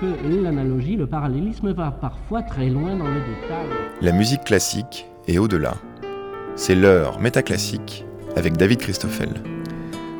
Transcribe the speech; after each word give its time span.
que 0.00 0.42
l'analogie, 0.42 0.96
le 0.96 1.06
parallélisme 1.06 1.72
va 1.72 1.90
parfois 1.90 2.42
très 2.42 2.68
loin 2.68 2.96
dans 2.96 3.08
le 3.08 3.20
détail. 3.20 3.68
La 4.00 4.12
musique 4.12 4.44
classique 4.44 5.06
est 5.26 5.38
au-delà. 5.38 5.74
C'est 6.56 6.74
l'heure 6.74 7.20
métaclassique 7.20 8.04
avec 8.36 8.56
David 8.56 8.78
Christoffel. 8.78 9.30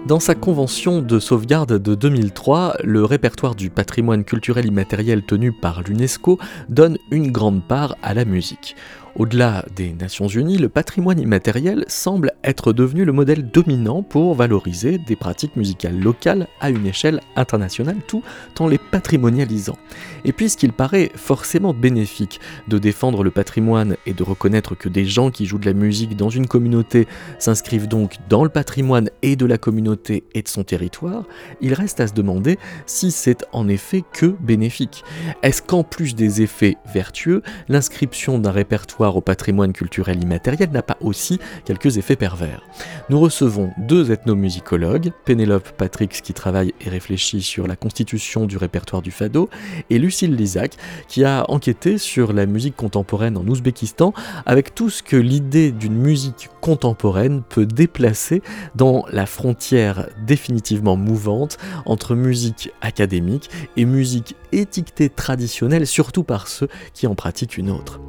Dans 0.06 0.20
sa 0.20 0.34
convention 0.34 1.00
de 1.00 1.18
sauvegarde 1.18 1.78
de 1.78 1.94
2003, 1.94 2.76
le 2.84 3.04
répertoire 3.04 3.54
du 3.54 3.70
patrimoine 3.70 4.24
culturel 4.24 4.66
immatériel 4.66 5.22
tenu 5.24 5.50
par 5.50 5.82
l'UNESCO 5.82 6.38
donne 6.68 6.98
une 7.10 7.32
grande 7.32 7.62
part 7.66 7.96
à 8.02 8.12
la 8.12 8.26
musique. 8.26 8.76
Au-delà 9.16 9.64
des 9.76 9.92
Nations 9.92 10.26
Unies, 10.26 10.58
le 10.58 10.68
patrimoine 10.68 11.20
immatériel 11.20 11.84
semble 11.86 12.32
être 12.42 12.72
devenu 12.72 13.04
le 13.04 13.12
modèle 13.12 13.48
dominant 13.48 14.02
pour 14.02 14.34
valoriser 14.34 14.98
des 14.98 15.14
pratiques 15.14 15.54
musicales 15.54 16.00
locales 16.00 16.48
à 16.60 16.70
une 16.70 16.84
échelle 16.84 17.20
internationale 17.36 17.98
tout 18.08 18.24
en 18.58 18.66
les 18.66 18.78
patrimonialisant. 18.78 19.76
Et 20.24 20.32
puisqu'il 20.32 20.72
paraît 20.72 21.12
forcément 21.14 21.72
bénéfique 21.72 22.40
de 22.66 22.76
défendre 22.78 23.22
le 23.22 23.30
patrimoine 23.30 23.96
et 24.04 24.14
de 24.14 24.22
reconnaître 24.24 24.74
que 24.74 24.88
des 24.88 25.04
gens 25.04 25.30
qui 25.30 25.46
jouent 25.46 25.58
de 25.58 25.66
la 25.66 25.74
musique 25.74 26.16
dans 26.16 26.30
une 26.30 26.48
communauté 26.48 27.06
s'inscrivent 27.38 27.86
donc 27.86 28.16
dans 28.28 28.42
le 28.42 28.50
patrimoine 28.50 29.10
et 29.22 29.36
de 29.36 29.46
la 29.46 29.58
communauté 29.58 30.24
et 30.34 30.42
de 30.42 30.48
son 30.48 30.64
territoire, 30.64 31.22
il 31.60 31.72
reste 31.72 32.00
à 32.00 32.08
se 32.08 32.14
demander 32.14 32.58
si 32.86 33.12
c'est 33.12 33.44
en 33.52 33.68
effet 33.68 34.02
que 34.12 34.34
bénéfique. 34.40 35.04
Est-ce 35.44 35.62
qu'en 35.62 35.84
plus 35.84 36.16
des 36.16 36.42
effets 36.42 36.78
vertueux, 36.92 37.42
l'inscription 37.68 38.40
d'un 38.40 38.50
répertoire 38.50 39.03
au 39.12 39.20
patrimoine 39.20 39.72
culturel 39.72 40.22
immatériel 40.22 40.70
n'a 40.70 40.82
pas 40.82 40.96
aussi 41.00 41.38
quelques 41.64 41.96
effets 41.98 42.16
pervers. 42.16 42.62
Nous 43.10 43.20
recevons 43.20 43.70
deux 43.78 44.10
ethnomusicologues, 44.10 45.12
Pénélope 45.24 45.70
Patrix 45.72 46.08
qui 46.08 46.32
travaille 46.32 46.74
et 46.80 46.88
réfléchit 46.88 47.42
sur 47.42 47.66
la 47.66 47.76
constitution 47.76 48.46
du 48.46 48.56
répertoire 48.56 49.02
du 49.02 49.10
fado, 49.10 49.50
et 49.90 49.98
Lucille 49.98 50.34
Lizac 50.34 50.76
qui 51.08 51.24
a 51.24 51.44
enquêté 51.50 51.98
sur 51.98 52.32
la 52.32 52.46
musique 52.46 52.76
contemporaine 52.76 53.36
en 53.36 53.46
Ouzbékistan 53.46 54.12
avec 54.46 54.74
tout 54.74 54.90
ce 54.90 55.02
que 55.02 55.16
l'idée 55.16 55.72
d'une 55.72 55.96
musique 55.96 56.48
contemporaine 56.60 57.42
peut 57.42 57.66
déplacer 57.66 58.42
dans 58.74 59.04
la 59.10 59.26
frontière 59.26 60.08
définitivement 60.26 60.96
mouvante 60.96 61.58
entre 61.86 62.14
musique 62.14 62.72
académique 62.80 63.50
et 63.76 63.84
musique 63.84 64.36
étiquetée 64.52 65.08
traditionnelle, 65.08 65.86
surtout 65.86 66.24
par 66.24 66.48
ceux 66.48 66.68
qui 66.92 67.06
en 67.06 67.14
pratiquent 67.14 67.58
une 67.58 67.70
autre. 67.70 68.00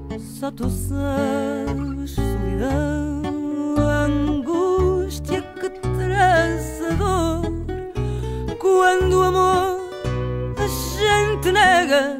Sabes, 0.87 2.11
solidão, 2.11 3.23
angústia 4.05 5.41
que 5.59 5.67
traz 5.69 6.79
a 6.83 6.93
dor 6.93 7.41
quando 8.59 9.13
o 9.13 9.23
amor 9.23 9.79
a 10.59 10.67
gente 10.67 11.51
nega. 11.51 12.19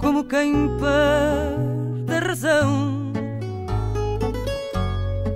Como 0.00 0.24
quem 0.24 0.70
perde 0.80 2.14
a 2.16 2.28
razão, 2.28 3.12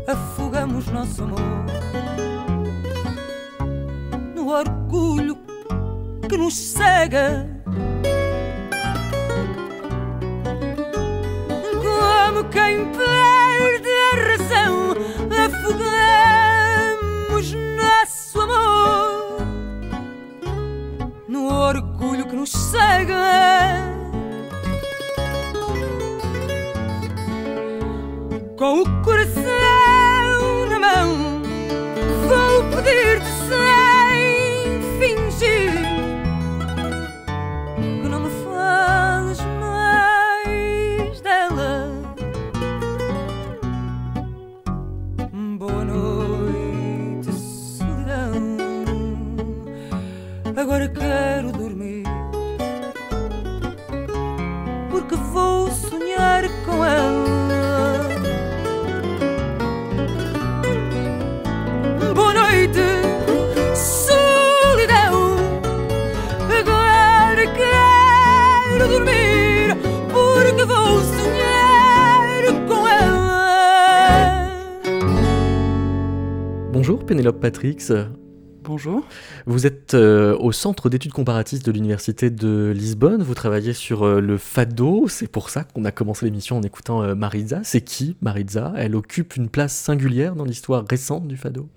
afogamos 0.08 0.88
nosso 0.88 1.22
amor 1.22 1.38
no 4.34 4.48
orgulho 4.48 5.38
que 6.28 6.36
nos 6.36 6.56
cega. 6.56 7.46
Quem 12.50 12.90
perde 12.92 13.88
a 14.12 14.16
razão, 14.28 14.94
afogamos 15.46 16.36
nosso 17.76 18.40
amor 18.40 19.46
no 21.28 21.46
orgulho 21.46 22.26
que 22.26 22.36
nos 22.36 22.50
cega. 22.50 23.16
Com 28.56 28.82
o 28.82 28.97
Patrix. 77.38 77.76
Bonjour. 78.64 79.06
Vous 79.46 79.66
êtes 79.66 79.94
euh, 79.94 80.36
au 80.38 80.52
Centre 80.52 80.90
d'études 80.90 81.12
comparatistes 81.12 81.64
de 81.64 81.72
l'Université 81.72 82.28
de 82.30 82.72
Lisbonne. 82.76 83.22
Vous 83.22 83.34
travaillez 83.34 83.72
sur 83.72 84.02
euh, 84.02 84.20
le 84.20 84.36
fado. 84.36 85.06
C'est 85.08 85.28
pour 85.28 85.48
ça 85.48 85.64
qu'on 85.64 85.84
a 85.84 85.90
commencé 85.90 86.26
l'émission 86.26 86.58
en 86.58 86.62
écoutant 86.62 87.02
euh, 87.02 87.14
Maritza. 87.14 87.60
C'est 87.62 87.80
qui 87.80 88.16
Maritza? 88.20 88.72
Elle 88.76 88.94
occupe 88.96 89.36
une 89.36 89.48
place 89.48 89.74
singulière 89.74 90.34
dans 90.34 90.44
l'histoire 90.44 90.84
récente 90.88 91.26
du 91.26 91.36
fado? 91.36 91.68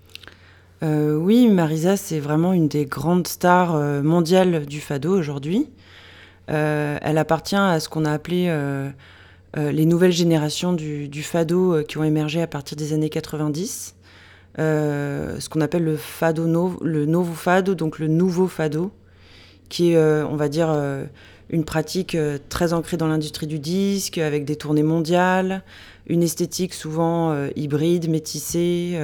Euh, 0.82 1.16
oui, 1.16 1.48
Marisa, 1.48 1.96
c'est 1.96 2.18
vraiment 2.18 2.52
une 2.52 2.68
des 2.68 2.84
grandes 2.84 3.28
stars 3.28 3.74
euh, 3.76 4.02
mondiales 4.02 4.66
du 4.66 4.80
fado 4.80 5.16
aujourd'hui. 5.16 5.68
Euh, 6.50 6.98
elle 7.00 7.18
appartient 7.18 7.56
à 7.56 7.78
ce 7.78 7.88
qu'on 7.88 8.04
a 8.04 8.12
appelé 8.12 8.46
euh, 8.48 8.90
euh, 9.56 9.70
les 9.70 9.86
nouvelles 9.86 10.12
générations 10.12 10.72
du, 10.72 11.08
du 11.08 11.22
fado 11.22 11.74
euh, 11.74 11.82
qui 11.84 11.98
ont 11.98 12.04
émergé 12.04 12.42
à 12.42 12.46
partir 12.46 12.76
des 12.76 12.92
années 12.92 13.10
90. 13.10 13.94
Euh, 14.58 15.40
ce 15.40 15.48
qu'on 15.48 15.60
appelle 15.60 15.84
le 15.84 15.96
fado 15.96 16.46
novo, 16.46 17.32
fado, 17.34 17.74
donc 17.74 17.98
le 17.98 18.08
nouveau 18.08 18.48
fado, 18.48 18.92
qui 19.68 19.92
est, 19.92 19.96
euh, 19.96 20.26
on 20.26 20.36
va 20.36 20.48
dire, 20.48 20.68
euh, 20.70 21.04
une 21.50 21.64
pratique 21.64 22.16
très 22.48 22.72
ancrée 22.72 22.96
dans 22.96 23.08
l'industrie 23.08 23.46
du 23.46 23.58
disque, 23.58 24.18
avec 24.18 24.44
des 24.44 24.56
tournées 24.56 24.82
mondiales, 24.82 25.62
une 26.06 26.22
esthétique 26.22 26.72
souvent 26.72 27.46
hybride, 27.56 28.08
métissée, 28.08 28.98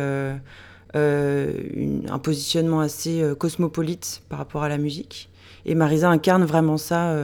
un 0.94 2.18
positionnement 2.22 2.80
assez 2.80 3.22
cosmopolite 3.38 4.22
par 4.30 4.38
rapport 4.38 4.62
à 4.62 4.70
la 4.70 4.78
musique. 4.78 5.28
Et 5.66 5.74
Marisa 5.74 6.08
incarne 6.08 6.44
vraiment 6.44 6.78
ça 6.78 7.14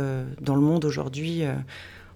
dans 0.43 0.57
le 0.57 0.61
monde 0.61 0.85
aujourd'hui. 0.85 1.45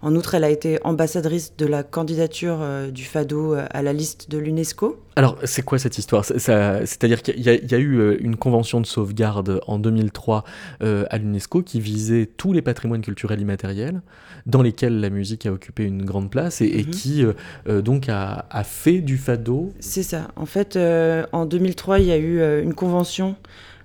En 0.01 0.15
outre, 0.15 0.37
elle 0.37 0.45
a 0.45 0.51
été 0.51 0.79
ambassadrice 0.85 1.55
de 1.59 1.67
la 1.67 1.83
candidature 1.83 2.59
euh, 2.61 2.91
du 2.93 3.05
fado 3.05 3.55
euh, 3.55 3.67
à 3.71 3.83
la 3.83 3.93
liste 3.93 4.31
de 4.31 4.39
l'UNESCO. 4.39 5.01
Alors, 5.17 5.37
c'est 5.43 5.63
quoi 5.63 5.81
cette 5.81 5.99
histoire? 5.99 6.25
C'est-à-dire 6.25 7.23
qu'il 7.23 7.41
y, 7.41 7.49
a- 7.49 7.55
il 7.55 7.69
y 7.69 7.75
a 7.75 7.79
eu 7.79 7.99
euh, 7.99 8.17
une 8.21 8.37
convention 8.37 8.81
de 8.81 8.87
sauvegarde 8.87 9.61
en 9.67 9.81
2003 9.81 10.45
euh, 10.83 11.05
à 11.11 11.19
l'UNESCO 11.19 11.63
qui 11.63 11.81
visait 11.81 12.29
tous 12.37 12.53
les 12.53 12.63
patrimoines 12.63 13.01
culturels 13.03 13.41
immatériels, 13.41 14.01
dans 14.47 14.63
lesquels 14.63 15.01
la 15.01 15.11
musique 15.11 15.47
a 15.47 15.53
occupé 15.53 15.83
une 15.83 16.05
grande 16.05 16.31
place 16.31 16.61
et, 16.61 16.67
et 16.67 16.85
Mhm. 16.85 16.91
qui 16.91 17.25
euh, 17.67 17.83
donc 17.83 18.09
a, 18.09 18.47
a 18.51 18.63
fait 18.63 19.01
du 19.01 19.19
fado. 19.19 19.73
C'est 19.81 20.05
ça. 20.05 20.29
En 20.37 20.47
fait, 20.47 20.77
euh, 20.77 21.27
en 21.33 21.45
2003, 21.45 21.99
il 21.99 22.07
y 22.07 22.13
a 22.13 22.19
eu 22.19 22.41
une 22.63 22.75
convention 22.75 23.35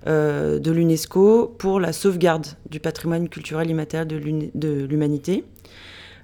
de 0.06 0.72
l'UNESCO 0.72 1.48
pour 1.58 1.80
la 1.80 1.94
sauvegarde 1.94 2.46
du 2.70 2.80
patrimoine 2.82 3.30
culturel 3.30 3.70
immatériel 3.70 4.08
de 4.54 4.86
l'humanité. 4.86 5.46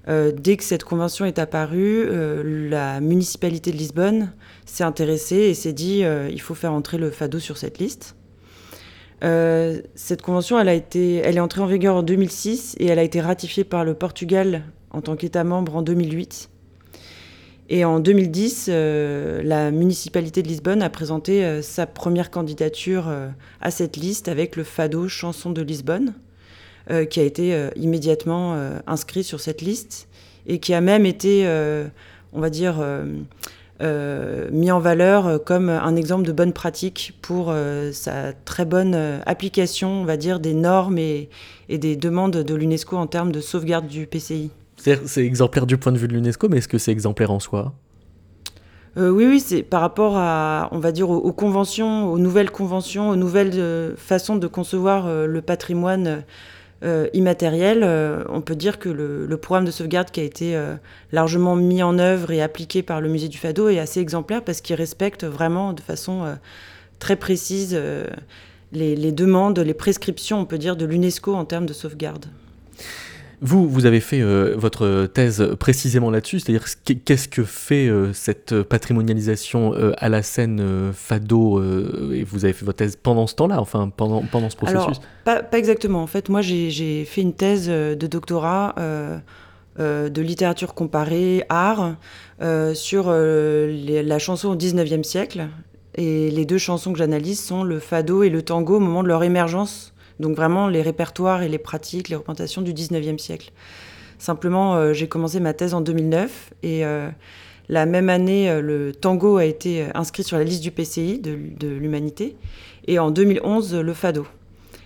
Euh, 0.10 0.32
dès 0.36 0.58
que 0.58 0.64
cette 0.64 0.84
convention 0.84 1.26
est 1.26 1.38
apparue, 1.38 2.06
euh, 2.08 2.70
la 2.70 3.00
municipalité 3.00 3.72
de 3.72 3.78
Lisbonne 3.78 4.32
s'est 4.66 4.84
intéressée 4.84 5.36
et 5.36 5.54
s'est 5.54 5.74
dit 5.74 6.04
euh, 6.04 6.30
il 6.32 6.42
faut 6.42 6.56
faire 6.56 6.74
entrer 6.74 6.98
le 6.98 7.12
fado 7.12 7.40
sur 7.40 7.58
cette 7.58 7.78
liste. 7.78 8.16
Euh, 9.24 9.82
cette 9.96 10.22
convention, 10.22 10.60
elle, 10.60 10.70
a 10.70 10.74
été, 10.74 11.18
elle 11.18 11.38
est 11.38 11.42
entrée 11.42 11.62
en 11.62 11.68
vigueur 11.68 11.96
en 11.96 12.04
2006 12.04 12.76
et 12.80 12.88
elle 12.88 13.00
a 13.00 13.04
été 13.04 13.22
ratifiée 13.22 13.64
par 13.64 13.84
le 13.84 13.94
Portugal 13.94 14.64
en 14.92 15.02
tant 15.02 15.16
qu'État 15.16 15.44
membre 15.44 15.76
en 15.76 15.82
2008. 15.84 16.50
Et 17.72 17.86
en 17.86 18.00
2010, 18.00 18.70
euh, 18.70 19.44
la 19.44 19.70
municipalité 19.70 20.42
de 20.42 20.48
Lisbonne 20.48 20.82
a 20.82 20.90
présenté 20.90 21.62
sa 21.62 21.86
première 21.86 22.32
candidature 22.32 23.14
à 23.62 23.70
cette 23.70 23.96
liste 23.96 24.28
avec 24.28 24.56
le 24.56 24.64
fado 24.64 25.08
Chanson 25.08 25.52
de 25.52 25.62
Lisbonne, 25.62 26.16
euh, 26.92 27.06
qui 27.06 27.20
a 27.20 27.24
été 27.24 27.54
euh, 27.54 27.70
immédiatement 27.76 28.56
euh, 28.56 28.80
inscrit 28.88 29.24
sur 29.24 29.40
cette 29.40 29.62
liste 29.62 30.08
et 30.48 30.60
qui 30.60 30.74
a 30.74 30.82
même 30.82 31.06
été, 31.06 31.46
on 32.34 32.40
va 32.40 32.50
dire, 32.50 32.84
mis 34.52 34.72
en 34.72 34.80
valeur 34.80 35.44
comme 35.44 35.70
un 35.70 35.96
exemple 35.96 36.26
de 36.26 36.32
bonne 36.32 36.54
pratique 36.54 37.20
pour 37.22 37.54
sa 37.92 38.34
très 38.46 38.66
bonne 38.66 38.96
application, 39.28 40.02
on 40.02 40.06
va 40.06 40.18
dire, 40.18 40.40
des 40.40 40.56
normes 40.56 40.98
et, 40.98 41.30
et 41.68 41.78
des 41.78 41.96
demandes 41.96 42.38
de 42.38 42.56
l'UNESCO 42.56 42.98
en 42.98 43.06
termes 43.06 43.32
de 43.32 43.42
sauvegarde 43.42 43.86
du 43.86 44.08
PCI. 44.08 44.50
C'est 44.78 45.24
exemplaire 45.24 45.68
du 45.68 45.78
point 45.78 45.92
de 45.92 46.00
vue 46.00 46.08
de 46.08 46.14
l'UNESCO, 46.14 46.50
mais 46.50 46.58
est-ce 46.58 46.68
que 46.68 46.80
c'est 46.80 46.92
exemplaire 46.92 47.30
en 47.30 47.40
soi? 47.40 47.76
Euh, 48.98 49.10
oui, 49.10 49.26
oui, 49.26 49.40
c'est 49.40 49.62
par 49.62 49.82
rapport 49.82 50.18
à, 50.18 50.68
on 50.72 50.80
va 50.80 50.92
dire, 50.92 51.10
aux, 51.10 51.32
conventions, 51.32 52.12
aux 52.12 52.18
nouvelles 52.18 52.52
conventions, 52.52 53.10
aux 53.10 53.16
nouvelles 53.16 53.54
euh, 53.56 53.96
façons 53.96 54.36
de 54.36 54.48
concevoir 54.48 55.06
euh, 55.06 55.28
le 55.28 55.42
patrimoine 55.42 56.24
immatériel. 57.14 57.84
on 58.30 58.42
peut 58.42 58.56
dire 58.56 58.80
que 58.80 58.90
le, 58.90 59.38
programme 59.38 59.66
de 59.66 59.72
sauvegarde 59.72 60.12
qui 60.12 60.20
a 60.20 60.24
été 60.24 60.58
largement 61.12 61.56
mis 61.56 61.84
en 61.84 62.00
œuvre 62.00 62.32
et 62.32 62.42
appliqué 62.42 62.84
par 62.84 63.02
le 63.02 63.10
musée 63.10 63.28
du 63.28 63.38
Fado 63.38 63.70
est 63.70 63.80
assez 63.80 64.00
exemplaire 64.00 64.44
parce 64.44 64.62
qu'il 64.62 64.76
respecte 64.76 65.26
vraiment 65.26 65.74
de 65.74 65.82
façon 65.82 66.38
très 67.00 67.16
précise 67.18 67.78
les, 68.72 69.12
demandes, 69.12 69.60
les 69.60 69.74
prescriptions, 69.74 70.40
on 70.40 70.46
peut 70.46 70.58
dire, 70.58 70.76
de 70.76 70.86
l'UNESCO 70.86 71.34
en 71.34 71.46
termes 71.46 71.66
de 71.66 71.74
sauvegarde. 71.74 72.26
Vous, 73.42 73.70
vous 73.70 73.86
avez 73.86 74.02
fait 74.02 74.22
euh, 74.22 74.56
votre 74.58 75.06
thèse 75.06 75.56
précisément 75.60 76.12
là-dessus, 76.12 76.40
c'est-à-dire 76.40 76.66
qu'est-ce 77.06 77.30
que 77.30 77.44
fait 77.44 77.88
euh, 77.88 78.12
cette 78.12 78.64
patrimonialisation 78.64 79.74
euh, 79.74 79.94
à 79.98 80.10
la 80.10 80.24
scène 80.24 80.92
Fado 80.94 81.64
Et 82.12 82.24
vous 82.24 82.44
avez 82.44 82.54
fait 82.54 82.66
votre 82.66 82.80
thèse 82.80 82.98
pendant 83.02 83.28
ce 83.28 83.36
temps-là, 83.36 83.62
enfin 83.62 83.92
pendant, 83.96 84.24
pendant 84.24 84.50
ce 84.50 84.58
processus 84.58 84.80
Alors, 84.80 85.02
pas, 85.24 85.42
pas, 85.42 85.58
exactement. 85.58 86.04
En 86.04 86.08
fait, 86.08 86.28
moi, 86.28 86.42
j'ai 86.42 87.06
fait 87.06 87.22
une 87.22 87.34
thèse 87.34 87.70
de 87.70 88.08
doctorat 88.08 88.76
de 89.78 90.22
littérature 90.22 90.74
comparée, 90.74 91.46
art, 91.48 91.96
sur 92.74 93.10
la 93.12 94.20
chanson 94.20 94.50
au 94.50 94.56
19e 94.56 95.04
siècle. 95.04 95.48
Et 95.96 96.30
les 96.30 96.46
deux 96.46 96.58
chansons 96.58 96.92
que 96.92 97.00
j'analyse 97.00 97.42
sont 97.42 97.64
le 97.64 97.80
fado 97.80 98.24
et 98.24 98.30
le 98.30 98.42
tango 98.42 98.78
au 98.78 98.80
moment 98.80 99.02
de 99.02 99.08
leur 99.08 99.24
émergence 99.24 99.94
donc 100.20 100.36
vraiment 100.36 100.68
les 100.68 100.82
répertoires 100.82 101.44
et 101.44 101.50
les 101.50 101.58
pratiques, 101.58 102.10
les 102.10 102.16
représentations 102.16 102.62
du 102.62 102.74
19e 102.74 103.18
siècle. 103.18 103.52
Simplement, 104.20 104.76
euh, 104.76 104.94
j'ai 104.94 105.08
commencé 105.08 105.40
ma 105.40 105.54
thèse 105.54 105.74
en 105.74 105.80
2009 105.80 106.52
et 106.62 106.86
euh, 106.86 107.10
la 107.70 107.86
même 107.86 108.10
année, 108.10 108.50
euh, 108.50 108.62
le 108.62 108.94
tango 108.94 109.38
a 109.38 109.46
été 109.46 109.86
inscrit 109.96 110.24
sur 110.24 110.38
la 110.38 110.44
liste 110.44 110.62
du 110.62 110.72
PCI 110.72 111.20
de, 111.20 111.68
l'humanité 111.68 112.36
et 112.88 113.00
en 113.00 113.12
2011, 113.12 113.76
le 113.76 113.94
fado. 113.94 114.28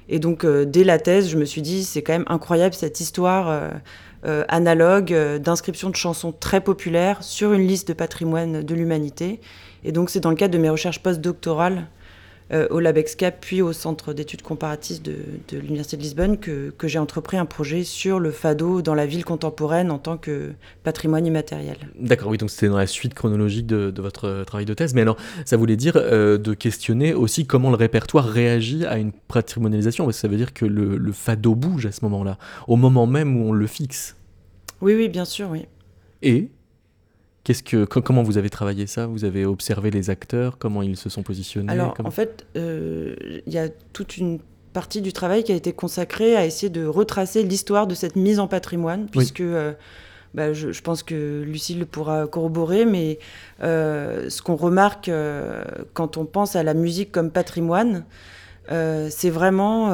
Et 0.07 0.19
donc, 0.19 0.45
dès 0.45 0.83
la 0.83 0.99
thèse, 0.99 1.29
je 1.29 1.37
me 1.37 1.45
suis 1.45 1.61
dit, 1.61 1.85
c'est 1.85 2.01
quand 2.01 2.11
même 2.11 2.25
incroyable 2.27 2.75
cette 2.75 2.99
histoire 2.99 3.71
analogue 4.49 5.15
d'inscription 5.39 5.89
de 5.89 5.95
chansons 5.95 6.33
très 6.37 6.59
populaires 6.59 7.23
sur 7.23 7.53
une 7.53 7.65
liste 7.65 7.87
de 7.87 7.93
patrimoine 7.93 8.63
de 8.63 8.75
l'humanité. 8.75 9.39
Et 9.85 9.93
donc, 9.93 10.09
c'est 10.09 10.19
dans 10.19 10.29
le 10.29 10.35
cadre 10.35 10.53
de 10.53 10.59
mes 10.59 10.69
recherches 10.69 10.99
postdoctorales 10.99 11.87
euh, 12.53 12.67
au 12.69 12.79
LabExCap, 12.79 13.39
puis 13.41 13.61
au 13.61 13.73
Centre 13.73 14.13
d'études 14.13 14.41
comparatistes 14.41 15.03
de, 15.03 15.57
l'Université 15.57 15.97
de 15.97 16.01
Lisbonne, 16.01 16.37
que, 16.37 16.71
j'ai 16.83 16.99
entrepris 16.99 17.37
un 17.37 17.45
projet 17.45 17.83
sur 17.83 18.19
le 18.19 18.31
fado 18.31 18.81
dans 18.81 18.93
la 18.93 19.05
ville 19.05 19.25
contemporaine 19.25 19.89
en 19.89 19.97
tant 19.97 20.17
que 20.17 20.51
patrimoine 20.83 21.25
immatériel. 21.25 21.77
D'accord, 21.99 22.29
oui, 22.29 22.37
donc 22.37 22.49
c'était 22.49 22.67
dans 22.67 22.77
la 22.77 22.87
suite 22.87 23.13
chronologique 23.13 23.65
de, 23.65 24.01
votre 24.01 24.43
travail 24.45 24.65
de 24.65 24.73
thèse. 24.73 24.93
Mais 24.93 25.01
alors, 25.01 25.17
ça 25.45 25.57
voulait 25.57 25.77
dire 25.77 25.93
euh, 25.95 26.37
de 26.37 26.53
questionner 26.53 27.13
aussi 27.13 27.45
comment 27.45 27.69
le 27.69 27.75
répertoire 27.75 28.25
réagit 28.25 28.85
à 28.85 28.97
une 28.97 29.11
patrimonialisation, 29.11 30.05
parce 30.05 30.17
que 30.17 30.21
ça 30.21 30.27
veut 30.27 30.37
dire 30.37 30.53
que 30.53 30.65
le, 30.65 30.97
le 30.97 31.11
fado 31.11 31.55
bouge 31.55 31.85
à 31.85 31.91
ce 31.91 32.01
moment-là, 32.03 32.37
au 32.67 32.75
moment 32.75 33.07
même 33.07 33.37
où 33.37 33.49
on 33.49 33.51
le 33.51 33.67
fixe. 33.67 34.15
Oui, 34.81 34.93
oui, 34.95 35.09
bien 35.09 35.25
sûr, 35.25 35.49
oui. 35.49 35.65
Et 36.21 36.49
Qu'est-ce 37.43 37.63
que, 37.63 37.83
comment 37.83 38.23
vous 38.23 38.37
avez 38.37 38.49
travaillé 38.49 38.87
ça? 38.87 39.05
Vous 39.05 39.25
avez 39.25 39.45
observé 39.45 39.91
les 39.91 40.09
acteurs, 40.09 40.57
comment 40.57 40.81
ils 40.81 40.95
se 40.95 41.09
sont 41.09 41.23
positionnés 41.23 41.71
Alors, 41.71 41.93
en 42.03 42.11
fait, 42.11 42.45
euh, 42.55 43.15
il 43.45 43.53
y 43.53 43.57
a 43.57 43.67
toute 43.91 44.15
une 44.17 44.39
partie 44.71 45.01
du 45.01 45.11
travail 45.11 45.43
qui 45.43 45.51
a 45.51 45.55
été 45.55 45.73
consacrée 45.73 46.37
à 46.37 46.45
essayer 46.45 46.69
de 46.69 46.85
retracer 46.85 47.43
l'histoire 47.43 47.85
de 47.85 47.95
cette 47.95 48.15
mise 48.15 48.39
en 48.39 48.47
patrimoine, 48.47 49.07
puisque 49.11 49.41
euh, 49.41 49.73
bah, 50.33 50.53
je, 50.53 50.81
pense 50.81 51.03
que 51.03 51.43
Lucille 51.45 51.85
pourra 51.85 52.27
corroborer, 52.27 52.85
mais 52.85 53.19
euh, 53.61 54.29
ce 54.29 54.41
qu'on 54.41 54.55
remarque 54.55 55.11
quand 55.93 56.15
on 56.15 56.25
pense 56.25 56.55
à 56.55 56.63
la 56.63 56.73
musique 56.73 57.11
comme 57.11 57.29
patrimoine, 57.29 58.05
c'est 58.69 59.29
vraiment 59.29 59.91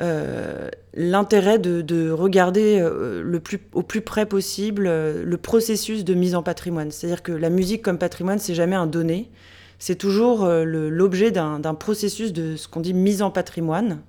euh, 0.00 0.68
l'intérêt 0.94 1.58
de, 1.58 2.10
regarder 2.10 2.78
euh, 2.80 3.20
le 3.22 3.40
plus, 3.40 3.58
au 3.72 3.82
plus 3.82 4.00
près 4.00 4.26
possible 4.26 4.86
euh, 4.86 5.24
le 5.24 5.36
processus 5.36 6.04
de 6.04 6.14
mise 6.14 6.36
en 6.36 6.42
patrimoine. 6.42 6.92
C'est-à-dire 6.92 7.22
que 7.22 7.32
la 7.32 7.50
musique 7.50 7.82
comme 7.82 7.98
patrimoine, 7.98 8.38
c'est 8.38 8.54
jamais 8.54 8.76
un 8.76 8.86
donné, 8.86 9.28
c'est 9.80 9.96
toujours 9.96 10.44
l'objet 10.48 11.30
d'un 11.30 11.74
processus 11.74 12.32
de 12.32 12.56
ce 12.56 12.66
qu'on 12.66 12.80
dit 12.80 12.94
mise 12.94 13.22
en 13.22 13.30
patrimoine, 13.30 14.00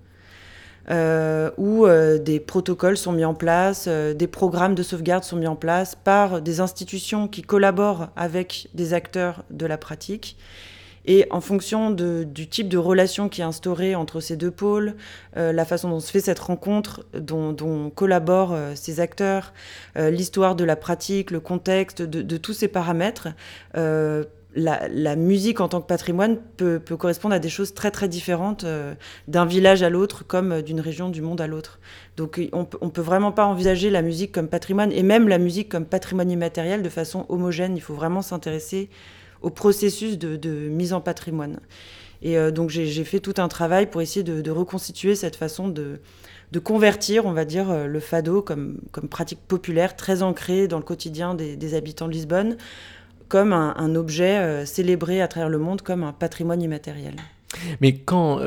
où 0.89 1.85
des 1.87 2.39
protocoles 2.39 2.97
sont 2.97 3.11
mis 3.11 3.23
en 3.23 3.35
place, 3.35 3.87
des 3.87 4.25
programmes 4.25 4.73
de 4.73 4.81
sauvegarde 4.81 5.23
sont 5.23 5.35
mis 5.35 5.45
en 5.45 5.55
place 5.55 5.93
par 5.93 6.41
des 6.41 6.59
institutions 6.59 7.27
qui 7.27 7.43
collaborent 7.43 8.09
avec 8.15 8.67
des 8.73 8.95
acteurs 8.95 9.43
de 9.51 9.67
la 9.67 9.77
pratique 9.77 10.37
et 11.05 11.25
en 11.31 11.41
fonction 11.41 11.91
du 11.91 12.47
type 12.47 12.69
de 12.69 12.77
relation 12.77 13.29
qui 13.29 13.41
est 13.41 13.45
instaurée 13.45 13.95
entre 13.95 14.19
ces 14.19 14.35
deux 14.35 14.51
pôles, 14.51 14.95
euh, 15.37 15.51
la 15.51 15.65
façon 15.65 15.89
dont 15.89 15.99
se 15.99 16.11
fait 16.11 16.19
cette 16.19 16.39
rencontre, 16.39 17.05
dont, 17.13 17.91
collaborent 17.93 18.53
euh, 18.53 18.73
ces 18.75 18.99
acteurs, 18.99 19.53
euh, 19.97 20.09
l'histoire 20.09 20.55
de 20.55 20.63
la 20.63 20.75
pratique, 20.75 21.31
le 21.31 21.39
contexte, 21.39 22.01
de, 22.01 22.37
tous 22.37 22.53
ces 22.53 22.67
paramètres, 22.67 23.29
la, 24.55 25.15
musique 25.15 25.61
en 25.61 25.67
tant 25.67 25.81
que 25.81 25.87
patrimoine 25.87 26.37
peut, 26.57 26.79
correspondre 26.79 27.35
à 27.35 27.39
des 27.39 27.49
choses 27.49 27.73
très 27.73 27.91
très 27.91 28.07
différentes 28.07 28.65
d'un 29.27 29.45
village 29.45 29.83
à 29.83 29.89
l'autre 29.89 30.25
comme 30.25 30.61
d'une 30.61 30.79
région 30.79 31.09
du 31.09 31.21
monde 31.21 31.41
à 31.41 31.47
l'autre. 31.47 31.79
Donc 32.17 32.41
on 32.53 32.67
ne 32.81 32.89
peut 32.89 33.01
vraiment 33.01 33.31
pas 33.31 33.45
envisager 33.45 33.89
la 33.89 34.01
musique 34.01 34.31
comme 34.31 34.47
patrimoine 34.47 34.91
et 34.91 35.03
même 35.03 35.27
la 35.27 35.37
musique 35.37 35.69
comme 35.69 35.85
patrimoine 35.85 36.31
immatériel 36.31 36.81
de 36.81 36.89
façon 36.89 37.25
homogène. 37.29 37.77
Il 37.77 37.81
faut 37.81 37.93
vraiment 37.93 38.21
s'intéresser 38.21 38.89
au 39.41 39.49
processus 39.49 40.17
de, 40.17 40.49
mise 40.69 40.93
en 40.93 41.01
patrimoine. 41.01 41.59
Et 42.21 42.37
euh, 42.37 42.51
donc 42.51 42.69
j'ai 42.69 43.03
fait 43.03 43.19
tout 43.19 43.35
un 43.37 43.47
travail 43.47 43.89
pour 43.89 44.01
essayer 44.01 44.23
de, 44.23 44.51
reconstituer 44.51 45.15
cette 45.15 45.35
façon 45.35 45.69
de, 45.69 45.99
convertir, 46.63 47.25
on 47.25 47.31
va 47.31 47.45
dire, 47.45 47.69
euh, 47.69 47.87
le 47.87 47.99
fado 47.99 48.41
comme, 48.41 48.79
pratique 49.09 49.39
populaire 49.47 49.95
très 49.95 50.21
ancrée 50.23 50.67
dans 50.67 50.77
le 50.77 50.83
quotidien 50.83 51.35
des, 51.35 51.73
habitants 51.75 52.07
de 52.07 52.13
Lisbonne, 52.13 52.57
comme 53.29 53.53
un, 53.53 53.95
objet 53.95 54.37
euh, 54.39 54.65
célébré 54.65 55.21
à 55.21 55.27
travers 55.27 55.49
le 55.49 55.59
monde 55.59 55.81
comme 55.81 56.03
un 56.03 56.13
patrimoine 56.13 56.61
immatériel. 56.61 57.15
Mais 57.81 57.95
quand 57.95 58.39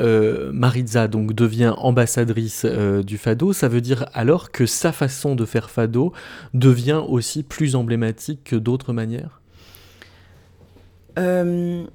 Maritza 0.53 1.09
donc 1.09 1.33
devient 1.33 1.73
ambassadrice 1.77 2.65
du 2.65 3.17
fado, 3.17 3.51
ça 3.51 3.67
veut 3.67 3.81
dire 3.81 4.05
alors 4.13 4.49
que 4.49 4.65
sa 4.65 4.93
façon 4.93 5.35
de 5.35 5.43
faire 5.43 5.69
fado 5.69 6.13
devient 6.53 7.01
aussi 7.05 7.43
plus 7.43 7.75
emblématique 7.75 8.45
que 8.45 8.55
d'autres 8.55 8.93
manières? 8.93 9.42
Euh, 11.17 11.85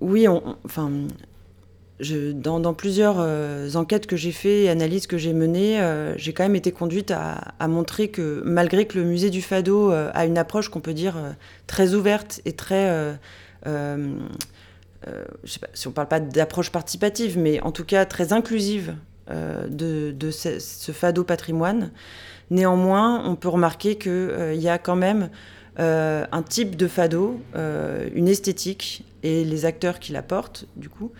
oui, 0.00 0.26
enfin, 0.64 0.90
dans, 2.00 2.74
plusieurs 2.74 3.16
euh, 3.18 3.72
enquêtes 3.74 4.06
que 4.06 4.16
j'ai 4.16 4.32
faites 4.32 4.68
analyses 4.68 5.06
que 5.06 5.18
j'ai 5.18 5.32
menées, 5.32 5.80
euh, 5.80 6.16
j'ai 6.18 6.32
quand 6.32 6.42
même 6.42 6.56
été 6.56 6.72
conduite 6.72 7.10
à, 7.10 7.68
montrer 7.68 8.08
que 8.08 8.42
malgré 8.44 8.86
que 8.86 8.98
le 8.98 9.04
musée 9.04 9.30
du 9.30 9.42
Fado 9.42 9.90
a 9.90 10.26
une 10.26 10.38
approche 10.38 10.68
qu'on 10.68 10.80
peut 10.80 10.94
dire 10.94 11.14
très 11.66 11.94
ouverte 11.94 12.40
et 12.44 12.52
très... 12.52 13.16
je 13.64 14.10
sais 15.44 15.60
pas 15.60 15.68
si 15.72 15.88
on 15.88 15.92
parle 15.92 16.08
pas 16.08 16.20
d'approche 16.20 16.70
participative, 16.70 17.38
mais 17.38 17.60
en 17.60 17.72
tout 17.72 17.84
cas 17.84 18.04
très 18.04 18.32
inclusive 18.32 18.94
de, 19.28 20.30
ce, 20.30 20.58
ce, 20.60 20.92
Fado 20.92 21.24
patrimoine, 21.24 21.90
néanmoins, 22.50 23.28
on 23.28 23.34
peut 23.34 23.48
remarquer 23.48 23.96
qu'il 23.96 24.54
y 24.54 24.68
a 24.68 24.78
quand 24.78 24.96
même 24.96 25.30
un 25.78 26.42
type 26.42 26.76
de 26.76 26.88
fado, 26.88 27.40
euh, 27.54 28.08
une 28.14 28.28
esthétique 28.28 29.04
et 29.22 29.44
les 29.44 29.64
acteurs 29.64 29.98
qui 29.98 30.12
la 30.12 30.22
portent, 30.22 30.66
du 30.76 30.88
coup, 30.88 31.12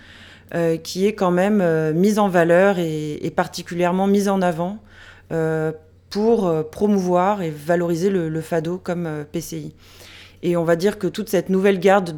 euh, 0.55 0.77
qui 0.77 1.07
est 1.07 1.15
quand 1.15 1.31
même 1.31 1.93
mise 1.93 2.19
en 2.19 2.29
valeur 2.29 2.79
et, 2.79 3.33
particulièrement 3.35 4.07
mise 4.07 4.29
en 4.29 4.41
avant 4.43 4.79
pour 6.09 6.71
promouvoir 6.71 7.43
et 7.43 7.51
valoriser 7.51 8.11
le, 8.11 8.41
fado 8.41 8.79
comme 8.79 9.25
PCI. 9.33 9.75
Et 10.43 10.57
on 10.57 10.65
va 10.65 10.77
dire 10.77 10.99
que 10.99 11.07
toute 11.07 11.29
cette 11.29 11.49
nouvelle 11.49 11.81
garde 11.81 12.15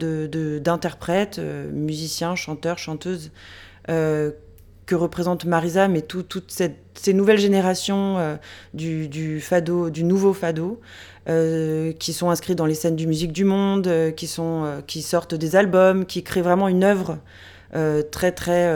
d'interprètes, 0.62 1.40
musiciens, 1.73 2.37
chanteurs, 2.37 2.78
chanteuses, 2.78 3.33
que 3.87 4.95
représente 4.95 5.45
Marisa, 5.45 5.88
mais 5.88 6.02
toutes 6.02 6.52
ces 6.95 7.12
nouvelles 7.14 7.38
générations 7.38 8.38
du, 8.75 9.40
fado, 9.40 9.88
du 9.88 10.04
nouveau 10.04 10.35
fado, 10.35 10.80
euh, 11.28 11.92
qui 11.92 12.14
sont 12.14 12.30
inscrits 12.30 12.54
dans 12.54 12.64
les 12.64 12.75
scènes 12.75 12.97
du 12.97 13.06
musique 13.06 13.32
du 13.32 13.44
monde, 13.44 13.87
euh, 13.87 14.11
qui, 14.11 14.26
sont, 14.26 14.64
euh, 14.64 14.80
qui 14.87 15.02
sortent 15.02 15.35
des 15.35 15.56
albums, 15.56 16.06
qui 16.06 16.23
créent 16.23 16.40
vraiment 16.40 16.68
une 16.68 16.85
œuvre 16.85 17.18
très 18.11 18.32
très 18.32 18.75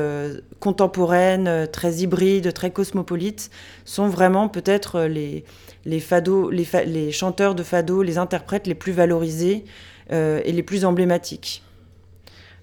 contemporaine, 0.60 1.66
très 1.72 1.94
hybride, 1.94 2.52
très 2.52 2.70
cosmopolite, 2.70 3.50
sont 3.86 4.06
vraiment 4.06 4.50
peut-être 4.50 5.04
les, 5.04 5.46
les, 5.86 7.10
chanteurs 7.10 7.54
de 7.54 7.62
fado, 7.62 8.02
les 8.02 8.18
interprètes 8.18 8.66
les 8.66 8.74
plus 8.74 8.92
valorisés 8.92 9.64
et 10.10 10.52
les 10.52 10.62
plus 10.62 10.84
emblématiques. 10.84 11.62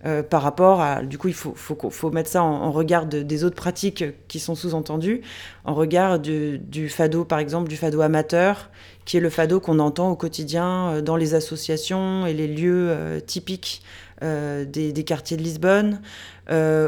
Euh, 0.05 0.23
par 0.23 0.43
rapport 0.43 0.79
à. 0.79 1.01
Du 1.03 1.17
coup, 1.17 1.27
il 1.27 1.33
faut, 1.33 1.53
faut, 1.55 2.09
mettre 2.11 2.29
ça 2.29 2.41
en, 2.41 2.71
regard 2.71 3.05
des 3.05 3.43
autres 3.43 3.57
pratiques 3.57 4.05
qui 4.29 4.39
sont 4.39 4.55
sous-entendues, 4.55 5.21
en 5.65 5.73
regard 5.73 6.19
du, 6.19 6.89
fado, 6.89 7.25
par 7.25 7.39
exemple, 7.39 7.67
du 7.67 7.75
fado 7.75 7.99
amateur, 7.99 8.69
qui 9.03 9.17
est 9.17 9.19
le 9.19 9.29
fado 9.29 9.59
qu'on 9.59 9.79
entend 9.79 10.09
au 10.09 10.15
quotidien 10.15 10.91
euh, 10.91 11.01
dans 11.01 11.17
les 11.17 11.33
associations 11.33 12.25
et 12.25 12.33
les 12.33 12.47
lieux 12.47 12.87
euh, 12.89 13.19
typiques 13.19 13.81
des, 14.21 15.03
quartiers 15.05 15.37
de 15.37 15.41
Lisbonne, 15.41 16.01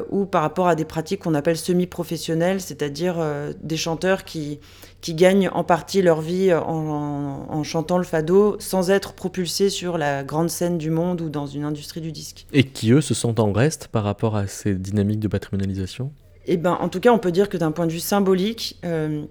ou 0.09 0.25
par 0.25 0.41
rapport 0.41 0.67
à 0.67 0.75
des 0.75 0.83
pratiques 0.83 1.21
qu'on 1.21 1.33
appelle 1.33 1.55
semi-professionnelles, 1.55 2.59
c'est-à-dire 2.59 3.23
des 3.61 3.77
chanteurs 3.77 4.25
qui 4.25 4.59
qui 5.01 5.15
gagnent 5.15 5.49
en 5.49 5.63
partie 5.63 6.01
leur 6.01 6.21
vie 6.21 6.53
en, 6.53 7.63
chantant 7.63 7.97
le 7.97 8.03
fado 8.03 8.55
sans 8.59 8.89
être 8.89 9.13
propulsés 9.13 9.69
sur 9.69 9.97
la 9.97 10.23
grande 10.23 10.49
scène 10.49 10.77
du 10.77 10.89
monde 10.89 11.21
ou 11.21 11.29
dans 11.29 11.47
une 11.47 11.63
industrie 11.63 12.01
du 12.01 12.11
disque. 12.11 12.47
Et 12.53 12.63
qui, 12.63 12.91
eux, 12.91 13.01
se 13.01 13.13
sentent 13.13 13.39
en 13.39 13.51
reste 13.51 13.87
par 13.87 14.03
rapport 14.03 14.35
à 14.35 14.47
ces 14.47 14.75
dynamiques 14.75 15.19
de 15.19 15.27
patrimonialisation? 15.27 16.11
Eh 16.45 16.57
ben, 16.57 16.77
en 16.79 16.89
tout 16.89 16.99
cas, 16.99 17.11
on 17.11 17.19
peut 17.19 17.31
dire 17.31 17.49
que 17.49 17.57
d'un 17.57 17.71
point 17.71 17.85
de 17.85 17.91
vue 17.91 17.99
symbolique, 17.99 18.79
euh, 18.83 19.25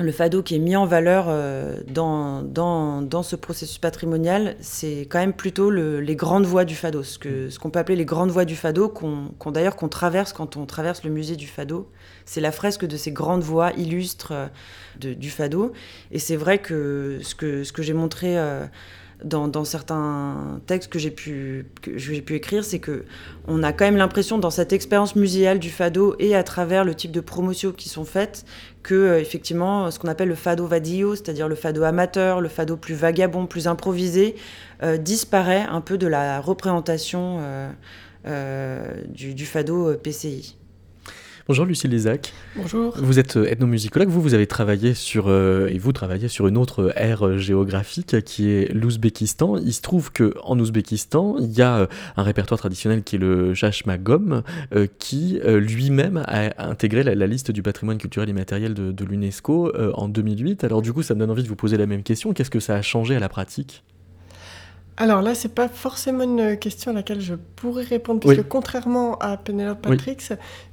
le 0.00 0.10
fado 0.10 0.42
qui 0.42 0.56
est 0.56 0.58
mis 0.58 0.74
en 0.74 0.86
valeur 0.86 1.26
euh, 1.28 1.78
dans, 1.86 2.42
dans, 2.42 3.00
dans, 3.00 3.22
ce 3.22 3.36
processus 3.36 3.78
patrimonial, 3.78 4.56
c'est 4.60 5.02
quand 5.02 5.20
même 5.20 5.32
plutôt 5.32 5.70
les 5.70 6.16
grandes 6.16 6.46
voies 6.46 6.64
du 6.64 6.74
fado, 6.74 7.04
ce 7.04 7.18
qu'on 7.18 7.50
ce 7.50 7.58
qu'on 7.58 7.70
peut 7.70 7.78
appeler 7.78 7.96
les 7.96 8.04
grandes 8.04 8.30
voies 8.30 8.44
du 8.44 8.56
fado, 8.56 8.88
qu'on 8.88 9.30
d'ailleurs 9.52 9.76
qu'on 9.76 9.88
traverse 9.88 10.32
quand 10.32 10.56
on 10.56 10.66
traverse 10.66 11.04
le 11.04 11.10
musée 11.10 11.36
du 11.36 11.46
fado. 11.46 11.88
C'est 12.24 12.40
la 12.40 12.50
fresque 12.50 12.86
de 12.86 12.96
ces 12.96 13.12
grandes 13.12 13.42
voies 13.42 13.72
illustres 13.72 14.32
euh, 14.32 15.14
du 15.14 15.30
fado. 15.30 15.72
Et 16.10 16.18
c'est 16.18 16.36
vrai 16.36 16.58
que 16.58 17.20
ce 17.22 17.34
que, 17.34 17.62
ce 17.62 17.72
que 17.72 17.82
j'ai 17.82 17.94
montré... 17.94 18.36
Euh, 18.38 18.66
dans, 19.24 19.64
certains 19.64 20.60
textes 20.66 20.92
que 20.92 20.98
j'ai 20.98 21.10
pu, 21.10 21.66
que 21.82 22.32
écrire, 22.32 22.64
c'est 22.64 22.78
que 22.78 23.04
on 23.48 23.62
a 23.62 23.72
quand 23.72 23.84
même 23.84 23.96
l'impression 23.96 24.38
dans 24.38 24.50
cette 24.50 24.72
expérience 24.72 25.16
muséale 25.16 25.58
du 25.58 25.70
fado 25.70 26.14
et 26.18 26.34
à 26.34 26.42
travers 26.42 26.84
le 26.84 26.94
type 26.94 27.10
de 27.10 27.20
promotions 27.20 27.72
qui 27.72 27.88
sont 27.88 28.04
faites 28.04 28.44
que 28.82 28.94
euh, 28.94 29.20
effectivement 29.20 29.90
ce 29.90 29.98
qu'on 29.98 30.08
appelle 30.08 30.28
le 30.28 30.34
fado 30.34 30.66
vadio, 30.66 31.14
c'est-à-dire 31.14 31.48
le 31.48 31.54
fado 31.54 31.82
amateur, 31.82 32.40
le 32.40 32.48
fado 32.48 32.76
plus 32.76 32.94
vagabond, 32.94 33.46
plus 33.46 33.66
improvisé, 33.66 34.36
euh, 34.82 34.96
disparaît 34.96 35.66
un 35.68 35.80
peu 35.80 35.98
de 35.98 36.06
la 36.06 36.40
représentation 36.40 37.40
euh, 38.26 39.02
du, 39.08 39.46
fado 39.46 39.94
PCI. 39.94 40.56
Bonjour 41.46 41.66
Lucille 41.66 41.90
Lézac. 41.90 42.32
Bonjour. 42.56 42.94
Vous 42.96 43.18
êtes 43.18 43.36
euh, 43.36 43.44
ethnomusicologue, 43.44 44.08
vous, 44.08 44.22
vous 44.22 44.32
avez 44.32 44.46
travaillé 44.46 44.94
sur, 44.94 45.26
euh, 45.28 45.68
et 45.68 45.76
vous 45.76 45.92
travaillez 45.92 46.28
sur 46.28 46.48
une 46.48 46.56
autre 46.56 46.90
ère 46.96 47.36
géographique 47.36 48.24
qui 48.24 48.48
est 48.48 48.72
l'Ouzbékistan. 48.72 49.58
Il 49.58 49.74
se 49.74 49.82
trouve 49.82 50.10
qu'en 50.10 50.58
Ouzbékistan, 50.58 51.36
il 51.38 51.52
y 51.52 51.60
a 51.60 51.80
euh, 51.80 51.86
un 52.16 52.22
répertoire 52.22 52.58
traditionnel 52.58 53.02
qui 53.02 53.16
est 53.16 53.18
le 53.18 53.52
Jashmagom, 53.52 54.42
qui 54.98 55.38
lui-même 55.44 56.24
a 56.26 56.66
intégré 56.66 57.02
la, 57.02 57.26
liste 57.26 57.50
du 57.50 57.62
patrimoine 57.62 57.98
culturel 57.98 58.30
immatériel 58.30 58.72
de, 58.72 58.90
de 58.90 59.04
l'UNESCO 59.04 59.70
en 59.94 60.08
2008. 60.08 60.64
Alors 60.64 60.80
du 60.80 60.94
coup, 60.94 61.02
ça 61.02 61.14
me 61.14 61.20
donne 61.20 61.30
envie 61.30 61.42
de 61.42 61.48
vous 61.48 61.56
poser 61.56 61.76
la 61.76 61.86
même 61.86 62.02
question. 62.02 62.32
Qu'est-ce 62.32 62.50
que 62.50 62.60
ça 62.60 62.74
a 62.74 62.82
changé 62.82 63.16
à 63.16 63.20
la 63.20 63.28
pratique? 63.28 63.84
Alors 64.96 65.22
là, 65.22 65.34
c'est 65.34 65.52
pas 65.52 65.66
forcément 65.68 66.22
une 66.22 66.56
question 66.56 66.92
à 66.92 66.94
laquelle 66.94 67.20
je 67.20 67.34
pourrais 67.34 67.82
répondre, 67.82 68.20
puisque 68.20 68.46
contrairement 68.46 69.18
à 69.18 69.36
Penelope 69.36 69.82
Patrix, 69.82 70.18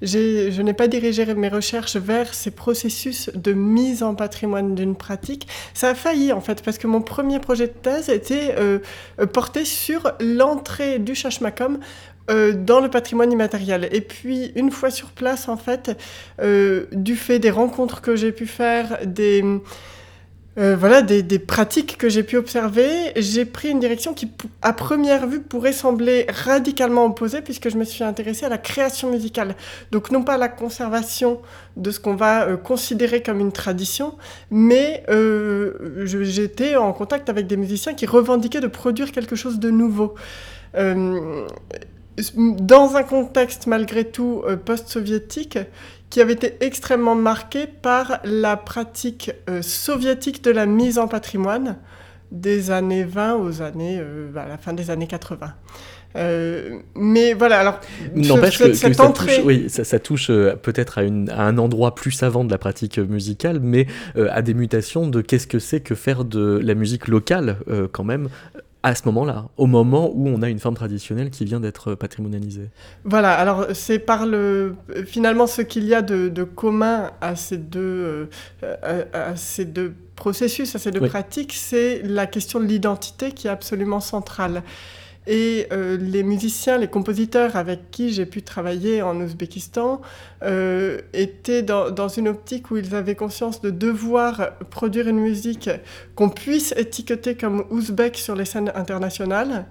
je 0.03 0.61
n'ai 0.61 0.73
pas 0.73 0.87
dirigé 0.87 1.25
mes 1.33 1.49
recherches 1.49 1.95
vers 1.95 2.33
ces 2.33 2.51
processus 2.51 3.31
de 3.33 3.53
mise 3.53 4.03
en 4.03 4.13
patrimoine 4.13 4.75
d'une 4.75 4.95
pratique. 4.95 5.47
Ça 5.73 5.89
a 5.89 5.95
failli, 5.95 6.33
en 6.33 6.41
fait, 6.41 6.61
parce 6.61 6.77
que 6.77 6.85
mon 6.85 7.01
premier 7.01 7.39
projet 7.39 7.65
de 7.67 7.73
thèse 7.73 8.09
était 8.09 8.55
euh, 8.59 8.79
porté 9.33 9.65
sur 9.65 10.11
l'entrée 10.19 10.99
du 10.99 11.15
Chachmacom 11.15 11.79
euh, 12.29 12.53
dans 12.53 12.79
le 12.79 12.89
patrimoine 12.89 13.31
immatériel. 13.31 13.89
Et 13.91 14.01
puis, 14.01 14.51
une 14.55 14.69
fois 14.69 14.91
sur 14.91 15.09
place, 15.09 15.49
en 15.49 15.57
fait, 15.57 15.97
euh, 16.41 16.85
du 16.91 17.15
fait 17.15 17.39
des 17.39 17.49
rencontres 17.49 18.01
que 18.01 18.15
j'ai 18.15 18.31
pu 18.31 18.45
faire, 18.45 18.99
des 19.03 19.43
euh, 20.57 20.75
voilà, 20.75 21.01
des, 21.01 21.39
pratiques 21.39 21.97
que 21.97 22.09
j'ai 22.09 22.23
pu 22.23 22.35
observer, 22.35 23.13
j'ai 23.15 23.45
pris 23.45 23.69
une 23.69 23.79
direction 23.79 24.13
qui, 24.13 24.29
à 24.61 24.73
première 24.73 25.25
vue, 25.25 25.39
pourrait 25.39 25.71
sembler 25.71 26.25
radicalement 26.27 27.05
opposée, 27.05 27.41
puisque 27.41 27.69
je 27.69 27.77
me 27.77 27.85
suis 27.85 28.03
intéressée 28.03 28.45
à 28.45 28.49
la 28.49 28.57
création 28.57 29.09
musicale. 29.09 29.55
Donc, 29.91 30.11
non 30.11 30.23
pas 30.23 30.33
à 30.33 30.37
la 30.37 30.49
conservation 30.49 31.39
de 31.77 31.89
ce 31.89 32.01
qu'on 32.01 32.15
va 32.15 32.47
euh, 32.47 32.57
considérer 32.57 33.23
comme 33.23 33.39
une 33.39 33.53
tradition, 33.53 34.17
mais 34.49 35.05
euh, 35.09 36.05
j'étais 36.05 36.75
en 36.75 36.91
contact 36.91 37.29
avec 37.29 37.47
des 37.47 37.55
musiciens 37.55 37.93
qui 37.93 38.05
revendiquaient 38.05 38.59
de 38.59 38.67
produire 38.67 39.13
quelque 39.13 39.37
chose 39.37 39.57
de 39.57 39.71
nouveau. 39.71 40.15
dans 40.75 41.45
un 42.95 43.03
contexte, 43.03 43.67
malgré 43.67 44.03
tout, 44.03 44.43
post-soviétique, 44.65 45.57
qui 46.11 46.21
avait 46.21 46.33
été 46.33 46.57
extrêmement 46.59 47.15
marqué 47.15 47.65
par 47.65 48.19
la 48.23 48.57
pratique 48.57 49.31
euh, 49.49 49.63
soviétique 49.63 50.43
de 50.43 50.51
la 50.51 50.67
mise 50.67 50.99
en 50.99 51.07
patrimoine 51.07 51.77
des 52.31 52.69
années 52.69 53.05
20 53.05 53.35
aux 53.37 53.61
années, 53.61 53.97
euh, 53.99 54.29
à 54.35 54.47
la 54.47 54.57
fin 54.57 54.73
des 54.73 54.91
années 54.91 55.07
80. 55.07 55.53
Euh, 56.17 56.79
mais 56.95 57.33
voilà, 57.33 57.61
alors. 57.61 57.79
N'empêche 58.13 58.59
que, 58.59 58.73
cette 58.73 58.99
entrée... 58.99 59.29
ça 59.29 59.35
touche, 59.37 59.45
oui, 59.45 59.69
ça, 59.69 59.99
touche 59.99 60.27
peut-être 60.27 60.99
à, 60.99 61.01
à, 61.01 61.43
un 61.45 61.57
endroit 61.57 61.95
plus 61.95 62.11
savant 62.11 62.43
de 62.43 62.51
la 62.51 62.57
pratique 62.57 62.99
musicale, 62.99 63.61
mais 63.61 63.87
à 64.17 64.41
des 64.41 64.53
mutations 64.53 65.07
de 65.07 65.21
qu'est-ce 65.21 65.47
que 65.47 65.59
c'est 65.59 65.79
que 65.79 65.95
faire 65.95 66.25
de 66.25 66.59
la 66.61 66.75
musique 66.75 67.07
locale, 67.07 67.55
quand 67.93 68.03
même, 68.03 68.27
à 68.83 68.95
ce 68.95 69.03
moment-là, 69.05 69.45
au 69.57 69.67
moment 69.67 70.11
où 70.13 70.27
on 70.27 70.41
a 70.41 70.49
une 70.49 70.59
forme 70.59 70.75
traditionnelle 70.75 71.29
qui 71.29 71.45
vient 71.45 71.59
d'être 71.59 71.93
patrimonialisée. 71.93 72.69
Voilà, 73.03 73.33
alors 73.33 73.67
c'est 73.73 73.99
par 73.99 74.25
le 74.25 74.75
finalement 75.05 75.45
ce 75.45 75.61
qu'il 75.61 75.83
y 75.83 75.93
a 75.93 76.01
de, 76.01 76.43
commun 76.43 77.11
à 77.21 77.35
ces 77.35 77.57
deux 77.57 78.29
euh, 78.63 79.05
à, 79.13 79.35
ces 79.35 79.65
deux 79.65 79.93
processus, 80.15 80.75
à 80.75 80.79
ces 80.79 80.91
deux 80.91 81.07
pratiques, 81.07 81.53
c'est 81.53 82.01
la 82.03 82.25
question 82.25 82.59
de 82.59 82.65
l'identité 82.65 83.31
qui 83.31 83.47
est 83.47 83.51
absolument 83.51 83.99
centrale. 83.99 84.63
Et 85.27 85.67
euh, 85.71 85.97
les 85.97 86.23
musiciens, 86.23 86.77
les 86.79 86.87
compositeurs 86.87 87.55
avec 87.55 87.91
qui 87.91 88.11
j'ai 88.11 88.25
pu 88.25 88.41
travailler 88.41 89.03
en 89.03 89.19
Ouzbékistan 89.21 90.01
euh, 90.41 90.99
étaient 91.13 91.61
dans, 91.61 91.91
dans, 91.91 92.07
une 92.07 92.27
optique 92.27 92.71
où 92.71 92.77
ils 92.77 92.95
avaient 92.95 93.15
conscience 93.15 93.61
de 93.61 93.69
devoir 93.69 94.57
produire 94.71 95.07
une 95.07 95.19
musique 95.19 95.69
qu'on 96.15 96.29
puisse 96.29 96.73
étiqueter 96.75 97.35
comme 97.35 97.65
ouzbek 97.69 98.17
sur 98.17 98.35
les 98.35 98.45
scènes 98.45 98.71
internationales. 98.73 99.65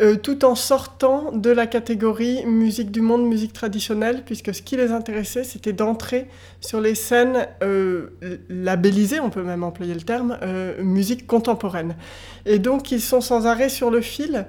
Euh, 0.00 0.16
tout 0.16 0.46
en 0.46 0.54
sortant 0.54 1.32
de 1.32 1.50
la 1.50 1.66
catégorie 1.66 2.46
musique 2.46 2.90
du 2.90 3.02
monde, 3.02 3.26
musique 3.26 3.52
traditionnelle, 3.52 4.22
puisque 4.24 4.54
ce 4.54 4.62
qui 4.62 4.76
les 4.76 4.90
intéressait, 4.90 5.44
c'était 5.44 5.74
d'entrer 5.74 6.28
sur 6.62 6.80
les 6.80 6.94
scènes 6.94 7.46
euh, 7.62 8.06
labellisées, 8.48 9.20
on 9.20 9.28
peut 9.28 9.42
même 9.42 9.62
employer 9.62 9.92
le 9.92 10.00
terme, 10.00 10.38
euh, 10.42 10.82
musique 10.82 11.26
contemporaine. 11.26 11.94
Et 12.46 12.58
donc 12.58 12.90
ils 12.90 13.02
sont 13.02 13.20
sans 13.20 13.46
arrêt 13.46 13.68
sur 13.68 13.90
le 13.90 14.00
fil 14.00 14.46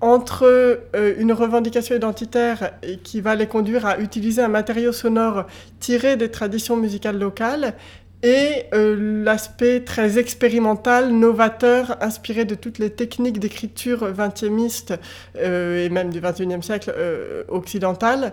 entre 0.00 0.80
une 1.18 1.30
revendication 1.30 1.94
identitaire 1.94 2.70
qui 3.04 3.20
va 3.20 3.34
les 3.34 3.46
conduire 3.46 3.84
à 3.84 3.98
utiliser 3.98 4.40
un 4.40 4.48
matériau 4.48 4.92
sonore 4.92 5.44
tiré 5.78 6.16
des 6.16 6.30
traditions 6.30 6.74
musicales 6.74 7.18
locales 7.18 7.74
et 8.22 8.66
euh, 8.74 9.24
l'aspect 9.24 9.80
très 9.80 10.18
expérimental, 10.18 11.10
novateur, 11.10 11.96
inspiré 12.02 12.44
de 12.44 12.54
toutes 12.54 12.78
les 12.78 12.90
techniques 12.90 13.38
d'écriture 13.38 14.12
20e 14.12 14.98
euh, 15.36 15.84
et 15.84 15.88
même 15.88 16.10
du 16.10 16.20
21e 16.20 16.62
siècle 16.62 16.92
euh, 16.96 17.44
occidental, 17.48 18.32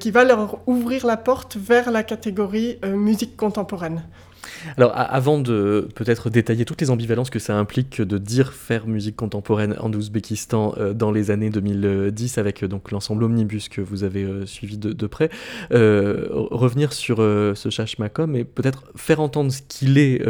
qui 0.00 0.10
va 0.10 0.24
leur 0.24 0.60
ouvrir 0.66 1.06
la 1.06 1.16
porte 1.16 1.56
vers 1.56 1.90
la 1.90 2.02
catégorie 2.02 2.78
musique 2.84 3.36
contemporaine. 3.36 4.02
Alors, 4.76 4.92
avant 4.94 5.38
de 5.38 5.88
peut-être 5.94 6.30
détailler 6.30 6.64
toutes 6.64 6.80
les 6.80 6.90
ambivalences 6.90 7.30
que 7.30 7.38
ça 7.38 7.56
implique 7.56 8.00
de 8.00 8.18
dire 8.18 8.52
faire 8.52 8.86
musique 8.86 9.16
contemporaine 9.16 9.76
en 9.80 9.92
Ouzbékistan 9.92 10.74
euh, 10.78 10.92
dans 10.92 11.10
les 11.10 11.30
années 11.30 11.50
2010 11.50 12.38
avec 12.38 12.62
euh, 12.62 12.68
donc 12.68 12.90
l'ensemble 12.90 13.24
Omnibus 13.24 13.68
que 13.68 13.80
vous 13.80 14.04
avez 14.04 14.24
euh, 14.24 14.46
suivi 14.46 14.78
de, 14.78 15.06
près, 15.06 15.30
revenir 15.70 16.92
sur 16.92 17.18
ce 17.18 17.68
Chachmakom 17.70 18.34
et 18.34 18.44
peut-être 18.44 18.84
faire 18.96 19.20
entendre 19.20 19.52
ce 19.52 19.62
qu'il 19.62 19.98
est 19.98 20.24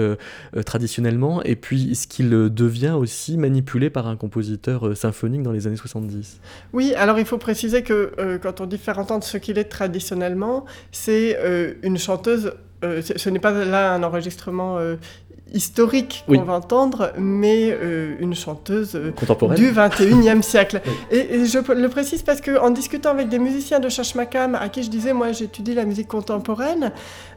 traditionnellement 0.64 1.42
et 1.42 1.56
puis 1.56 1.94
ce 1.94 2.06
qu'il 2.06 2.30
devient 2.30 2.94
aussi 2.96 3.38
manipulé 3.38 3.90
par 3.90 4.06
un 4.06 4.16
compositeur 4.16 4.96
symphonique 4.96 5.42
dans 5.42 5.52
les 5.52 5.66
années 5.66 5.76
70. 5.76 6.40
Oui, 6.72 6.94
alors 6.94 7.18
il 7.18 7.24
faut 7.24 7.38
préciser 7.38 7.82
que 7.82 8.38
quand 8.42 8.60
on 8.60 8.66
dit 8.66 8.78
faire 8.78 8.98
entendre 8.98 9.24
ce 9.24 9.38
qu'il 9.38 9.58
est 9.58 9.64
traditionnellement, 9.64 10.66
c'est 10.92 11.38
une 11.82 11.98
chanteuse 11.98 12.52
ce 13.02 13.30
n'est 13.30 13.38
pas 13.38 13.52
là 13.52 13.92
un 13.92 14.02
enregistrement 14.02 14.78
euh, 14.78 14.96
historique 15.52 16.24
qu'on 16.26 16.42
va 16.42 16.54
entendre, 16.54 17.12
mais 17.16 17.70
euh, 17.70 18.16
une 18.18 18.34
chanteuse 18.34 18.96
euh, 18.96 19.12
Contemporaine. 19.12 19.56
du 19.56 19.70
21e 19.70 20.42
siècle. 20.42 20.80
Et, 21.10 21.44
je 21.44 21.72
le 21.72 21.88
précise 21.88 22.22
parce 22.22 22.40
qu'en 22.40 22.70
discutant 22.70 23.10
avec 23.10 23.28
des 23.28 23.38
musiciens 23.38 23.78
de 23.78 23.88
Chachmakam, 23.88 24.56
à 24.56 24.68
qui 24.68 24.82
je 24.82 24.90
disais, 24.90 25.12
moi 25.12 25.30
j'étudie 25.32 25.74
la 25.74 25.84
musique 25.84 26.08
contemporaine, 26.08 26.92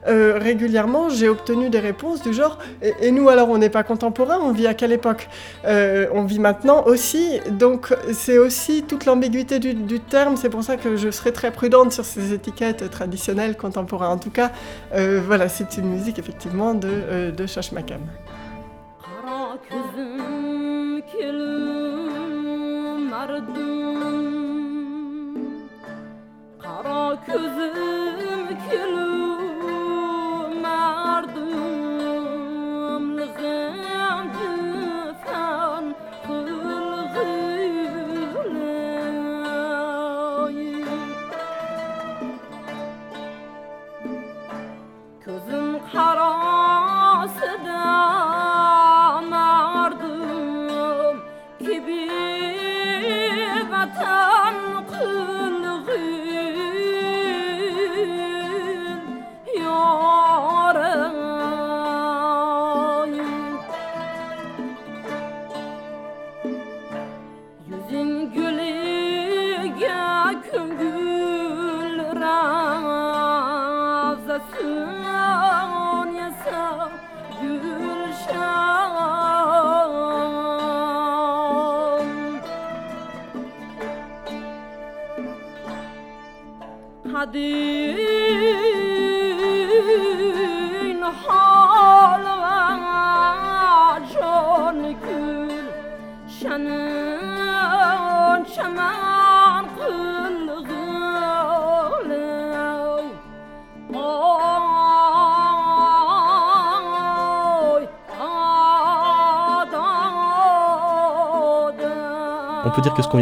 euh, 0.08 0.38
régulièrement 0.38 1.08
j'ai 1.08 1.28
obtenu 1.28 1.70
des 1.70 1.78
réponses 1.78 2.22
du 2.22 2.32
genre, 2.34 2.58
et, 2.82 3.12
nous 3.12 3.28
alors 3.28 3.48
on 3.48 3.58
n'est 3.58 3.70
pas 3.70 3.84
contemporain, 3.84 4.38
on 4.42 4.52
vit 4.52 4.66
à 4.66 4.74
quelle 4.74 4.92
époque 4.92 5.28
On 5.64 6.24
vit 6.24 6.40
maintenant 6.40 6.84
aussi, 6.86 7.40
donc 7.50 7.94
c'est 8.12 8.38
aussi 8.38 8.82
toute 8.82 9.06
l'ambiguïté 9.06 9.58
du, 9.60 9.74
du, 9.74 10.00
terme, 10.00 10.36
c'est 10.36 10.50
pour 10.50 10.64
ça 10.64 10.76
que 10.76 10.96
je 10.96 11.10
serai 11.10 11.32
très 11.32 11.52
prudente 11.52 11.92
sur 11.92 12.04
ces 12.04 12.32
étiquettes 12.32 12.90
traditionnelles 12.90 13.56
contemporaines. 13.56 14.10
En 14.10 14.18
tout 14.18 14.30
cas, 14.30 14.50
voilà, 14.92 15.48
c'est 15.48 15.76
une 15.76 15.90
musique 15.90 16.18
effectivement 16.18 16.74
de, 16.74 17.30
de 17.30 17.46
Chachmakam. 17.46 17.99
time. 18.06 18.39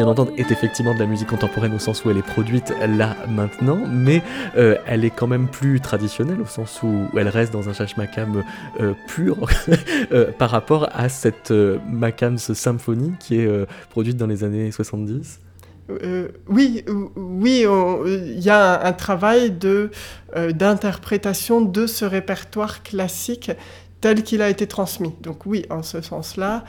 D'entendre 0.08 0.32
est 0.38 0.50
effectivement 0.50 0.94
de 0.94 0.98
la 0.98 1.06
musique 1.06 1.28
contemporaine 1.28 1.74
au 1.74 1.78
sens 1.78 2.04
où 2.04 2.10
elle 2.10 2.16
est 2.18 2.22
produite 2.22 2.72
là 2.86 3.16
maintenant, 3.28 3.78
mais 3.90 4.22
euh, 4.56 4.76
elle 4.86 5.04
est 5.04 5.10
quand 5.10 5.26
même 5.26 5.48
plus 5.48 5.80
traditionnelle 5.80 6.40
au 6.40 6.46
sens 6.46 6.80
où 6.82 7.06
elle 7.16 7.28
reste 7.28 7.52
dans 7.52 7.68
un 7.68 7.72
chachmakam 7.72 8.42
euh, 8.80 8.94
pur 9.06 9.36
euh, 10.12 10.32
par 10.38 10.50
rapport 10.50 10.88
à 10.92 11.08
cette 11.08 11.52
makams 11.90 12.38
symphonie 12.38 13.12
qui 13.20 13.40
est 13.40 13.48
produite 13.90 14.16
dans 14.16 14.26
les 14.26 14.44
années 14.44 14.70
70. 14.70 15.40
Euh, 15.90 16.28
oui, 16.48 16.84
ou- 16.88 17.10
oui, 17.16 17.64
il 18.06 18.40
y 18.40 18.50
a 18.50 18.86
un, 18.86 18.92
travail 18.92 19.50
de 19.50 19.90
d'interprétation 20.52 21.62
de 21.62 21.86
ce 21.86 22.04
répertoire 22.04 22.82
classique 22.82 23.50
tel 24.00 24.22
qu'il 24.22 24.42
a 24.42 24.48
été 24.48 24.66
transmis. 24.66 25.14
Donc 25.22 25.46
oui, 25.46 25.64
en 25.70 25.82
ce 25.82 26.00
sens-là, 26.00 26.64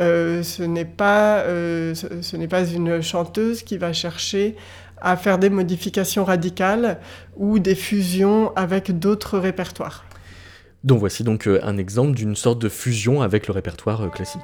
euh, 0.00 0.42
ce 0.42 0.62
n'est 0.62 0.84
pas 0.84 1.38
euh, 1.40 1.94
ce, 1.94 2.36
n'est 2.36 2.48
pas 2.48 2.64
une 2.64 3.02
chanteuse 3.02 3.62
qui 3.62 3.78
va 3.78 3.92
chercher 3.92 4.56
à 5.00 5.16
faire 5.16 5.38
des 5.38 5.50
modifications 5.50 6.24
radicales 6.24 6.98
ou 7.36 7.58
des 7.58 7.74
fusions 7.74 8.52
avec 8.56 8.98
d'autres 8.98 9.38
répertoires. 9.38 10.04
Donc 10.84 11.00
voici 11.00 11.24
donc 11.24 11.48
euh, 11.48 11.60
un 11.62 11.76
exemple 11.76 12.14
d'une 12.14 12.36
sorte 12.36 12.60
de 12.60 12.68
fusion 12.68 13.22
avec 13.22 13.48
le 13.48 13.52
répertoire 13.52 14.10
classique. 14.10 14.42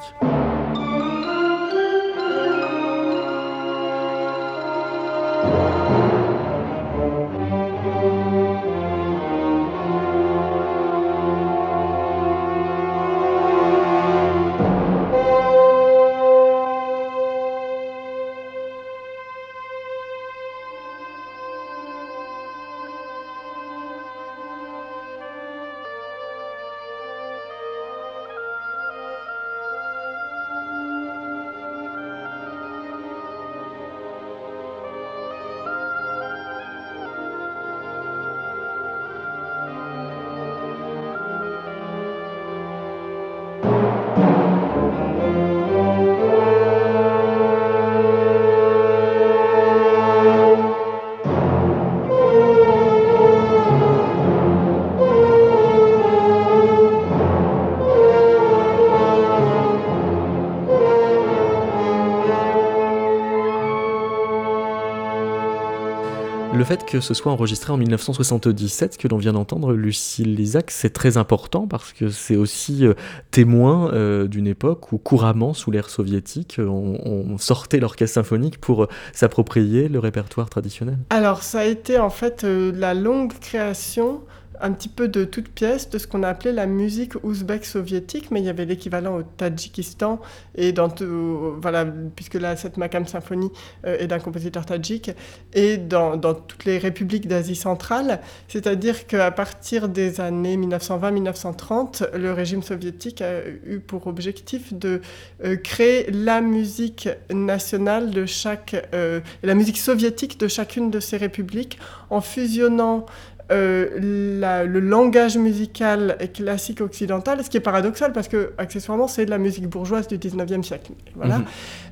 Fait 66.74 66.84
que 66.84 67.00
ce 67.00 67.14
soit 67.14 67.30
enregistré 67.30 67.72
en 67.72 67.76
1977, 67.76 68.96
que 68.96 69.06
l'on 69.06 69.16
vient 69.16 69.32
d'entendre, 69.32 69.74
Lucille 69.74 70.34
Lisac, 70.34 70.72
c'est 70.72 70.92
très 70.92 71.16
important 71.16 71.68
parce 71.68 71.92
que 71.92 72.08
c'est 72.08 72.34
aussi 72.34 72.84
euh, 72.84 72.94
témoin 73.30 73.92
euh, 73.92 74.26
d'une 74.26 74.48
époque 74.48 74.90
où 74.92 74.98
couramment, 74.98 75.54
sous 75.54 75.70
l'ère 75.70 75.88
soviétique, 75.88 76.56
euh, 76.58 76.66
on, 76.66 77.38
sortait 77.38 77.78
l'orchestre 77.78 78.14
symphonique 78.14 78.58
pour 78.58 78.88
s'approprier 79.12 79.88
le 79.88 79.98
répertoire 79.98 80.50
traditionnel. 80.50 80.98
Alors, 81.10 81.42
ça 81.42 81.60
a 81.60 81.64
été 81.64 81.98
en 81.98 82.10
fait 82.10 82.42
la 82.44 82.94
longue 82.94 83.32
création, 83.38 84.22
un 84.60 84.72
petit 84.72 84.88
peu 84.88 85.08
de 85.08 85.24
toute 85.24 85.48
pièce, 85.48 85.90
de 85.90 85.98
ce 85.98 86.06
qu'on 86.06 86.22
a 86.22 86.28
appelé 86.28 86.52
la 86.52 86.66
musique 86.66 87.14
ouzbek 87.22 87.64
soviétique, 87.64 88.30
mais 88.30 88.40
il 88.40 88.46
y 88.46 88.48
avait 88.48 88.64
l'équivalent 88.64 89.16
au 89.16 89.22
Tadjikistan, 89.22 90.20
et 90.54 90.72
dans 90.72 90.88
tout, 90.88 91.54
voilà, 91.60 91.84
puisque 91.84 92.34
là, 92.34 92.56
cette 92.56 92.76
Makam 92.76 93.06
Symphonie 93.06 93.50
euh, 93.86 93.96
est 93.98 94.06
d'un 94.06 94.18
compositeur 94.18 94.64
tadjik, 94.64 95.10
et 95.52 95.76
dans, 95.76 96.16
dans 96.16 96.34
toutes 96.34 96.64
les 96.64 96.78
républiques 96.78 97.26
d'Asie 97.26 97.56
centrale, 97.56 98.20
c'est-à-dire 98.48 99.06
qu'à 99.06 99.30
partir 99.30 99.88
des 99.88 100.20
années 100.20 100.56
1920-1930, 100.56 102.16
le 102.16 102.32
régime 102.32 102.62
soviétique 102.62 103.20
a 103.22 103.46
eu 103.66 103.80
pour 103.80 104.06
objectif 104.06 104.72
de 104.72 105.00
euh, 105.44 105.56
créer 105.56 106.10
la 106.10 106.40
musique 106.40 107.08
nationale 107.32 108.10
de 108.10 108.26
chaque, 108.26 108.88
euh, 108.94 109.20
la 109.42 109.54
musique 109.54 109.78
soviétique 109.78 110.38
de 110.38 110.48
chacune 110.48 110.90
de 110.90 111.00
ces 111.00 111.16
républiques, 111.16 111.78
en 112.10 112.20
fusionnant 112.20 113.06
euh, 113.52 114.64
le 114.64 114.80
langage 114.80 115.36
musical 115.36 116.16
classique 116.32 116.80
occidental, 116.80 117.44
ce 117.44 117.50
qui 117.50 117.58
est 117.58 117.60
paradoxal 117.60 118.12
parce 118.12 118.26
que 118.26 118.52
accessoirement 118.56 119.06
c'est 119.06 119.26
de 119.26 119.30
la 119.30 119.36
musique 119.36 119.68
bourgeoise 119.68 120.08
du 120.08 120.16
19e 120.16 120.62
siècle, 120.62 120.92
voilà, 121.14 121.38
mhm. 121.38 121.44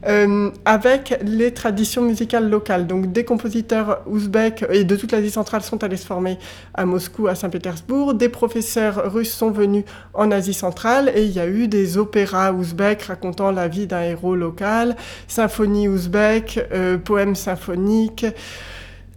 euh, 0.07 0.51
avec 0.65 1.19
les 1.23 1.53
traditions 1.53 2.01
musicales 2.01 2.49
locales. 2.49 2.87
Donc 2.87 3.12
des 3.12 3.25
compositeurs 3.25 4.03
ouzbeks 4.07 4.65
et 4.71 4.85
de 4.85 4.97
toute 4.97 5.12
l'Asie 5.12 5.31
centrale 5.31 5.61
sont 5.62 5.85
allés 5.85 5.99
se 5.99 6.07
former 6.07 6.38
à 6.73 6.87
Moscou, 6.87 7.29
à 7.29 7.35
Saint-Pétersbourg, 7.35 8.15
des 8.15 8.31
professeurs 8.31 9.12
russes 9.12 9.35
sont 9.35 9.51
venus 9.51 9.85
en 10.15 10.31
Asie 10.31 10.55
centrale 10.55 11.12
et 11.15 11.25
il 11.25 11.33
y 11.33 11.41
a 11.41 11.47
eu 11.47 11.69
des 11.69 11.99
opéras 11.99 12.53
ouzbeks 12.53 13.03
racontant 13.03 13.51
la 13.51 13.69
vie 13.69 13.87
d'un 13.87 14.03
héros 14.03 14.37
local, 14.37 14.97
symphonies 15.29 15.88
ouzbeks, 15.88 16.61
euh, 16.73 16.97
poèmes 16.97 17.35
symphoniques 17.35 18.25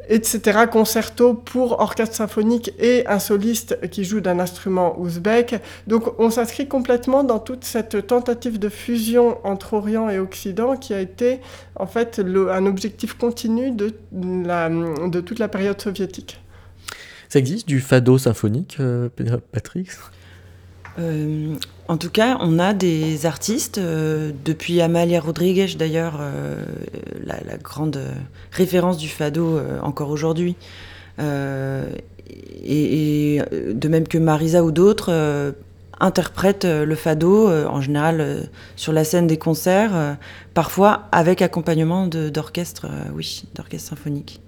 etc. 0.10 0.65
Concerto 0.72 1.34
pour 1.34 1.80
orchestre 1.80 2.15
symphonique 2.15 2.74
et 2.80 3.06
un 3.08 3.20
soliste 3.20 3.78
qui 3.89 4.04
joue 4.04 4.22
d'un 4.22 4.39
instrument 4.39 5.00
ouzbek. 5.00 5.62
Donc 5.88 6.20
on 6.20 6.30
s'inscrit 6.30 6.68
complètement 6.68 7.24
dans 7.24 7.39
toute 7.39 7.63
cette 7.63 8.08
tentative 8.08 8.60
de 8.60 8.70
fusion 8.70 9.38
entre 9.46 9.74
Orient 9.74 10.10
et 10.10 10.20
Occident 10.20 10.78
qui 10.78 10.94
a 10.94 11.00
été 11.00 11.39
en 11.76 11.88
fait 11.88 12.20
un 12.20 12.65
objectif 12.65 13.13
continu 13.13 13.72
de, 13.72 13.94
toute 15.22 15.39
la 15.39 15.48
période 15.48 15.82
soviétique. 15.82 16.41
Ça 17.30 17.39
existe 17.39 17.68
du 17.68 17.82
fado 17.82 18.18
symphonique, 18.18 18.78
euh, 18.80 19.10
Patrick? 19.52 19.89
Euh, 20.99 21.55
en 21.88 21.97
tout 21.97 22.10
cas, 22.10 22.38
on 22.39 22.60
a 22.60 22.73
des 22.73 23.25
artistes, 23.25 23.77
euh, 23.77 24.31
depuis 24.43 24.81
Amalia 24.81 25.19
Rodriguez 25.19 25.67
d'ailleurs, 25.77 26.17
euh, 26.19 26.63
la, 27.23 27.58
grande 27.58 27.99
référence 28.51 28.97
du 28.97 29.10
fado 29.10 29.60
encore 29.81 30.10
aujourd'hui, 30.10 30.55
et, 31.19 31.23
de 33.73 33.88
même 33.88 34.08
que 34.08 34.17
Marisa 34.17 34.63
ou 34.63 34.71
d'autres, 34.71 35.53
interprètent 35.99 36.65
le 36.65 36.95
fado, 36.95 37.49
en 37.49 37.81
général 37.81 38.49
sur 38.75 38.93
la 38.93 39.03
scène 39.03 39.25
des 39.25 39.38
concerts, 39.38 40.17
parfois 40.53 41.08
avec 41.12 41.41
accompagnement 41.41 42.08
d'orchestre, 42.08 42.88
oui, 43.15 43.45
d'orchestre 43.55 43.89
symphonique. 43.89 44.41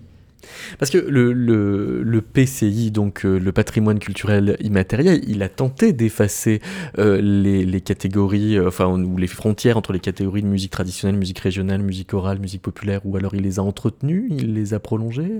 Parce 0.80 0.92
que 0.92 0.98
le, 0.98 2.22
PCI, 2.22 2.92
donc 2.92 3.26
euh, 3.26 3.40
le 3.40 3.52
patrimoine 3.52 4.00
culturel 4.00 4.58
immatériel, 4.60 5.22
il 5.28 5.44
a 5.44 5.50
tenté 5.50 5.94
d'effacer 5.94 6.62
euh, 6.98 7.20
les, 7.22 7.82
catégories, 7.82 8.58
euh, 8.58 8.68
enfin, 8.68 8.88
ou 8.88 9.18
les 9.18 9.28
frontières 9.28 9.78
entre 9.78 9.94
les 9.94 10.00
catégories 10.00 10.42
de 10.42 10.48
musique 10.48 10.72
traditionnelle, 10.72 11.18
musique 11.18 11.40
régionale, 11.40 11.82
musique 11.82 12.14
orale, 12.14 12.40
musique 12.40 12.62
populaire, 12.62 13.02
ou 13.06 13.16
alors 13.18 13.36
il 13.36 13.42
les 13.42 13.60
a 13.60 13.64
entretenues, 13.64 14.28
il 14.30 14.54
les 14.54 14.74
a 14.74 14.80
prolongées. 14.80 15.32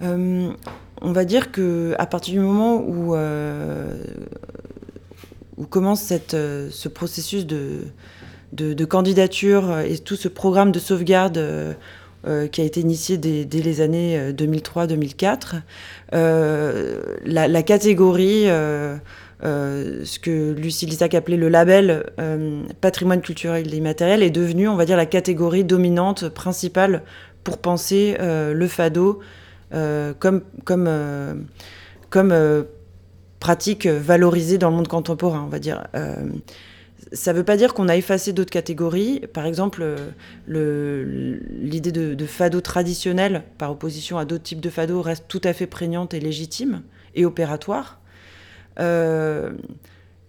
On 0.00 1.12
va 1.12 1.24
dire 1.24 1.52
que 1.52 1.94
à 1.98 2.06
partir 2.06 2.34
du 2.34 2.40
moment 2.40 2.76
où, 2.80 3.14
commence 5.70 6.02
ce 6.02 6.88
processus 6.88 7.46
de, 7.46 8.84
candidature 8.84 9.78
et 9.80 9.98
tout 9.98 10.16
ce 10.16 10.28
programme 10.28 10.72
de 10.72 10.78
sauvegarde 10.78 11.76
euh, 12.24 12.46
qui 12.46 12.60
a 12.60 12.64
été 12.64 12.78
initié 12.78 13.18
dès, 13.18 13.44
les 13.44 13.80
années 13.80 14.30
2003-2004. 14.30 15.56
Euh, 16.14 16.14
euh, 16.14 17.02
la, 17.24 17.62
catégorie, 17.64 18.44
ce 18.44 20.18
que 20.20 20.52
Lucie 20.52 20.86
Lissac 20.86 21.14
appelait 21.14 21.36
le 21.36 21.48
label 21.48 22.04
patrimoine 22.80 23.22
culturel 23.22 23.74
immatériel, 23.74 24.22
est 24.22 24.30
devenue, 24.30 24.68
on 24.68 24.76
va 24.76 24.84
dire, 24.84 24.96
la 24.96 25.06
catégorie 25.06 25.64
dominante, 25.64 26.28
principale 26.28 27.02
pour 27.42 27.58
penser 27.58 28.16
le 28.20 28.66
fado 28.68 29.18
comme, 30.20 30.42
comme 30.64 32.66
pratique 33.40 33.88
valorisée 33.88 34.58
dans 34.58 34.70
le 34.70 34.76
monde 34.76 34.88
contemporain, 34.88 35.42
on 35.44 35.48
va 35.48 35.58
dire. 35.58 35.88
Ça 37.12 37.32
ne 37.32 37.38
veut 37.38 37.44
pas 37.44 37.58
dire 37.58 37.74
qu'on 37.74 37.88
a 37.88 37.96
effacé 37.96 38.32
d'autres 38.32 38.50
catégories. 38.50 39.20
Par 39.32 39.44
exemple, 39.44 39.84
l'idée 40.48 41.92
de, 41.92 42.26
fado 42.26 42.60
traditionnel, 42.60 43.42
par 43.58 43.70
opposition 43.70 44.16
à 44.16 44.24
d'autres 44.24 44.44
types 44.44 44.60
de 44.60 44.70
fado, 44.70 45.02
reste 45.02 45.26
tout 45.28 45.40
à 45.44 45.52
fait 45.52 45.66
prégnante 45.66 46.14
et 46.14 46.20
légitime 46.20 46.82
et 47.14 47.26
opératoire. 47.26 48.00
Euh, 48.80 49.52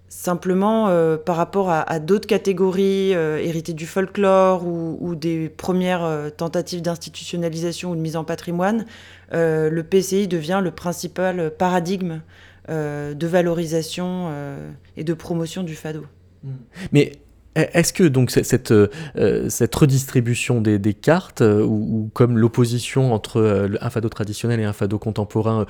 simplement, 0.10 0.90
euh, 0.90 1.18
par 1.18 1.38
rapport 1.38 1.70
à, 1.72 2.00
d'autres 2.00 2.28
catégories 2.28 3.16
euh, 3.16 3.38
héritées 3.38 3.74
du 3.74 3.88
folklore 3.88 4.66
ou, 4.66 5.16
des 5.16 5.50
premières 5.50 6.32
tentatives 6.38 6.82
d'institutionnalisation 6.82 7.92
ou 7.92 7.96
de 7.96 8.02
mise 8.02 8.16
en 8.16 8.24
patrimoine, 8.24 8.86
le 9.32 9.82
PCI 9.82 10.28
devient 10.28 10.62
le 10.64 10.72
principal 10.72 11.52
paradigme 11.52 12.22
de 12.70 13.28
valorisation 13.28 14.32
et 14.98 15.04
de 15.04 15.14
promotion 15.14 15.64
du 15.64 15.76
fado. 15.76 16.06
Mais 16.92 17.14
est-ce 17.56 17.94
que 17.94 18.04
donc 18.04 18.32
cette, 18.32 18.72
euh, 18.72 18.90
cette 19.50 19.76
redistribution 19.76 20.60
des, 20.60 20.80
des 20.80 20.94
cartes, 20.94 21.42
euh, 21.42 21.64
ou, 21.64 22.10
comme 22.14 22.38
l'opposition 22.38 23.14
entre 23.14 23.40
euh, 23.40 23.70
un 23.80 23.90
fado 23.90 24.10
traditionnel 24.10 24.60
et 24.60 24.64
un 24.64 24.74
fado 24.74 24.98
contemporain, 24.98 25.66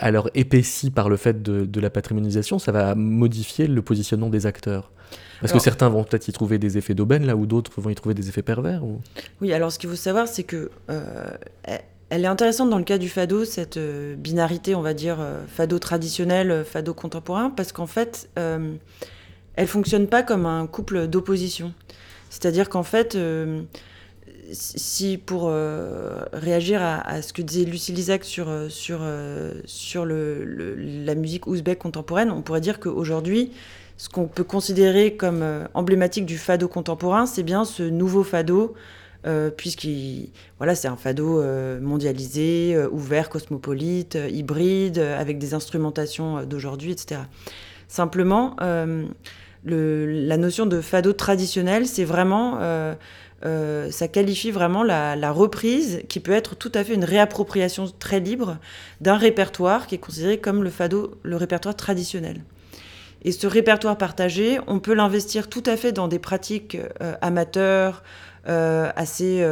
alors 0.00 0.28
épaissie 0.34 0.90
par 0.90 1.08
le 1.08 1.16
fait 1.16 1.42
de, 1.42 1.64
de, 1.64 1.80
la 1.80 1.90
patrimonialisation, 1.90 2.58
ça 2.58 2.72
va 2.72 2.94
modifier 2.94 3.66
le 3.66 3.82
positionnement 3.82 4.28
des 4.28 4.46
acteurs? 4.46 4.90
Parce 5.40 5.52
que 5.52 5.58
certains 5.58 5.88
vont 5.88 6.04
peut-être 6.04 6.26
y 6.28 6.32
trouver 6.32 6.58
des 6.58 6.78
effets 6.78 6.94
d'aubaine, 6.94 7.26
là 7.26 7.36
où 7.36 7.46
d'autres 7.46 7.70
vont 7.80 7.90
y 7.90 7.94
trouver 7.94 8.14
des 8.14 8.28
effets 8.28 8.42
pervers 8.42 8.82
ou... 8.82 9.00
Oui, 9.42 9.52
alors 9.52 9.70
ce 9.70 9.78
qu'il 9.78 9.90
faut 9.90 9.96
savoir, 9.96 10.26
c'est 10.26 10.42
que 10.42 10.70
elle 12.10 12.24
est 12.24 12.28
intéressante 12.28 12.70
dans 12.70 12.78
le 12.78 12.84
cas 12.84 12.98
du 12.98 13.08
fado, 13.08 13.44
cette 13.44 13.78
binarité, 14.18 14.74
on 14.74 14.82
va 14.82 14.94
dire, 14.94 15.18
fado 15.48 15.78
traditionnel, 15.78 16.64
fado 16.64 16.94
contemporain, 16.94 17.50
parce 17.50 17.72
qu'en 17.72 17.86
fait 17.86 18.28
elle 19.56 19.66
fonctionne 19.68 20.06
pas 20.06 20.22
comme 20.22 20.46
un 20.46 20.66
couple 20.66 21.06
d'opposition. 21.06 21.72
C'est-à-dire 22.34 22.68
qu'en 22.68 22.82
fait, 22.82 23.14
euh, 23.14 23.62
si 24.52 25.18
pour 25.18 25.44
euh, 25.46 26.24
réagir 26.32 26.82
à, 26.82 27.22
ce 27.22 27.32
que 27.32 27.42
disait 27.42 27.64
Lucie 27.64 27.92
Lizac 27.92 28.24
sur, 28.24 28.48
euh, 28.48 28.68
sur, 28.68 29.02
sur 29.66 30.04
le, 30.04 30.74
la 30.74 31.14
musique 31.14 31.46
ouzbek 31.46 31.78
contemporaine, 31.78 32.32
on 32.32 32.42
pourrait 32.42 32.60
dire 32.60 32.80
qu'aujourd'hui, 32.80 33.52
ce 33.96 34.08
qu'on 34.08 34.26
peut 34.26 34.42
considérer 34.42 35.14
comme 35.14 35.44
emblématique 35.74 36.26
du 36.26 36.36
fado 36.36 36.66
contemporain, 36.66 37.26
c'est 37.26 37.44
bien 37.44 37.64
ce 37.64 37.84
nouveau 37.84 38.24
fado, 38.24 38.74
puisqu'il 39.56 40.30
voilà, 40.58 40.74
c'est 40.74 40.88
un 40.88 40.96
fado 40.96 41.40
mondialisé, 41.80 42.76
ouvert, 42.90 43.28
cosmopolite, 43.28 44.18
hybride, 44.28 44.98
avec 44.98 45.38
des 45.38 45.54
instrumentations 45.54 46.44
d'aujourd'hui, 46.44 46.90
etc. 46.90 47.20
Simplement, 47.86 48.56
la 49.64 50.36
notion 50.36 50.66
de 50.66 50.80
fado 50.80 51.12
traditionnel, 51.12 51.86
c'est 51.86 52.04
vraiment, 52.04 52.58
euh, 52.60 52.94
euh, 53.44 53.90
ça 53.90 54.08
qualifie 54.08 54.50
vraiment 54.50 54.82
la, 54.82 55.32
reprise 55.32 56.02
qui 56.08 56.20
peut 56.20 56.32
être 56.32 56.56
tout 56.56 56.72
à 56.74 56.84
fait 56.84 56.94
une 56.94 57.04
réappropriation 57.04 57.86
très 57.98 58.20
libre 58.20 58.58
d'un 59.00 59.16
répertoire 59.16 59.86
qui 59.86 59.94
est 59.94 59.98
considéré 59.98 60.38
comme 60.38 60.62
le 60.62 60.70
fado, 60.70 61.18
le 61.22 61.36
répertoire 61.36 61.76
traditionnel. 61.76 62.42
Et 63.22 63.32
ce 63.32 63.46
répertoire 63.46 63.96
partagé, 63.96 64.58
on 64.66 64.80
peut 64.80 64.92
l'investir 64.92 65.48
tout 65.48 65.62
à 65.64 65.78
fait 65.78 65.92
dans 65.92 66.08
des 66.08 66.18
pratiques 66.18 66.76
euh, 67.00 67.14
amateurs, 67.22 68.02
assez 68.46 69.42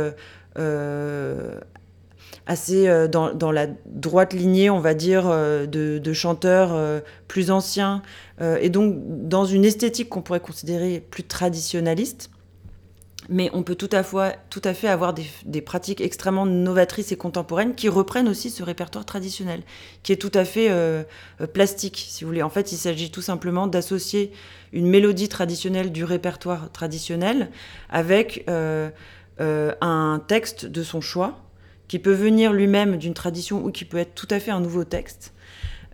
assez 2.46 2.88
dans, 3.08 3.52
la 3.52 3.66
droite 3.86 4.32
lignée, 4.32 4.70
on 4.70 4.80
va 4.80 4.94
dire, 4.94 5.24
de, 5.28 6.12
chanteurs 6.12 7.02
plus 7.28 7.50
anciens 7.50 8.02
euh, 8.42 8.58
et 8.60 8.68
donc 8.68 8.96
dans 9.28 9.44
une 9.44 9.64
esthétique 9.64 10.08
qu'on 10.08 10.22
pourrait 10.22 10.40
considérer 10.40 11.00
plus 11.10 11.24
traditionnaliste. 11.24 12.30
Mais 13.28 13.50
on 13.52 13.62
peut 13.62 13.76
tout 13.76 13.88
à 13.92 14.02
fait, 14.02 14.88
avoir 14.88 15.14
des, 15.14 15.60
pratiques 15.60 16.00
extrêmement 16.00 16.44
novatrices 16.44 17.12
et 17.12 17.16
contemporaines 17.16 17.76
qui 17.76 17.88
reprennent 17.88 18.28
aussi 18.28 18.50
ce 18.50 18.64
répertoire 18.64 19.04
traditionnel, 19.04 19.62
qui 20.02 20.10
est 20.10 20.16
tout 20.16 20.32
à 20.34 20.44
fait 20.44 20.70
euh, 20.70 21.04
euh, 21.40 21.46
plastique, 21.46 22.04
si 22.08 22.24
vous 22.24 22.30
voulez. 22.30 22.42
En 22.42 22.50
fait, 22.50 22.72
il 22.72 22.76
s'agit 22.76 23.12
tout 23.12 23.22
simplement 23.22 23.68
d'associer 23.68 24.32
une 24.72 24.88
mélodie 24.88 25.28
traditionnelle 25.28 25.92
du 25.92 26.02
répertoire 26.02 26.72
traditionnel 26.72 27.50
avec 27.90 28.44
un 29.38 30.22
texte 30.26 30.66
de 30.66 30.82
son 30.82 31.00
choix, 31.00 31.41
qui 31.92 31.98
peut 31.98 32.14
venir 32.14 32.54
lui-même 32.54 32.96
d'une 32.96 33.12
tradition 33.12 33.62
ou 33.66 33.70
qui 33.70 33.84
peut 33.84 33.98
être 33.98 34.14
tout 34.14 34.28
à 34.30 34.40
fait 34.40 34.50
un 34.50 34.60
nouveau 34.60 34.82
texte. 34.82 35.34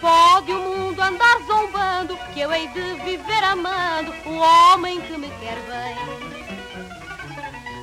Pode 0.00 0.52
o 0.52 0.58
mundo 0.58 1.00
andar 1.00 1.38
zombando 1.46 2.16
que 2.32 2.40
eu 2.40 2.52
hei 2.52 2.66
de 2.68 2.94
viver 3.04 3.44
amando 3.44 4.12
o 4.26 4.34
homem 4.38 5.00
que 5.02 5.16
me 5.16 5.28
quer 5.40 5.58
bem. 5.60 6.34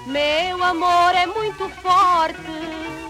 Meu 0.07 0.61
amor 0.61 1.15
é 1.15 1.25
muito 1.25 1.69
forte 1.81 3.00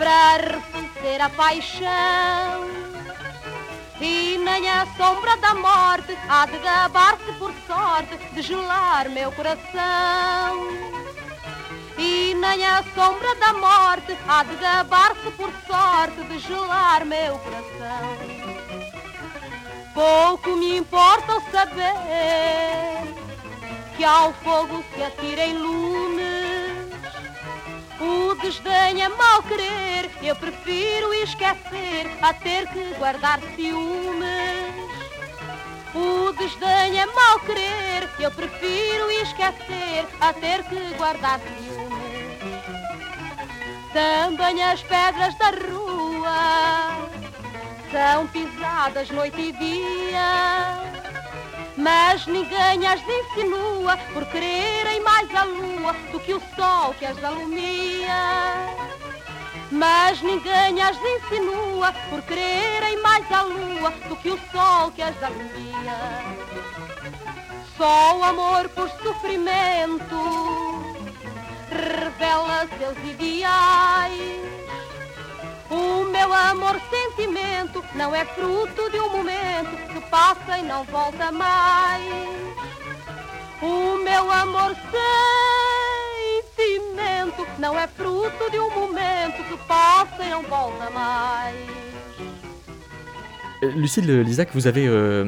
para 0.00 0.10
arrefecer 0.10 1.20
a 1.20 1.28
paixão. 1.28 2.70
E 4.00 4.38
nem 4.38 4.66
a 4.66 4.86
sombra 4.96 5.36
da 5.36 5.54
morte 5.54 6.16
há 6.26 6.46
de 6.46 6.56
gabar-se 6.56 7.30
por 7.32 7.52
sorte 7.66 8.16
de 8.32 8.40
gelar 8.40 9.10
meu 9.10 9.30
coração. 9.32 10.70
E 11.98 12.34
nem 12.34 12.64
a 12.64 12.82
sombra 12.94 13.34
da 13.34 13.52
morte 13.52 14.16
há 14.26 14.42
de 14.42 14.56
gabar-se 14.56 15.30
por 15.32 15.52
sorte 15.66 16.22
de 16.22 16.38
gelar 16.38 17.04
meu 17.04 17.38
coração. 17.38 18.40
Pouco 19.92 20.56
me 20.56 20.78
importa 20.78 21.36
o 21.36 21.42
saber 21.50 23.04
que 23.98 24.04
ao 24.04 24.32
fogo 24.32 24.82
se 24.94 25.02
atirem 25.02 25.58
lumes 25.58 26.29
o 28.00 28.34
desdém 28.36 29.02
é 29.02 29.08
mal 29.08 29.42
querer, 29.42 30.10
eu 30.22 30.34
prefiro 30.36 31.12
esquecer 31.14 32.10
a 32.22 32.32
ter 32.32 32.66
que 32.68 32.94
guardar 32.98 33.40
ciúmes. 33.54 34.90
O 35.94 36.32
desdém 36.32 36.98
é 36.98 37.06
mal 37.06 37.40
querer, 37.40 38.08
eu 38.18 38.30
prefiro 38.30 39.10
esquecer 39.10 40.06
a 40.20 40.32
ter 40.32 40.64
que 40.64 40.94
guardar 40.96 41.40
ciúmes. 41.40 41.90
Também 43.92 44.62
as 44.62 44.82
pedras 44.82 45.34
da 45.36 45.50
rua 45.50 47.10
são 47.90 48.26
pisadas 48.28 49.10
noite 49.10 49.40
e 49.40 49.52
dia 49.52 50.89
mas 51.80 52.26
ninguém 52.26 52.86
as 52.86 53.00
insinua 53.00 53.96
por 54.12 54.26
quererem 54.26 55.00
mais 55.02 55.34
a 55.34 55.44
lua 55.44 55.94
do 56.12 56.20
que 56.20 56.34
o 56.34 56.42
sol 56.54 56.94
que 56.98 57.06
as 57.06 57.22
alumia. 57.24 58.76
Mas 59.70 60.20
ninguém 60.20 60.82
as 60.82 60.96
insinua 60.98 61.92
por 62.10 62.20
quererem 62.22 63.00
mais 63.00 63.30
a 63.32 63.42
lua 63.42 63.90
do 64.08 64.16
que 64.16 64.30
o 64.30 64.38
sol 64.52 64.90
que 64.92 65.00
as 65.00 65.22
alumia. 65.22 65.96
Só 67.78 68.18
o 68.18 68.24
amor 68.24 68.68
por 68.70 68.90
sofrimento 69.02 70.16
revela 71.70 72.68
seus 72.78 72.98
ideais. 73.10 74.59
O 75.70 76.04
meu 76.04 76.32
amor 76.32 76.80
sentimento 76.90 77.84
não 77.94 78.14
é 78.14 78.24
fruto 78.24 78.90
de 78.90 78.98
um 78.98 79.08
momento 79.10 79.76
que 79.92 80.00
passa 80.10 80.58
e 80.58 80.62
não 80.62 80.82
volta 80.84 81.30
mais. 81.30 82.02
O 83.62 83.96
meu 84.02 84.32
amor 84.32 84.74
sentimento 86.56 87.46
não 87.58 87.78
é 87.78 87.86
fruto 87.86 88.50
de 88.50 88.58
um 88.58 88.70
momento 88.70 89.44
que 89.44 89.56
passa 89.68 90.24
e 90.24 90.30
não 90.30 90.42
volta 90.42 90.90
mais. 90.90 91.56
Lucille 93.62 94.24
Lisac, 94.24 94.52
vous 94.52 94.66
avez 94.66 94.88
euh, 94.88 95.24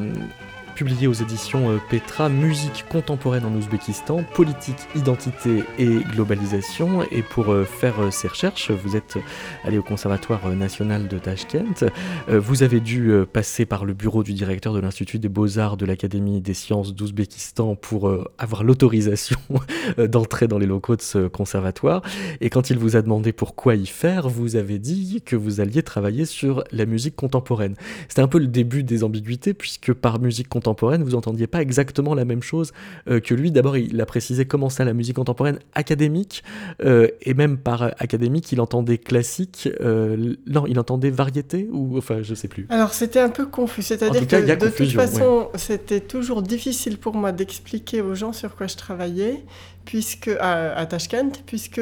publié 0.75 1.07
aux 1.07 1.13
éditions 1.13 1.71
euh, 1.71 1.79
Petra 1.91 2.29
Musique 2.29 2.85
contemporaine 2.89 3.45
en 3.45 3.55
Ouzbékistan, 3.55 4.23
politique, 4.35 4.77
identité 4.95 5.63
et 5.79 5.99
globalisation. 6.13 7.03
Et 7.11 7.23
pour 7.23 7.53
euh, 7.53 7.65
faire 7.65 8.01
euh, 8.01 8.11
ces 8.11 8.29
recherches, 8.29 8.71
vous 8.71 8.97
êtes 8.97 9.19
allé 9.65 9.79
au 9.79 9.83
Conservatoire 9.83 10.49
national 10.51 11.09
de 11.09 11.19
Tashkent. 11.19 11.85
Vous 12.29 12.63
avez 12.63 12.81
dû 12.81 13.13
passer 13.33 13.67
par 13.67 13.85
le 13.85 13.93
bureau 13.93 14.23
du 14.23 14.33
directeur 14.33 14.73
de 14.73 14.81
l'Institut 14.81 15.19
des 15.19 15.29
beaux-arts 15.29 15.77
de 15.77 15.85
l'Académie 15.85 16.41
des 16.41 16.55
sciences 16.55 16.95
d'Ouzbékistan 16.95 17.77
pour 17.77 18.13
avoir 18.39 18.65
l'autorisation 18.65 19.39
d'entrer 19.99 20.49
dans 20.49 20.59
les 20.59 20.67
locaux 20.67 20.97
de 20.97 21.03
ce 21.03 21.29
conservatoire. 21.29 22.03
Et 22.41 22.51
quand 22.51 22.71
il 22.71 22.79
vous 22.79 22.97
a 22.97 23.03
demandé 23.03 23.33
pourquoi 23.33 23.75
y 23.75 23.87
faire, 23.87 24.29
vous 24.29 24.57
avez 24.57 24.79
dit 24.79 25.23
que 25.25 25.37
vous 25.37 25.61
alliez 25.61 25.83
travailler 25.83 26.25
sur 26.25 26.65
la 26.73 26.87
musique 26.87 27.17
contemporaine. 27.17 27.75
C'était 28.09 28.23
un 28.23 28.29
peu 28.29 28.39
le 28.39 28.49
début 28.49 28.83
des 28.83 29.05
ambiguïtés, 29.05 29.55
puisque 29.55 29.93
par 29.93 30.21
musique 30.21 30.49
contemporaine, 30.49 30.62
contemporaine, 30.63 31.03
vous 31.03 31.15
entendiez 31.15 31.47
pas 31.47 31.61
exactement 31.61 32.15
la 32.15 32.25
même 32.25 32.43
chose 32.43 32.73
euh, 33.09 33.21
que 33.21 33.35
lui. 33.35 33.51
D'abord, 33.51 33.77
il 33.77 34.01
a 34.01 34.07
précisé 34.07 34.45
comment 34.45 34.69
ça 34.69 34.85
la 34.85 34.93
musique 34.93 35.17
contemporaine 35.17 35.59
académique, 35.75 36.45
euh, 36.85 37.09
et 37.23 37.35
même 37.35 37.59
par 37.59 37.83
académique, 37.83 38.53
il 38.53 38.61
entendait 38.61 38.99
classique. 38.99 39.69
Euh, 39.81 40.35
non, 40.47 40.65
il 40.67 40.79
entendait 40.79 41.11
variété 41.11 41.69
ou 41.73 41.99
enfin, 41.99 42.23
je 42.23 42.35
sais 42.35 42.49
plus. 42.49 42.67
Alors 42.71 42.95
c'était 42.95 43.21
un 43.21 43.29
peu 43.29 43.47
confus. 43.47 43.83
C'est-à-dire 43.83 44.27
que 44.27 44.37
de 44.37 44.69
toute 44.71 44.93
façon, 44.93 45.49
c'était 45.57 46.01
toujours 46.01 46.43
difficile 46.43 46.99
pour 46.99 47.15
moi 47.15 47.33
d'expliquer 47.33 48.01
aux 48.01 48.15
gens 48.15 48.33
sur 48.33 48.55
quoi 48.55 48.67
je 48.67 48.77
travaillais 48.77 49.45
puisque 49.85 50.29
à, 50.41 50.77
à 50.77 50.87
Tashkent, 50.87 51.43
puisque 51.45 51.81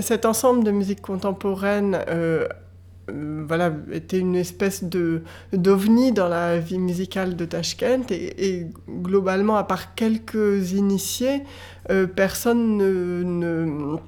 cet 0.00 0.24
ensemble 0.24 0.64
de 0.64 0.70
musique 0.70 1.02
contemporaine 1.02 1.98
euh, 2.08 2.46
voilà, 3.46 3.72
était 3.92 4.18
une 4.18 4.36
espèce 4.36 4.84
de 4.84 5.22
d'ovni 5.52 6.12
dans 6.12 6.28
la 6.28 6.58
vie 6.58 6.78
musicale 6.78 7.36
de 7.36 7.44
Tashkent 7.44 8.10
et, 8.10 8.66
globalement, 8.88 9.56
à 9.56 9.64
part 9.64 9.94
quelques 9.94 10.72
initiés, 10.72 11.42
euh, 11.90 12.06
personne 12.06 12.76
ne, 12.76 13.98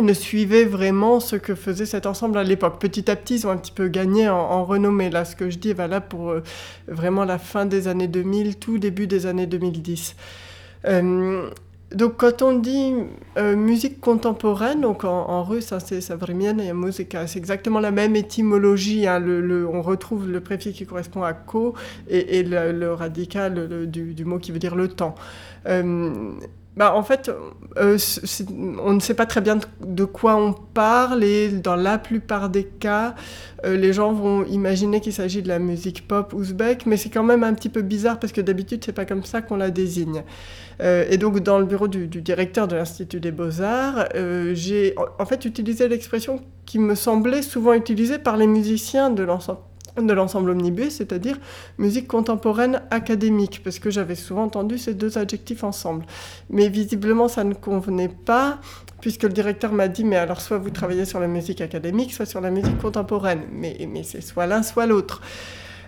ne, 0.00 0.12
suivait 0.12 0.64
vraiment 0.64 1.20
ce 1.20 1.36
que 1.36 1.54
faisait 1.54 1.86
cet 1.86 2.06
ensemble 2.06 2.38
à 2.38 2.44
l'époque. 2.44 2.80
Petit 2.80 3.10
à 3.10 3.16
petit, 3.16 3.36
ils 3.36 3.46
ont 3.46 3.50
un 3.50 3.56
petit 3.56 3.72
peu 3.72 3.88
gagné 3.88 4.28
en, 4.28 4.64
renommée. 4.64 5.10
Là, 5.10 5.24
ce 5.24 5.36
que 5.36 5.50
je 5.50 5.58
dis, 5.58 5.72
voilà, 5.72 6.00
pour 6.00 6.30
euh, 6.30 6.42
vraiment 6.88 7.24
la 7.24 7.38
fin 7.38 7.66
des 7.66 7.88
années 7.88 8.08
2000, 8.08 8.56
tout 8.56 8.78
début 8.78 9.06
des 9.06 9.26
années 9.26 9.46
2010. 9.46 10.16
Donc 11.94 12.16
quand 12.16 12.42
on 12.42 12.58
dit 12.58 12.94
euh, 13.38 13.54
musique 13.54 14.00
contemporaine, 14.00 14.80
donc 14.80 15.04
en, 15.04 15.44
russe, 15.44 15.72
hein, 15.72 15.78
c'est 15.78 16.00
et 16.00 16.72
musica, 16.72 17.26
c'est 17.28 17.38
exactement 17.38 17.78
la 17.78 17.92
même 17.92 18.16
étymologie. 18.16 19.06
Hein, 19.06 19.22
on 19.72 19.82
retrouve 19.82 20.28
le 20.28 20.40
préfixe 20.40 20.76
qui 20.76 20.84
correspond 20.84 21.22
à 21.22 21.32
ko 21.32 21.74
et, 22.08 22.42
le, 22.42 22.92
radical 22.92 23.86
du, 23.88 24.24
mot 24.24 24.38
qui 24.38 24.50
veut 24.50 24.58
dire 24.58 24.74
le 24.74 24.88
temps. 24.88 25.14
Euh, 25.66 26.32
bah, 26.76 26.94
en 26.94 27.02
fait, 27.02 27.30
euh, 27.78 27.96
on 28.78 28.92
ne 28.92 29.00
sait 29.00 29.14
pas 29.14 29.24
très 29.24 29.40
bien 29.40 29.58
de, 29.80 30.04
quoi 30.04 30.36
on 30.36 30.52
parle 30.52 31.24
et 31.24 31.48
dans 31.48 31.74
la 31.74 31.96
plupart 31.96 32.50
des 32.50 32.64
cas, 32.64 33.14
euh, 33.64 33.78
les 33.78 33.94
gens 33.94 34.12
vont 34.12 34.44
imaginer 34.44 35.00
qu'il 35.00 35.14
s'agit 35.14 35.40
de 35.40 35.48
la 35.48 35.58
musique 35.58 36.06
pop 36.06 36.34
ouzbek, 36.34 36.84
mais 36.84 36.98
c'est 36.98 37.08
quand 37.08 37.22
même 37.22 37.44
un 37.44 37.54
petit 37.54 37.70
peu 37.70 37.80
bizarre 37.80 38.18
parce 38.18 38.34
que 38.34 38.42
d'habitude, 38.42 38.82
c'est 38.84 38.92
pas 38.92 39.06
comme 39.06 39.24
ça 39.24 39.40
qu'on 39.40 39.56
la 39.56 39.70
désigne. 39.70 40.22
Euh, 40.82 41.06
et 41.08 41.16
donc, 41.16 41.40
dans 41.40 41.58
le 41.58 41.64
bureau 41.64 41.88
du, 41.88 42.08
directeur 42.08 42.68
de 42.68 42.76
l'Institut 42.76 43.20
des 43.20 43.32
Beaux-Arts, 43.32 44.08
j'ai 44.52 44.94
en 45.18 45.24
fait 45.24 45.46
utilisé 45.46 45.88
l'expression 45.88 46.42
qui 46.66 46.78
me 46.78 46.94
semblait 46.94 47.40
souvent 47.40 47.72
utilisée 47.72 48.18
par 48.18 48.36
les 48.36 48.46
musiciens 48.46 49.08
de 49.08 49.22
l'ensemble 49.22 49.60
de 50.04 50.12
l'ensemble 50.12 50.50
omnibus, 50.50 50.96
c'est-à-dire 50.96 51.38
musique 51.78 52.06
contemporaine 52.06 52.82
académique, 52.90 53.62
parce 53.64 53.78
que 53.78 53.90
j'avais 53.90 54.14
souvent 54.14 54.44
entendu 54.44 54.78
ces 54.78 54.94
deux 54.94 55.18
adjectifs 55.18 55.64
ensemble. 55.64 56.04
Mais 56.50 56.68
visiblement, 56.68 57.28
ça 57.28 57.44
ne 57.44 57.54
convenait 57.54 58.10
pas, 58.24 58.58
puisque 59.00 59.22
le 59.22 59.30
directeur 59.30 59.72
m'a 59.72 59.88
dit, 59.88 60.04
mais 60.04 60.16
alors 60.16 60.40
soit 60.40 60.58
vous 60.58 60.70
travaillez 60.70 61.04
sur 61.04 61.20
la 61.20 61.28
musique 61.28 61.60
académique, 61.60 62.12
soit 62.12 62.26
sur 62.26 62.40
la 62.40 62.50
musique 62.50 62.78
contemporaine. 62.78 63.42
Mais, 63.52 63.76
mais 63.88 64.02
c'est 64.02 64.20
soit 64.20 64.46
l'un, 64.46 64.62
soit 64.62 64.86
l'autre. 64.86 65.20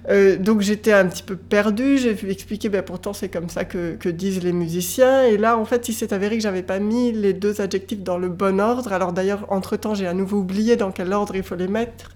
Euh, 0.08 0.36
donc 0.36 0.62
j'étais 0.62 0.92
un 0.92 1.06
petit 1.06 1.22
peu 1.22 1.36
perdue, 1.36 1.98
j'ai 1.98 2.16
expliqué, 2.30 2.68
ben, 2.68 2.82
pourtant 2.82 3.12
c'est 3.12 3.28
comme 3.28 3.50
ça 3.50 3.64
que, 3.64 3.94
que, 3.96 4.08
disent 4.08 4.42
les 4.42 4.52
musiciens. 4.52 5.24
Et 5.24 5.36
là, 5.36 5.58
en 5.58 5.64
fait, 5.64 5.88
il 5.88 5.92
s'est 5.92 6.14
avéré 6.14 6.36
que 6.36 6.42
j'avais 6.42 6.62
pas 6.62 6.78
mis 6.78 7.12
les 7.12 7.32
deux 7.32 7.60
adjectifs 7.60 8.02
dans 8.02 8.16
le 8.16 8.28
bon 8.28 8.60
ordre. 8.60 8.92
Alors 8.92 9.12
d'ailleurs, 9.12 9.44
entre-temps, 9.48 9.94
j'ai 9.94 10.06
à 10.06 10.14
nouveau 10.14 10.38
oublié 10.38 10.76
dans 10.76 10.92
quel 10.92 11.12
ordre 11.12 11.36
il 11.36 11.42
faut 11.42 11.56
les 11.56 11.68
mettre. 11.68 12.10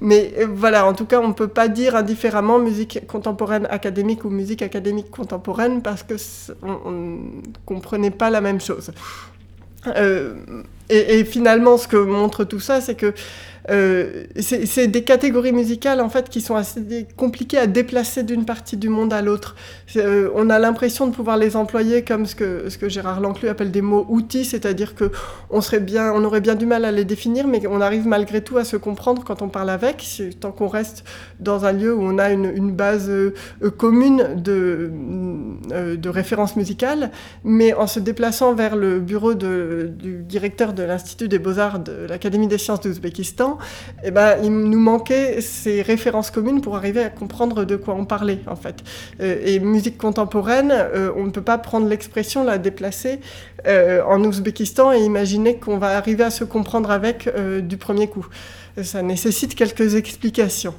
Mais 0.00 0.32
euh, 0.38 0.46
voilà, 0.52 0.86
en 0.86 0.94
tout 0.94 1.06
cas, 1.06 1.20
on 1.20 1.28
ne 1.28 1.32
peut 1.32 1.48
pas 1.48 1.68
dire 1.68 1.96
indifféremment 1.96 2.58
musique 2.58 3.06
contemporaine 3.06 3.66
académique 3.70 4.24
ou 4.24 4.30
musique 4.30 4.62
académique 4.62 5.10
contemporaine 5.10 5.82
parce 5.82 6.02
que 6.02 6.14
on 6.62 6.90
ne 6.90 7.18
comprenait 7.64 8.10
pas 8.10 8.30
la 8.30 8.40
même 8.40 8.60
chose. 8.60 8.92
Euh, 9.86 10.34
et, 10.88 11.18
et, 11.18 11.24
finalement, 11.24 11.76
ce 11.76 11.88
que 11.88 11.96
montre 11.96 12.44
tout 12.44 12.60
ça, 12.60 12.80
c'est 12.80 12.94
que 12.94 13.12
euh, 13.70 14.24
c'est 14.40 14.88
des 14.88 15.04
catégories 15.04 15.52
musicales 15.52 16.00
en 16.00 16.10
fait 16.10 16.28
qui 16.28 16.40
sont 16.40 16.54
assez 16.54 17.06
compliquées 17.16 17.58
à 17.58 17.66
déplacer 17.66 18.22
d'une 18.22 18.44
partie 18.44 18.76
du 18.76 18.88
monde 18.88 19.12
à 19.12 19.22
l'autre. 19.22 19.56
Euh, 19.96 20.30
on 20.34 20.50
a 20.50 20.58
l'impression 20.58 21.06
de 21.06 21.14
pouvoir 21.14 21.36
les 21.38 21.56
employer 21.56 22.02
comme 22.02 22.26
ce 22.26 22.34
que, 22.34 22.88
Gérard 22.88 23.20
Lanclu 23.20 23.48
appelle 23.48 23.70
des 23.70 23.80
mots 23.80 24.04
outils, 24.08 24.44
c'est-à-dire 24.44 24.94
que 24.94 25.10
on 25.50 25.60
serait 25.60 25.80
bien, 25.80 26.12
on 26.12 26.24
aurait 26.24 26.42
bien 26.42 26.54
du 26.54 26.66
mal 26.66 26.84
à 26.84 26.92
les 26.92 27.04
définir, 27.04 27.46
mais 27.46 27.66
on 27.66 27.80
arrive 27.80 28.06
malgré 28.06 28.42
tout 28.42 28.58
à 28.58 28.64
se 28.64 28.76
comprendre 28.76 29.24
quand 29.24 29.40
on 29.40 29.48
parle 29.48 29.70
avec, 29.70 30.04
tant 30.40 30.52
qu'on 30.52 30.68
reste 30.68 31.04
dans 31.40 31.64
un 31.64 31.72
lieu 31.72 31.94
où 31.94 32.02
on 32.02 32.18
a 32.18 32.30
une, 32.30 32.72
base 32.74 33.08
euh, 33.08 33.32
commune 33.76 34.36
de, 34.36 34.90
de 35.96 36.08
référence 36.08 36.56
musicale, 36.56 37.10
mais 37.44 37.72
en 37.72 37.86
se 37.86 38.00
déplaçant 38.00 38.54
vers 38.54 38.76
le 38.76 39.00
bureau 39.00 39.34
du 39.34 40.22
directeur 40.22 40.72
de 40.72 40.82
l'Institut 40.82 41.28
des 41.28 41.38
Beaux-Arts 41.38 41.78
de 41.78 42.06
l'Académie 42.08 42.48
des 42.48 42.58
sciences 42.58 42.80
d'Ouzbékistan, 42.80 43.53
eh 44.04 44.10
ben, 44.10 44.36
il 44.42 44.52
nous 44.52 44.78
manquait 44.78 45.40
ces 45.40 45.82
références 45.82 46.30
communes 46.30 46.60
pour 46.60 46.76
arriver 46.76 47.02
à 47.02 47.10
comprendre 47.10 47.64
de 47.64 47.76
quoi 47.76 47.94
on 47.94 48.04
parlait, 48.04 48.40
en 48.46 48.56
fait. 48.56 48.82
Euh, 49.20 49.40
et 49.44 49.58
musique 49.60 49.98
contemporaine, 49.98 50.72
euh, 50.72 51.10
on 51.16 51.24
ne 51.24 51.30
peut 51.30 51.42
pas 51.42 51.58
prendre 51.58 51.88
l'expression, 51.88 52.44
la 52.44 52.58
déplacer 52.58 53.20
euh, 53.66 54.02
en 54.04 54.22
Ouzbékistan 54.24 54.92
et 54.92 55.00
imaginer 55.00 55.56
qu'on 55.58 55.78
va 55.78 55.96
arriver 55.96 56.24
à 56.24 56.30
se 56.30 56.44
comprendre 56.44 56.90
avec 56.90 57.28
du 57.62 57.76
premier 57.76 58.08
coup. 58.08 58.26
Ça 58.82 59.02
nécessite 59.02 59.54
quelques 59.54 59.94
explications. 59.94 60.74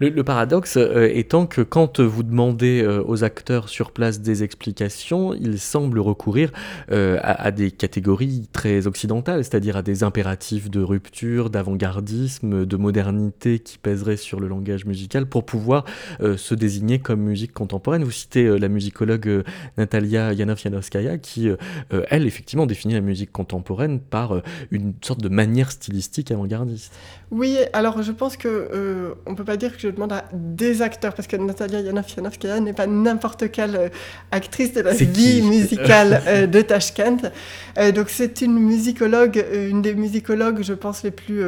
Le, 0.00 0.22
paradoxe 0.22 0.76
euh, 0.76 1.10
étant 1.12 1.46
que 1.46 1.60
quand 1.60 2.00
vous 2.00 2.22
demandez 2.22 2.82
euh, 2.82 3.02
aux 3.06 3.24
acteurs 3.24 3.68
sur 3.68 3.92
place 3.92 4.20
des 4.20 4.42
explications, 4.42 5.34
ils 5.34 5.58
semblent 5.58 5.98
recourir 5.98 6.52
euh, 6.90 7.18
à, 7.22 7.50
des 7.50 7.70
catégories 7.70 8.48
très 8.52 8.86
occidentales, 8.86 9.44
c'est-à-dire 9.44 9.76
à 9.76 9.82
des 9.82 10.02
impératifs 10.02 10.70
de 10.70 10.80
rupture, 10.80 11.50
d'avant-gardisme, 11.50 12.66
de 12.66 12.76
modernité 12.76 13.58
qui 13.58 13.78
pèseraient 13.78 14.16
sur 14.16 14.40
le 14.40 14.48
langage 14.48 14.84
musical 14.84 15.26
pour 15.26 15.44
pouvoir 15.44 15.84
se 16.20 16.54
désigner 16.54 16.98
comme 16.98 17.20
musique 17.20 17.52
contemporaine. 17.52 18.04
Vous 18.04 18.10
citez 18.10 18.58
la 18.58 18.68
musicologue 18.68 19.44
Natalia 19.76 20.32
Yanov-Yanovskaya 20.32 21.18
qui, 21.18 21.50
elle, 21.90 22.26
effectivement, 22.26 22.66
définit 22.66 22.94
la 22.94 23.00
musique 23.00 23.32
contemporaine 23.32 24.00
par 24.00 24.42
une 24.70 24.94
sorte 25.02 25.20
de 25.20 25.28
manière 25.28 25.70
stylistique 25.70 26.30
avant-gardiste. 26.30 26.92
Oui, 27.30 27.58
alors 27.74 28.02
je 28.02 28.12
pense 28.12 28.36
que 28.36 29.14
on 29.26 29.34
peut 29.34 29.44
pas 29.44 29.58
dire 29.58 29.74
que 29.74 29.80
je 29.80 29.88
demande 29.88 30.12
à 30.12 30.24
des 30.32 30.80
acteurs, 30.80 31.14
parce 31.14 31.28
que 31.28 31.36
Natalia 31.36 31.80
Yanov-Yanovskaya 31.80 32.60
n'est 32.60 32.72
pas 32.72 32.86
n'importe 32.86 33.50
quelle 33.50 33.76
euh, 33.76 33.88
actrice 34.30 34.72
de 34.72 34.80
la 34.80 34.92
vie 34.92 35.42
musicale 35.42 36.22
euh, 36.26 36.46
de 36.46 36.62
Tashkent. 36.62 37.30
Euh, 37.78 37.92
donc 37.92 38.08
c'est 38.08 38.40
une 38.40 38.58
musicologue, 38.58 39.44
une 39.52 39.82
des 39.82 39.94
musicologues, 39.94 40.62
je 40.62 40.72
pense, 40.72 41.02
les 41.02 41.10
plus 41.10 41.42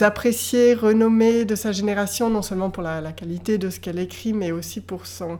appréciées, 0.00 0.74
renommées 0.74 1.44
de 1.44 1.54
sa 1.54 1.72
génération, 1.72 2.30
non 2.30 2.42
seulement 2.42 2.70
pour 2.70 2.82
la, 2.82 3.12
qualité 3.12 3.58
de 3.58 3.70
ce 3.70 3.80
qu'elle 3.80 3.98
écrit, 3.98 4.32
mais 4.32 4.52
aussi 4.52 4.80
pour 4.80 5.06
son, 5.06 5.38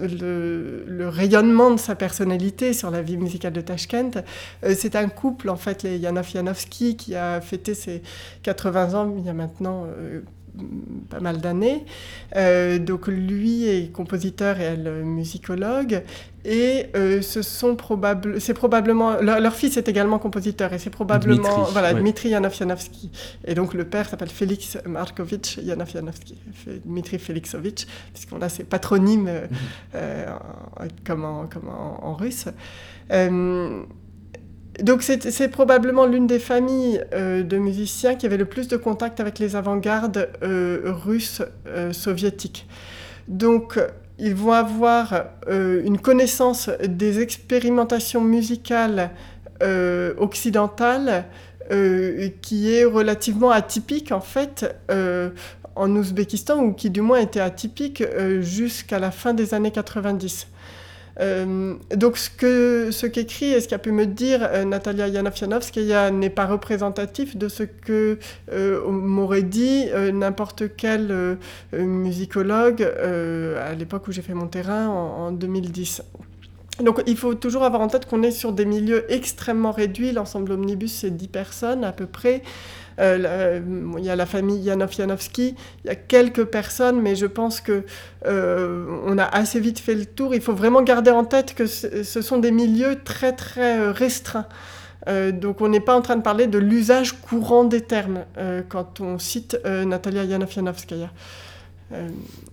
le, 0.00 0.84
le, 0.86 1.08
rayonnement 1.08 1.70
de 1.70 1.78
sa 1.78 1.94
personnalité 1.94 2.72
sur 2.72 2.90
la 2.90 3.02
vie 3.02 3.16
musicale 3.16 3.52
de 3.52 3.60
Tashkent. 3.60 4.22
c'est 4.74 4.96
un 4.96 5.08
couple, 5.08 5.48
en 5.48 5.56
fait, 5.56 5.82
les 5.82 5.98
Yanov-Yanovsky, 5.98 6.96
qui 6.96 7.14
a 7.14 7.40
fêté 7.40 7.74
ses 7.74 8.02
80 8.42 8.94
ans 8.94 9.07
il 9.16 9.24
y 9.24 9.28
a 9.28 9.34
maintenant 9.34 9.86
pas 11.10 11.20
mal 11.20 11.40
d'années. 11.40 11.84
Euh, 12.36 12.78
donc 12.78 13.06
lui 13.06 13.68
est 13.68 13.92
compositeur 13.92 14.60
et 14.60 14.64
elle 14.64 15.04
musicologue. 15.04 16.02
Et 16.44 16.86
euh, 16.96 17.20
ce 17.20 17.42
sont 17.42 17.76
probable, 17.76 18.40
c'est 18.40 18.54
probablement 18.54 19.20
leur, 19.20 19.54
fils 19.54 19.76
est 19.76 19.88
également 19.88 20.18
compositeur 20.18 20.72
et 20.72 20.78
c'est 20.78 20.90
probablement 20.90 21.36
Dmitri, 21.36 21.72
voilà 21.72 21.92
ouais. 21.92 22.00
Dmitri 22.00 22.30
Yanov-Yanovsky. 22.30 23.10
Et 23.44 23.54
donc 23.54 23.74
le 23.74 23.84
père 23.84 24.08
s'appelle 24.08 24.30
Félix 24.30 24.78
Markovitch 24.86 25.58
Yanov-Yanovsky, 25.58 26.36
Dmitri 26.84 27.18
Félixovitch, 27.18 27.86
puisqu'on 28.14 28.40
a 28.40 28.48
ses 28.48 28.64
patronymes 28.64 29.28
euh, 29.28 29.46
euh, 29.94 30.26
en 32.02 32.14
russe. 32.14 32.46
Donc 34.82 35.02
c'est 35.02 35.48
probablement 35.48 36.06
l'une 36.06 36.28
des 36.28 36.38
familles 36.38 37.02
euh, 37.12 37.42
de 37.42 37.58
musiciens 37.58 38.14
qui 38.14 38.26
avait 38.26 38.36
le 38.36 38.44
plus 38.44 38.68
de 38.68 38.76
contact 38.76 39.18
avec 39.18 39.40
les 39.40 39.56
avant-gardes 39.56 40.30
euh, 40.42 40.80
russes 40.84 41.42
euh, 41.66 41.92
soviétiques. 41.92 42.68
Donc 43.26 43.78
ils 44.18 44.34
vont 44.34 44.52
avoir 44.52 45.26
une 45.48 45.98
connaissance 45.98 46.70
des 46.82 47.20
expérimentations 47.20 48.20
musicales 48.20 49.10
occidentales 50.18 51.24
qui 52.42 52.72
est 52.74 52.84
relativement 52.84 53.50
atypique 53.50 54.10
en 54.10 54.20
fait 54.20 54.74
en 55.76 55.94
Ouzbékistan 55.94 56.64
ou 56.64 56.72
qui 56.72 56.90
du 56.90 57.00
moins 57.00 57.20
était 57.20 57.38
atypique 57.38 58.02
jusqu'à 58.40 58.98
la 58.98 59.12
fin 59.12 59.34
des 59.34 59.54
années 59.54 59.70
90. 59.70 60.48
Euh, 61.20 61.74
donc 61.94 62.16
ce 62.16 62.30
que 62.30 62.90
ce 62.92 63.06
qu'écrit 63.06 63.52
et 63.52 63.60
ce 63.60 63.68
qu'a 63.68 63.78
pu 63.78 63.90
me 63.90 64.06
dire 64.06 64.40
euh, 64.42 64.64
Natalia 64.64 65.08
Yanov-Yanovskaya 65.08 66.10
n'est 66.12 66.30
pas 66.30 66.46
représentatif 66.46 67.36
de 67.36 67.48
ce 67.48 67.64
que 67.64 68.18
euh, 68.52 68.88
m'aurait 68.88 69.42
dit 69.42 69.86
euh, 69.88 70.12
n'importe 70.12 70.64
quel 70.76 71.38
musicologue 71.72 72.82
à 72.82 73.74
l'époque 73.74 74.08
où 74.08 74.12
j'ai 74.12 74.22
fait 74.22 74.34
mon 74.34 74.46
terrain 74.46 74.88
en, 74.88 75.26
en 75.26 75.32
2010. 75.32 76.02
Donc 76.82 77.02
il 77.06 77.16
faut 77.16 77.34
toujours 77.34 77.64
avoir 77.64 77.82
en 77.82 77.88
tête 77.88 78.06
qu'on 78.06 78.22
est 78.22 78.30
sur 78.30 78.52
des 78.52 78.64
milieux 78.64 79.10
extrêmement 79.12 79.72
réduits. 79.72 80.12
L'ensemble 80.12 80.52
omnibus, 80.52 80.92
c'est 80.92 81.10
10 81.10 81.28
personnes 81.28 81.84
à 81.84 81.92
peu 81.92 82.06
près. 82.06 82.42
Euh, 82.98 83.60
il 83.96 84.04
y 84.04 84.10
a 84.10 84.16
la 84.16 84.26
famille 84.26 84.60
Yanov-Yanovsky, 84.60 85.54
il 85.84 85.86
y 85.86 85.90
a 85.90 85.94
quelques 85.94 86.44
personnes, 86.44 87.00
mais 87.00 87.14
je 87.14 87.26
pense 87.26 87.60
que 87.60 87.84
euh, 88.26 88.86
on 89.06 89.18
a 89.18 89.24
assez 89.24 89.60
vite 89.60 89.78
fait 89.78 89.94
le 89.94 90.06
tour. 90.06 90.34
Il 90.34 90.40
faut 90.40 90.54
vraiment 90.54 90.82
garder 90.82 91.10
en 91.10 91.24
tête 91.24 91.54
que 91.54 91.66
ce 91.66 92.22
sont 92.22 92.38
des 92.38 92.50
milieux 92.50 92.98
très 93.04 93.32
très 93.32 93.78
euh, 93.78 93.92
restreints. 93.92 94.46
Euh, 95.06 95.32
donc 95.32 95.60
on 95.60 95.68
n'est 95.68 95.80
pas 95.80 95.96
en 95.96 96.02
train 96.02 96.16
de 96.16 96.22
parler 96.22 96.46
de 96.46 96.58
l'usage 96.58 97.12
courant 97.20 97.64
des 97.64 97.80
termes 97.80 98.24
euh, 98.36 98.62
quand 98.68 99.00
on 99.00 99.18
cite 99.18 99.58
euh, 99.64 99.84
Natalia 99.84 100.24
Yanov-Yanovskaya. 100.24 101.10
Euh... 101.92 102.08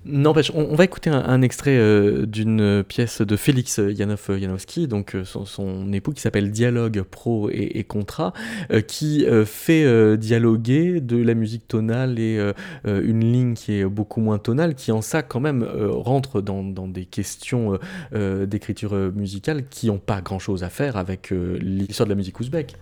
N'empêche, 0.05 0.51
on, 0.53 0.75
va 0.75 0.83
écouter 0.83 1.09
un, 1.09 1.41
extrait 1.41 1.77
euh, 1.77 2.25
d'une 2.25 2.83
pièce 2.87 3.21
de 3.21 3.35
Félix 3.35 3.77
Yanov 3.83 4.37
Janowski, 4.39 4.87
donc 4.87 5.15
euh, 5.15 5.23
son, 5.25 5.91
époux, 5.93 6.11
qui 6.11 6.21
s'appelle 6.21 6.51
Dialogue 6.51 7.01
pro 7.01 7.49
et, 7.49 7.71
et 7.75 7.83
contrat, 7.83 8.33
euh, 8.71 8.81
qui 8.81 9.25
fait 9.45 10.17
dialoguer 10.17 11.01
de 11.01 11.17
la 11.17 11.33
musique 11.33 11.67
tonale 11.67 12.19
et 12.19 12.39
une 12.85 13.31
ligne 13.31 13.53
qui 13.55 13.73
est 13.73 13.85
beaucoup 13.85 14.21
moins 14.21 14.37
tonale, 14.37 14.75
qui 14.75 14.91
en 14.91 15.01
ça 15.01 15.23
quand 15.23 15.39
même 15.39 15.63
rentre 15.63 16.41
dans, 16.41 16.63
dans, 16.63 16.87
des 16.87 17.05
questions 17.05 17.79
d'écriture 18.13 18.93
musicale 19.13 19.67
qui 19.67 19.87
n'ont 19.87 19.97
pas 19.97 20.21
grand-chose 20.21 20.63
à 20.63 20.69
faire 20.69 20.97
avec 20.97 21.31
l'histoire 21.31 22.07
de 22.07 22.11
la 22.11 22.17
musique 22.17 22.39
ouzbek. 22.39 22.75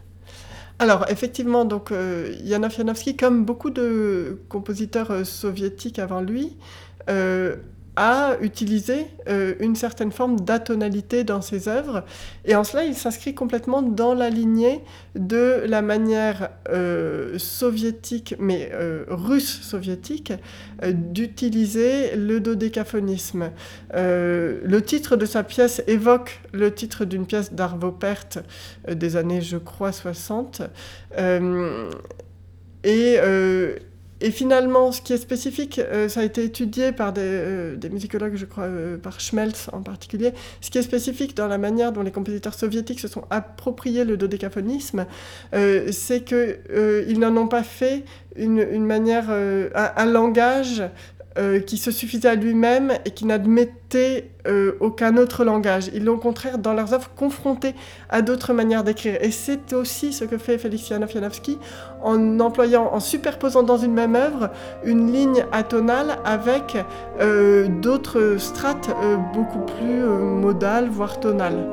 Alors, 0.83 1.05
effectivement, 1.07 1.63
donc, 1.63 1.93
euh, 1.93 2.35
comme 3.15 3.45
beaucoup 3.45 3.69
de 3.69 4.41
compositeurs 4.49 5.11
euh, 5.11 5.23
soviétiques 5.23 5.97
avant 5.97 6.19
lui, 6.19 6.57
a 7.95 8.38
utilisé 8.41 9.06
euh, 9.29 9.53
une 9.60 9.75
certaine 9.75 10.12
forme 10.12 10.39
d'atonalité 10.39 11.23
dans 11.23 11.41
ses 11.41 11.67
œuvres. 11.67 12.03
Et 12.45 12.56
en 12.56 12.63
cela, 12.63 12.86
il 12.86 12.95
s'inscrit 12.95 13.36
complètement 13.36 13.82
dans 13.82 14.13
la 14.13 14.29
lignée 14.29 14.82
de 15.15 15.63
la 15.67 15.82
manière 15.82 16.49
euh, 16.69 17.38
soviétique, 17.38 18.36
mais 18.39 18.71
euh, 18.73 19.06
russe 19.10 19.62
soviétique, 19.62 20.34
d'utiliser 20.84 22.15
le 22.15 22.39
dodécaphonisme. 22.39 23.51
le 23.93 24.79
titre 24.82 25.15
de 25.15 25.25
sa 25.25 25.43
pièce 25.43 25.84
évoque 25.88 26.41
le 26.51 26.73
titre 26.73 27.06
d'une 27.06 27.25
pièce 27.25 27.53
d'Arvo 27.53 27.91
Pärt 27.91 28.39
des 28.91 29.15
années, 29.15 29.41
je 29.41 29.58
crois, 29.58 29.91
60. 29.91 30.63
et 32.84 33.17
et 34.23 34.31
finalement, 34.31 34.93
ce 34.93 35.01
qui 35.01 35.12
est 35.12 35.17
spécifique, 35.17 35.79
euh, 35.79 36.07
ça 36.07 36.21
a 36.21 36.23
été 36.23 36.45
étudié 36.45 36.93
par 36.93 37.12
des, 37.12 37.21
euh, 37.21 37.89
musicologues, 37.91 38.38
je 38.38 38.45
crois, 38.45 38.63
euh, 38.63 38.97
par 38.97 39.19
Schmelz 39.19 39.69
en 39.73 39.81
particulier, 39.81 40.31
ce 40.62 40.71
qui 40.71 40.77
est 40.77 40.81
spécifique 40.81 41.36
dans 41.36 41.49
la 41.49 41.57
manière 41.57 41.91
dont 41.91 42.03
les 42.03 42.11
compositeurs 42.11 42.53
soviétiques 42.53 43.01
se 43.01 43.09
sont 43.09 43.26
appropriés 43.30 44.05
le 44.05 44.15
dodécaphonisme, 44.15 45.05
c'est 45.51 46.24
qu'ils 46.24 47.19
n'en 47.19 47.36
ont 47.36 47.49
pas 47.49 47.63
fait 47.63 48.05
une, 48.38 48.86
manière, 48.86 49.30
un, 49.30 50.05
langage 50.05 50.82
euh, 51.38 51.59
qui 51.59 51.77
se 51.77 51.89
suffisait 51.89 52.29
à 52.29 52.36
lui-même 52.36 52.93
et 53.05 53.11
qui 53.11 53.25
n'admettait 53.25 54.29
euh, 54.47 54.73
aucun 54.79 55.17
autre 55.17 55.43
langage. 55.43 55.89
Ils 55.93 56.05
l'ont 56.05 56.13
au 56.13 56.17
contraire, 56.17 56.59
dans 56.59 56.73
leurs 56.73 56.93
œuvres, 56.93 57.09
confronté 57.15 57.73
à 58.09 58.21
d'autres 58.21 58.53
manières 58.53 58.84
d'écrire. 58.84 59.17
Et 59.19 59.31
c'est 59.31 59.73
aussi 59.73 60.13
ce 60.13 60.25
que 60.25 60.38
fait 60.38 60.59
Félix 60.59 60.89
Janov-Janowski 60.89 61.57
en 62.03 62.39
employant, 62.39 62.89
en 62.93 62.99
superposant 62.99 63.63
dans 63.63 63.77
une 63.77 63.93
même 63.93 64.15
œuvre 64.15 64.51
une 64.84 65.11
ligne 65.11 65.43
atonale 65.51 66.19
avec 66.23 66.77
euh, 67.19 67.67
d'autres 67.67 68.36
strates 68.38 68.91
beaucoup 69.34 69.65
plus 69.77 70.03
modales, 70.03 70.88
voire 70.89 71.19
tonales. 71.19 71.67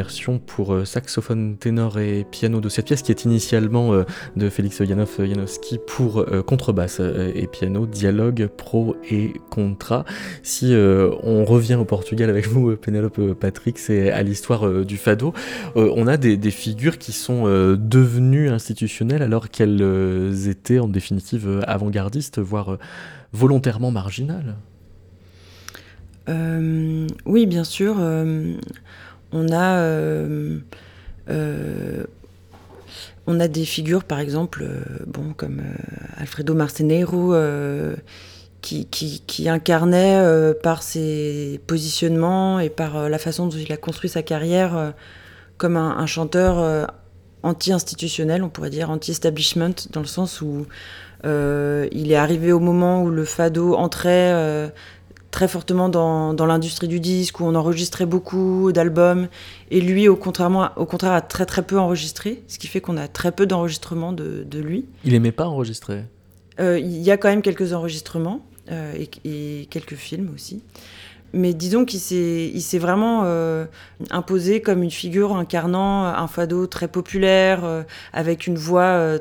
Version 0.00 0.38
pour 0.38 0.72
euh, 0.72 0.86
saxophone 0.86 1.58
ténor 1.58 1.98
et 1.98 2.24
piano 2.24 2.62
de 2.62 2.70
cette 2.70 2.86
pièce 2.86 3.02
qui 3.02 3.12
est 3.12 3.26
initialement 3.26 3.92
euh, 3.92 4.04
de 4.34 4.48
Félix 4.48 4.82
Janov 4.82 5.10
Janowski 5.18 5.78
pour 5.86 6.20
euh, 6.20 6.42
contrebasse 6.42 7.00
et 7.00 7.46
piano, 7.46 7.84
dialogue, 7.84 8.46
pro 8.46 8.96
et 9.10 9.34
contra. 9.50 10.06
Si 10.42 10.72
on 10.74 11.44
revient 11.44 11.74
au 11.74 11.84
Portugal 11.84 12.30
avec 12.30 12.46
vous, 12.46 12.76
Pénélope 12.76 13.34
Patrick, 13.34 13.78
c'est 13.78 14.10
à 14.10 14.22
l'histoire 14.22 14.84
du 14.84 14.96
fado, 14.96 15.34
on 15.74 16.06
a 16.06 16.16
des, 16.16 16.50
figures 16.50 16.98
qui 16.98 17.12
sont 17.12 17.44
devenues 17.76 18.48
institutionnelles 18.48 19.22
alors 19.22 19.50
qu'elles 19.50 20.48
étaient 20.48 20.78
en 20.78 20.88
définitive 20.88 21.62
avant-gardistes, 21.66 22.38
voire 22.38 22.78
volontairement 23.32 23.90
marginales. 23.90 24.56
oui, 26.28 27.46
bien 27.46 27.64
sûr 27.64 27.96
on 29.32 29.52
a, 29.52 29.76
euh, 29.78 30.58
euh, 31.28 32.04
on 33.26 33.40
a 33.40 33.48
des 33.48 33.64
figures, 33.64 34.04
par 34.04 34.20
exemple, 34.20 34.62
euh, 34.62 34.82
bon, 35.06 35.32
comme 35.36 35.62
Alfredo 36.16 36.54
Marcenero, 36.54 37.34
qui, 38.60 38.86
qui, 38.86 39.48
incarnait 39.48 40.52
par 40.62 40.82
ses 40.82 41.60
positionnements 41.66 42.60
et 42.60 42.68
par 42.68 43.08
la 43.08 43.18
façon 43.18 43.46
dont 43.46 43.56
il 43.56 43.72
a 43.72 43.76
construit 43.76 44.10
sa 44.10 44.22
carrière 44.22 44.92
comme 45.56 45.76
un, 45.76 46.06
chanteur 46.06 46.86
anti-institutionnel, 47.42 48.42
on 48.42 48.50
pourrait 48.50 48.70
dire 48.70 48.90
anti-establishment, 48.90 49.88
dans 49.92 50.00
le 50.00 50.06
sens 50.06 50.42
où 50.42 50.66
il 51.24 52.12
est 52.12 52.16
arrivé 52.16 52.52
au 52.52 52.60
moment 52.60 53.02
où 53.02 53.08
le 53.08 53.24
fado 53.24 53.76
entrait 53.76 54.70
très 55.30 55.48
fortement 55.48 55.88
dans, 55.88 56.34
dans 56.34 56.46
l'industrie 56.46 56.88
du 56.88 57.00
disque, 57.00 57.40
où 57.40 57.44
on 57.44 57.54
enregistrait 57.54 58.06
beaucoup 58.06 58.72
d'albums, 58.72 59.28
et 59.70 59.80
lui, 59.80 60.08
au, 60.08 60.16
contraire, 60.16 60.72
au 60.76 60.86
contraire, 60.86 61.12
a 61.12 61.20
très 61.20 61.46
très 61.46 61.62
peu 61.62 61.78
enregistré, 61.78 62.42
ce 62.48 62.58
qui 62.58 62.66
fait 62.66 62.80
qu'on 62.80 62.96
a 62.96 63.08
très 63.08 63.32
peu 63.32 63.46
d'enregistrements 63.46 64.12
de, 64.12 64.44
de, 64.44 64.58
lui. 64.58 64.86
Il 65.04 65.14
aimait 65.14 65.32
pas 65.32 65.46
enregistrer 65.46 66.04
euh, 66.58 66.78
Il 66.78 67.00
y 67.00 67.10
a 67.10 67.16
quand 67.16 67.28
même 67.28 67.42
quelques 67.42 67.72
enregistrements, 67.72 68.44
euh, 68.70 68.94
et, 68.94 69.60
et, 69.60 69.66
quelques 69.66 69.94
films 69.94 70.30
aussi. 70.34 70.62
Mais 71.32 71.54
disons 71.54 71.84
qu'il 71.84 72.00
s'est 72.00 72.78
vraiment 72.78 73.22
euh, 73.24 73.66
imposé 74.10 74.60
comme 74.60 74.82
une 74.82 74.90
figure 74.90 75.36
incarnant 75.36 76.06
un 76.06 76.26
fado 76.26 76.66
très 76.66 76.88
populaire, 76.88 77.84
avec 78.12 78.48
une 78.48 78.56
voix 78.56 79.16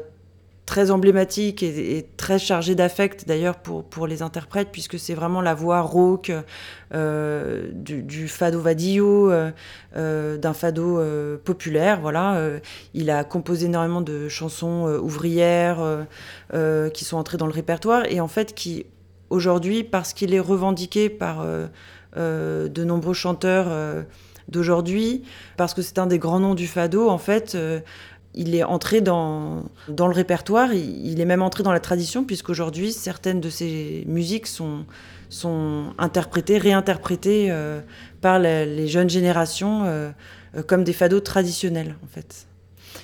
très 0.69 0.91
emblématique 0.91 1.63
et, 1.63 2.05
très 2.15 2.37
chargé 2.37 2.75
d'affect 2.75 3.27
d'ailleurs 3.27 3.55
pour, 3.55 3.83
pour 3.83 4.05
les 4.05 4.21
interprètes, 4.21 4.69
puisque 4.71 4.99
c'est 4.99 5.15
vraiment 5.15 5.41
la 5.41 5.55
voix 5.55 5.81
rauque 5.81 6.31
euh, 6.93 7.71
du, 7.73 8.27
fado 8.27 8.61
vadillo, 8.61 9.31
euh, 9.31 9.49
euh, 9.97 10.37
d'un 10.37 10.53
fado 10.53 11.01
populaire. 11.43 12.01
Voilà. 12.01 12.39
il 12.93 13.09
a 13.09 13.23
composé 13.23 13.65
énormément 13.65 14.01
de 14.01 14.29
chansons 14.29 14.85
ouvrières 15.01 16.05
qui 16.93 17.03
sont 17.03 17.17
entrées 17.17 17.37
dans 17.37 17.47
le 17.47 17.53
répertoire 17.53 18.03
et 18.07 18.19
en 18.21 18.27
fait 18.27 18.53
qui, 18.53 18.85
aujourd'hui, 19.31 19.83
parce 19.83 20.13
qu'il 20.13 20.35
est 20.35 20.39
revendiqué 20.39 21.09
par 21.09 21.43
de 22.15 22.83
nombreux 22.83 23.15
chanteurs 23.15 24.05
d'aujourd'hui, 24.49 25.23
parce 25.57 25.73
que 25.73 25.81
c'est 25.81 25.97
un 25.97 26.05
des 26.05 26.19
grands 26.19 26.39
noms 26.39 26.55
du 26.55 26.67
fado, 26.67 27.09
en 27.09 27.17
fait, 27.17 27.57
il 28.35 28.55
est 28.55 28.63
entré 28.63 29.01
dans, 29.01 29.63
dans 29.87 30.07
le 30.07 30.13
répertoire, 30.13 30.73
il, 30.73 31.19
est 31.19 31.25
même 31.25 31.41
entré 31.41 31.63
dans 31.63 31.71
la 31.71 31.79
tradition, 31.79 32.23
puisqu'aujourd'hui, 32.23 32.93
certaines 32.93 33.41
de 33.41 33.49
ses 33.49 34.03
musiques 34.07 34.47
sont, 34.47 34.85
sont 35.29 35.93
interprétées, 35.97 36.59
réinterprétées 36.59 37.47
euh, 37.49 37.81
par 38.21 38.39
les 38.39 38.87
jeunes 38.87 39.09
générations 39.09 39.83
euh, 39.85 40.11
euh, 40.55 40.61
comme 40.61 40.83
des 40.83 40.93
fados 40.93 41.21
traditionnels, 41.21 41.95
en 42.03 42.07
fait. 42.07 42.45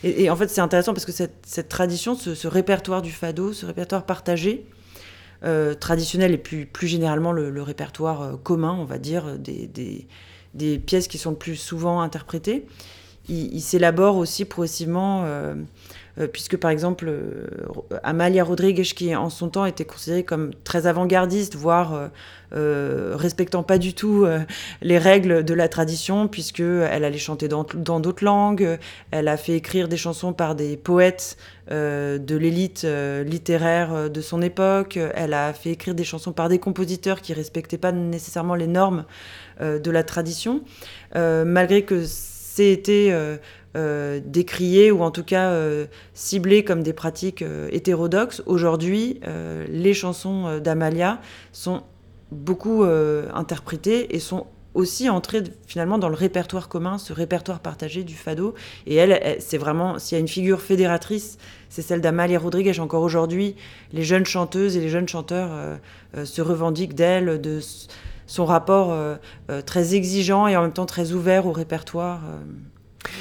Et, 0.04 0.30
en 0.30 0.36
fait, 0.36 0.50
c'est 0.50 0.62
intéressant 0.62 0.94
parce 0.94 1.06
que 1.06 1.12
cette, 1.12 1.70
tradition, 1.70 2.16
ce, 2.16 2.48
répertoire 2.48 3.02
du 3.02 3.12
fado, 3.12 3.54
ce 3.54 3.66
répertoire 3.66 4.06
partagé, 4.06 4.68
traditionnel 5.80 6.34
et 6.34 6.38
plus, 6.38 6.66
plus 6.66 6.88
généralement 6.88 7.32
le, 7.32 7.62
répertoire 7.62 8.40
commun, 8.44 8.76
on 8.80 8.86
va 8.86 8.98
dire, 9.00 9.38
des, 9.38 9.68
des, 9.68 10.08
des, 10.54 10.80
pièces 10.80 11.08
qui 11.08 11.18
sont 11.18 11.32
le 11.32 11.38
plus 11.38 11.56
souvent 11.56 12.02
interprétées, 12.02 12.66
il, 13.30 13.62
s'élabore 13.62 14.18
aussi 14.18 14.46
progressivement, 14.46 15.24
euh, 15.26 15.56
euh, 16.20 16.28
puisque 16.28 16.58
par 16.58 16.72
exemple, 16.72 17.08
euh, 17.08 17.48
Amalia 18.04 18.44
Rodriguez, 18.44 18.84
qui 18.84 19.16
en 19.16 19.30
son 19.30 19.50
temps 19.50 19.66
était 19.66 19.86
considérée 19.86 20.24
comme 20.24 20.52
très 20.64 20.88
avant-gardiste, 20.88 21.56
voire 21.56 22.10
respectant 22.52 23.64
pas 23.64 23.78
du 23.78 23.94
tout 23.94 24.26
les 24.82 24.98
règles 24.98 25.44
de 25.44 25.54
la 25.54 25.68
tradition, 25.68 26.30
puisqu'elle 26.30 27.04
allait 27.04 27.18
chanter 27.18 27.50
dans 27.50 28.00
d'autres 28.00 28.24
langues, 28.24 28.78
elle 29.12 29.28
a 29.28 29.36
fait 29.36 29.58
écrire 29.58 29.90
des 29.90 29.98
chansons 29.98 30.32
par 30.32 30.56
des 30.56 30.78
poètes 30.78 31.36
de 31.70 32.38
l'élite 32.38 32.88
littéraire 33.26 34.10
de 34.10 34.22
son 34.22 34.42
époque, 34.42 34.98
elle 35.16 35.34
a 35.34 35.52
fait 35.52 35.72
écrire 35.72 35.96
des 35.96 36.06
chansons 36.06 36.32
par 36.32 36.48
des 36.48 36.60
compositeurs 36.60 37.20
qui 37.20 37.34
respectaient 37.34 37.78
pas 37.78 37.92
nécessairement 37.92 38.56
les 38.56 38.68
normes 38.68 39.04
de 39.60 39.92
la 39.92 40.04
tradition, 40.04 40.62
malgré 41.14 41.82
que 41.82 42.06
c'était 42.56 43.10
euh, 43.76 44.20
décriées 44.26 44.92
ou 44.92 45.02
en 45.02 45.12
tout 45.12 45.24
cas 45.24 45.54
ciblées 46.14 46.64
comme 46.64 46.84
des 46.84 46.94
pratiques 46.94 47.44
hétérodoxes. 47.72 48.42
Aujourd'hui, 48.46 49.20
les 49.70 49.94
chansons 49.94 50.60
d'Amalia 50.60 51.20
sont 51.52 51.84
beaucoup 52.32 52.84
interprétées 52.84 54.16
et 54.16 54.20
sont 54.20 54.48
aussi 54.76 55.10
entrées 55.10 55.44
finalement 55.66 55.98
dans 55.98 56.10
le 56.10 56.16
répertoire 56.16 56.68
commun, 56.68 56.98
ce 56.98 57.14
répertoire 57.14 57.62
partagé 57.62 58.04
du 58.04 58.14
fado. 58.14 58.54
Et 58.86 58.96
elle, 58.96 59.38
c'est 59.40 59.58
vraiment, 59.58 59.98
s'il 59.98 60.18
y 60.18 60.18
a 60.18 60.20
une 60.20 60.28
figure 60.28 60.62
fédératrice, 60.62 61.38
c'est 61.70 61.82
celle 61.82 62.02
d'Amalia 62.02 62.38
Rodriguez. 62.38 62.80
Encore 62.80 63.02
aujourd'hui, 63.02 63.56
les 63.94 64.04
jeunes 64.04 64.26
chanteuses 64.26 64.78
et 64.78 64.82
les 64.82 64.90
jeunes 64.90 65.08
chanteurs 65.08 65.50
euh, 65.52 65.76
euh, 66.18 66.26
se 66.26 66.42
revendiquent 66.42 66.94
d'elle, 66.94 67.42
de 67.42 67.60
son 68.28 68.46
rapport 68.46 68.92
euh, 68.92 69.16
très 69.66 69.96
exigeant 69.96 70.48
et 70.48 70.56
en 70.56 70.62
même 70.62 70.74
temps 70.74 70.86
très 70.86 71.12
ouvert 71.12 71.46
au 71.48 71.52
répertoire. 71.52 72.22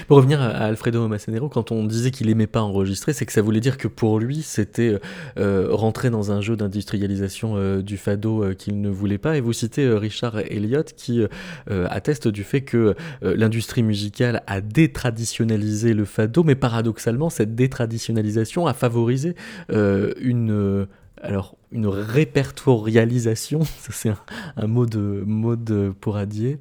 Pour 0.08 0.16
revenir 0.16 0.40
à 0.40 0.48
Alfredo 0.48 1.06
Massanero, 1.08 1.48
quand 1.48 1.72
on 1.72 1.84
disait 1.84 2.10
qu'il 2.10 2.28
aimait 2.30 2.46
pas 2.46 2.62
enregistrer, 2.62 3.12
c'est 3.12 3.26
que 3.26 3.32
ça 3.32 3.42
voulait 3.42 3.60
dire 3.60 3.78
que 3.78 3.88
pour 3.88 4.18
lui, 4.18 4.42
c'était 4.42 4.88
euh, 4.88 4.98
euh, 5.38 5.68
rentrer 5.70 6.10
dans 6.10 6.32
un 6.32 6.40
jeu 6.40 6.56
d'industrialisation 6.56 7.54
euh, 7.56 7.82
du 7.82 7.96
fado 7.96 8.44
qu'il 8.58 8.80
ne 8.80 8.88
voulait 8.88 9.18
pas. 9.18 9.36
Et 9.36 9.40
vous 9.40 9.52
citez 9.52 9.88
Richard 9.88 10.38
Elliott 10.38 10.92
qui 10.96 11.22
atteste 11.66 12.28
du 12.28 12.44
fait 12.44 12.62
que 12.62 12.94
l'industrie 13.22 13.82
musicale 13.82 14.42
a 14.46 14.60
détraditionnalisé 14.60 15.94
le 15.94 16.04
fado, 16.04 16.42
mais 16.44 16.54
paradoxalement, 16.54 17.30
cette 17.30 17.54
détraditionnalisation 17.54 18.66
a 18.66 18.74
favorisé 18.74 19.34
une 19.70 20.86
alors 21.22 21.56
une 21.74 21.88
répertorialisation, 21.88 23.64
ça 23.64 23.92
c'est 23.92 24.12
un, 24.56 24.66
mot 24.66 24.86
de 24.86 25.22
mode 25.26 25.92
pour 26.00 26.16
adier, 26.16 26.58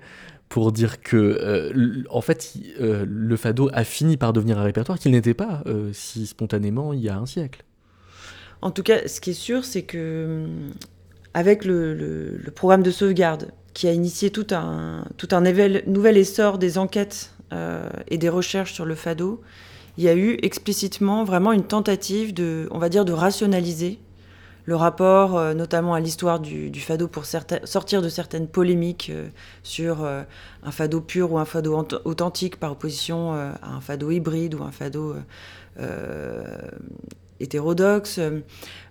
pour 0.50 0.72
dire 0.72 1.02
que, 1.02 1.16
euh, 1.18 2.04
en 2.10 2.22
fait, 2.22 2.54
euh, 2.82 3.06
le 3.08 3.38
fado 3.38 3.70
a 3.74 3.84
fini 3.84 4.18
par 4.18 4.34
devenir 4.34 4.60
un 4.60 4.64
répertoire 4.64 5.00
qu'il 5.00 5.12
n'était 5.12 5.34
pas 5.34 5.64
euh, 5.68 5.92
si 5.94 6.28
spontanément 6.28 6.94
il 6.94 7.00
y 7.00 7.10
a 7.10 7.18
un 7.18 7.26
siècle. 7.26 7.64
En 8.62 8.72
tout 8.72 8.84
cas, 8.84 9.08
ce 9.08 9.22
qui 9.22 9.32
est 9.32 9.34
sûr, 9.34 9.66
c'est 9.66 9.84
que 9.84 10.46
avec 11.34 11.66
le, 11.66 12.40
programme 12.56 12.84
de 12.84 12.92
sauvegarde 12.92 13.52
qui 13.74 13.88
a 13.88 13.94
initié 13.94 14.30
tout 14.30 14.48
un, 14.52 15.06
tout 15.18 15.30
un 15.32 15.42
nouvel 15.42 16.18
essor 16.18 16.60
des 16.60 16.78
enquêtes 16.78 17.32
et 18.08 18.18
des 18.18 18.30
recherches 18.30 18.74
sur 18.74 18.86
le 18.86 18.96
fado, 18.96 19.42
il 19.98 20.04
y 20.04 20.08
a 20.08 20.16
eu 20.16 20.38
explicitement 20.44 21.24
vraiment 21.24 21.52
une 21.52 21.64
tentative 21.64 22.34
de, 22.34 22.68
on 22.72 22.78
va 22.78 22.90
dire, 22.90 23.06
de 23.06 23.12
rationaliser 23.12 24.00
le 24.66 24.76
rapport 24.76 25.38
euh, 25.38 25.54
notamment 25.54 25.94
à 25.94 26.00
l'histoire 26.00 26.40
du, 26.40 26.72
fado 26.80 27.08
pour 27.08 27.26
sortir 27.26 28.02
de 28.02 28.10
certaines 28.10 28.48
polémiques 28.48 29.10
euh, 29.14 29.28
sur 29.64 30.04
euh, 30.04 30.24
un 30.64 30.72
fado 30.72 31.02
pur 31.02 31.34
ou 31.34 31.40
un 31.40 31.46
fado 31.46 31.86
authentique 32.06 32.60
par 32.60 32.72
opposition 32.72 33.34
à 33.34 33.70
un 33.70 33.82
fado 33.82 34.12
hybride 34.12 34.56
ou 34.56 34.64
un 34.64 34.72
fado 34.72 35.16
hétérodoxe. 37.40 38.20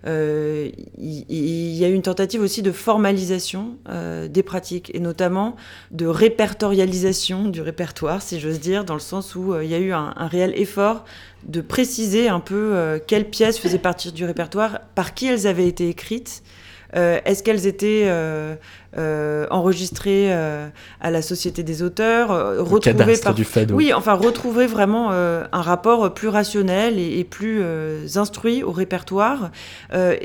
Euh, 0.07 0.71
il, 0.99 1.77
y 1.77 1.85
a 1.85 1.89
eu 1.89 1.95
une 1.95 2.03
tentative 2.03 2.41
aussi 2.41 2.63
de 2.63 2.73
formalisation 2.73 3.77
euh, 3.89 4.29
des 4.29 4.43
pratiques 4.43 4.91
et 4.95 5.01
notamment 5.01 5.57
de 5.91 6.07
répertorialisation 6.07 7.49
du 7.49 7.61
répertoire, 7.61 8.21
si 8.21 8.41
j'ose 8.41 8.61
dire, 8.61 8.85
dans 8.85 8.95
le 8.95 9.01
sens 9.01 9.35
où 9.35 9.55
euh, 9.55 9.65
il 9.65 9.71
y 9.71 9.75
a 9.75 9.79
eu 9.79 9.93
un, 9.93 10.13
réel 10.27 10.53
effort 10.57 11.05
de 11.45 11.61
préciser 11.61 12.29
un 12.29 12.41
peu 12.41 13.01
quelles 13.09 13.29
pièces 13.29 13.59
faisaient 13.59 13.79
partie 13.79 14.13
du 14.13 14.25
répertoire, 14.25 14.81
par 14.95 15.13
qui 15.13 15.27
elles 15.27 15.49
avaient 15.49 15.67
été 15.67 15.89
écrites 15.89 16.43
euh, 16.45 16.62
est-ce 16.95 17.43
qu'elles 17.43 17.67
étaient 17.67 18.05
euh, 18.07 18.55
euh, 18.99 19.47
enregistrées 19.51 20.33
à 20.33 21.11
la 21.11 21.23
Société 21.23 21.63
des 21.63 21.83
auteurs 21.83 22.29
retrouver 22.59 23.17
par... 23.19 23.35
du. 23.35 23.47
Oui, 23.73 23.93
enfin 23.93 24.15
retrouver 24.15 24.67
vraiment 24.67 25.11
un 25.11 25.63
rapport 25.63 26.13
plus 26.13 26.29
rationnel 26.29 26.99
et, 26.99 27.25
plus 27.25 27.63
instruit 28.17 28.63
au 28.63 28.73
répertoire, 28.73 29.51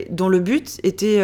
dont 0.09 0.29
le 0.29 0.39
but 0.39 0.79
était 0.83 1.21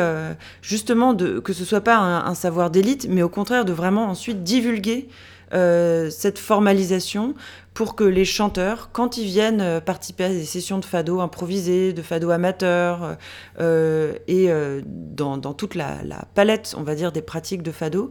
justement 0.62 1.14
de 1.14 1.40
que 1.40 1.54
ce 1.54 1.66
soit 1.66 1.82
pas 1.82 1.98
un 1.98 2.36
savoir 2.36 2.70
d'élite, 2.70 3.08
mais 3.10 3.24
au 3.24 3.30
contraire 3.30 3.66
de 3.66 3.74
vraiment 3.74 4.06
ensuite 4.06 4.44
divulguer 4.44 5.08
euh, 5.54 6.10
cette 6.10 6.40
formalisation 6.40 7.36
pour 7.74 7.96
que 7.96 8.04
les 8.04 8.26
chanteurs, 8.26 8.90
quand 8.92 9.18
ils 9.18 9.26
viennent 9.26 9.62
euh, 9.62 9.80
participer 9.80 10.24
à 10.26 10.30
des 10.30 10.46
sessions 10.46 10.80
de 10.80 10.86
fado 10.86 11.22
improvisées, 11.22 11.94
de 11.94 12.02
fado 12.02 12.32
amateurs, 12.32 13.18
euh, 13.60 14.14
et 14.28 14.50
dans, 14.86 15.54
toute 15.54 15.76
la, 15.76 15.98
palette, 16.34 16.76
on 16.78 16.84
va 16.84 16.96
dire, 16.96 17.12
des 17.12 17.22
pratiques 17.22 17.64
de 17.64 17.72
fado, 17.72 18.10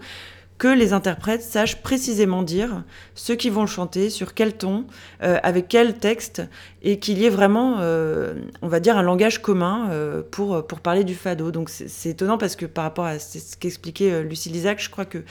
que 0.63 0.69
les 0.69 0.93
interprètes 0.93 1.43
sachent 1.43 1.83
précisément 1.83 2.45
dire 2.45 2.85
ce 3.17 3.33
qu'ils 3.33 3.51
vont 3.51 3.67
chanter, 3.67 4.11
sur 4.11 4.33
quel 4.33 4.57
ton, 4.57 4.85
euh, 5.25 5.37
avec 5.43 5.67
quel 5.67 5.99
texte, 5.99 6.41
et 6.85 7.01
qu'il 7.01 7.19
y 7.19 7.25
ait 7.25 7.31
vraiment, 7.31 7.79
euh, 7.81 8.35
on 8.63 8.69
va 8.69 8.79
dire, 8.79 8.97
un 8.97 9.03
langage 9.03 9.43
commun 9.43 9.89
euh, 9.91 10.23
pour, 10.31 10.65
pour 10.65 10.79
parler 10.79 11.03
du 11.03 11.17
fado. 11.17 11.51
Donc 11.51 11.69
c'est 11.69 12.11
étonnant 12.11 12.39
parce 12.39 12.55
que 12.55 12.65
par 12.65 12.85
rapport 12.85 13.07
à 13.07 13.19
ce 13.19 13.57
qu'expliquait 13.57 14.23
Lucie 14.23 14.51
Lisac, 14.51 14.81
je 14.81 14.89
crois 14.89 15.05
que 15.05 15.25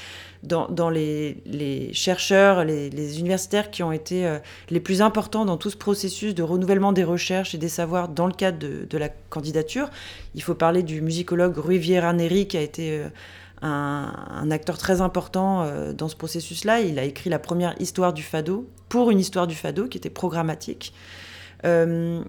dans, 0.43 0.67
dans 0.67 0.89
les, 0.89 1.37
les, 1.45 1.93
chercheurs, 1.93 2.65
les, 2.65 3.19
universitaires 3.21 3.71
qui 3.71 3.83
ont 3.83 3.93
été 3.93 4.37
les 4.69 4.81
plus 4.81 5.01
importants 5.01 5.45
dans 5.45 5.55
tout 5.55 5.69
ce 5.69 5.77
processus 5.77 6.35
de 6.35 6.43
renouvellement 6.43 6.91
des 6.91 7.05
recherches 7.05 7.55
et 7.55 7.57
des 7.57 7.69
savoirs 7.69 8.09
dans 8.09 8.27
le 8.27 8.33
cadre 8.33 8.59
de, 8.59 8.85
de 8.89 8.97
la 8.97 9.07
candidature, 9.29 9.89
il 10.35 10.43
faut 10.43 10.55
parler 10.55 10.83
du 10.83 10.99
musicologue 11.01 11.57
Rui 11.57 11.77
Vieira 11.77 12.11
Neri 12.11 12.49
qui 12.49 12.57
a 12.57 12.61
été 12.61 13.01
un, 13.61 14.51
acteur 14.51 14.77
très 14.77 15.01
important 15.01 15.63
euh, 15.63 15.93
dans 15.93 16.07
ce 16.07 16.15
processus-là. 16.15 16.81
Il 16.81 16.99
a 16.99 17.03
écrit 17.03 17.29
la 17.29 17.39
première 17.39 17.75
histoire 17.79 18.13
du 18.13 18.23
fado 18.23 18.67
pour 18.89 19.11
une 19.11 19.19
histoire 19.19 19.47
du 19.47 19.55
fado 19.55 19.87
qui 19.87 19.97
était 19.97 20.09
programmatique. 20.09 20.93
Euh, 21.65 22.23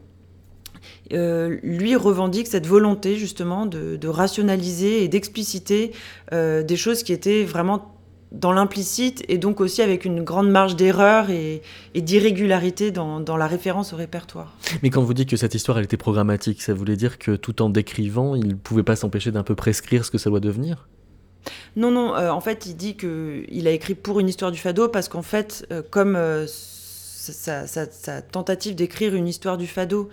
euh, 1.12 1.59
lui 1.62 1.97
revendique 1.97 2.47
cette 2.49 2.66
volonté 2.66 3.16
justement 3.16 3.66
de, 3.66 4.09
rationaliser 4.09 5.05
et 5.05 5.09
d'expliciter 5.09 5.93
des 6.33 6.76
choses 6.76 7.03
qui 7.03 7.12
étaient 7.12 7.45
vraiment 7.45 7.89
dans 8.33 8.53
l'implicite 8.53 9.22
et 9.28 9.37
donc 9.37 9.61
aussi 9.61 9.83
avec 9.83 10.07
une 10.07 10.24
grande 10.24 10.51
marge 10.51 10.74
d'erreur 10.74 11.28
et, 11.30 11.62
d'irrégularité 11.95 12.91
dans, 12.91 13.20
dans, 13.20 13.37
la 13.37 13.47
référence 13.47 13.93
au 13.93 13.97
répertoire. 13.97 14.57
Mais 14.83 14.89
quand 14.89 15.03
vous 15.03 15.12
dites 15.12 15.28
que 15.28 15.37
cette 15.37 15.55
histoire 15.55 15.78
elle 15.78 15.85
était 15.85 15.99
programmatique, 15.99 16.62
ça 16.62 16.72
voulait 16.72 16.97
dire 16.97 17.18
que 17.18 17.37
tout 17.37 17.61
en 17.62 17.68
décrivant, 17.68 18.35
il 18.35 18.49
ne 18.49 18.55
pouvait 18.55 18.83
pas 18.83 18.97
s'empêcher 18.97 19.30
d'un 19.30 19.43
peu 19.43 19.55
prescrire 19.55 20.05
ce 20.05 20.11
que 20.11 20.18
ça 20.18 20.30
doit 20.30 20.41
devenir? 20.41 20.89
Non, 21.76 21.90
non, 21.90 22.14
euh, 22.14 22.30
en 22.30 22.40
fait, 22.40 22.66
il 22.66 22.76
dit 22.76 22.97
qu'il 22.97 23.66
a 23.66 23.70
écrit 23.70 23.95
pour 23.95 24.20
une 24.20 24.28
histoire 24.28 24.53
du 24.53 24.59
fado 24.59 24.88
parce 24.88 25.09
qu'en 25.09 25.22
fait, 25.22 25.66
euh, 25.72 25.82
comme 25.88 26.16
euh, 26.16 26.47
sa, 26.47 27.66
tentative 28.22 28.74
d'écrire 28.74 29.14
une 29.14 29.28
histoire 29.28 29.57
du 29.57 29.66
fado 29.66 30.09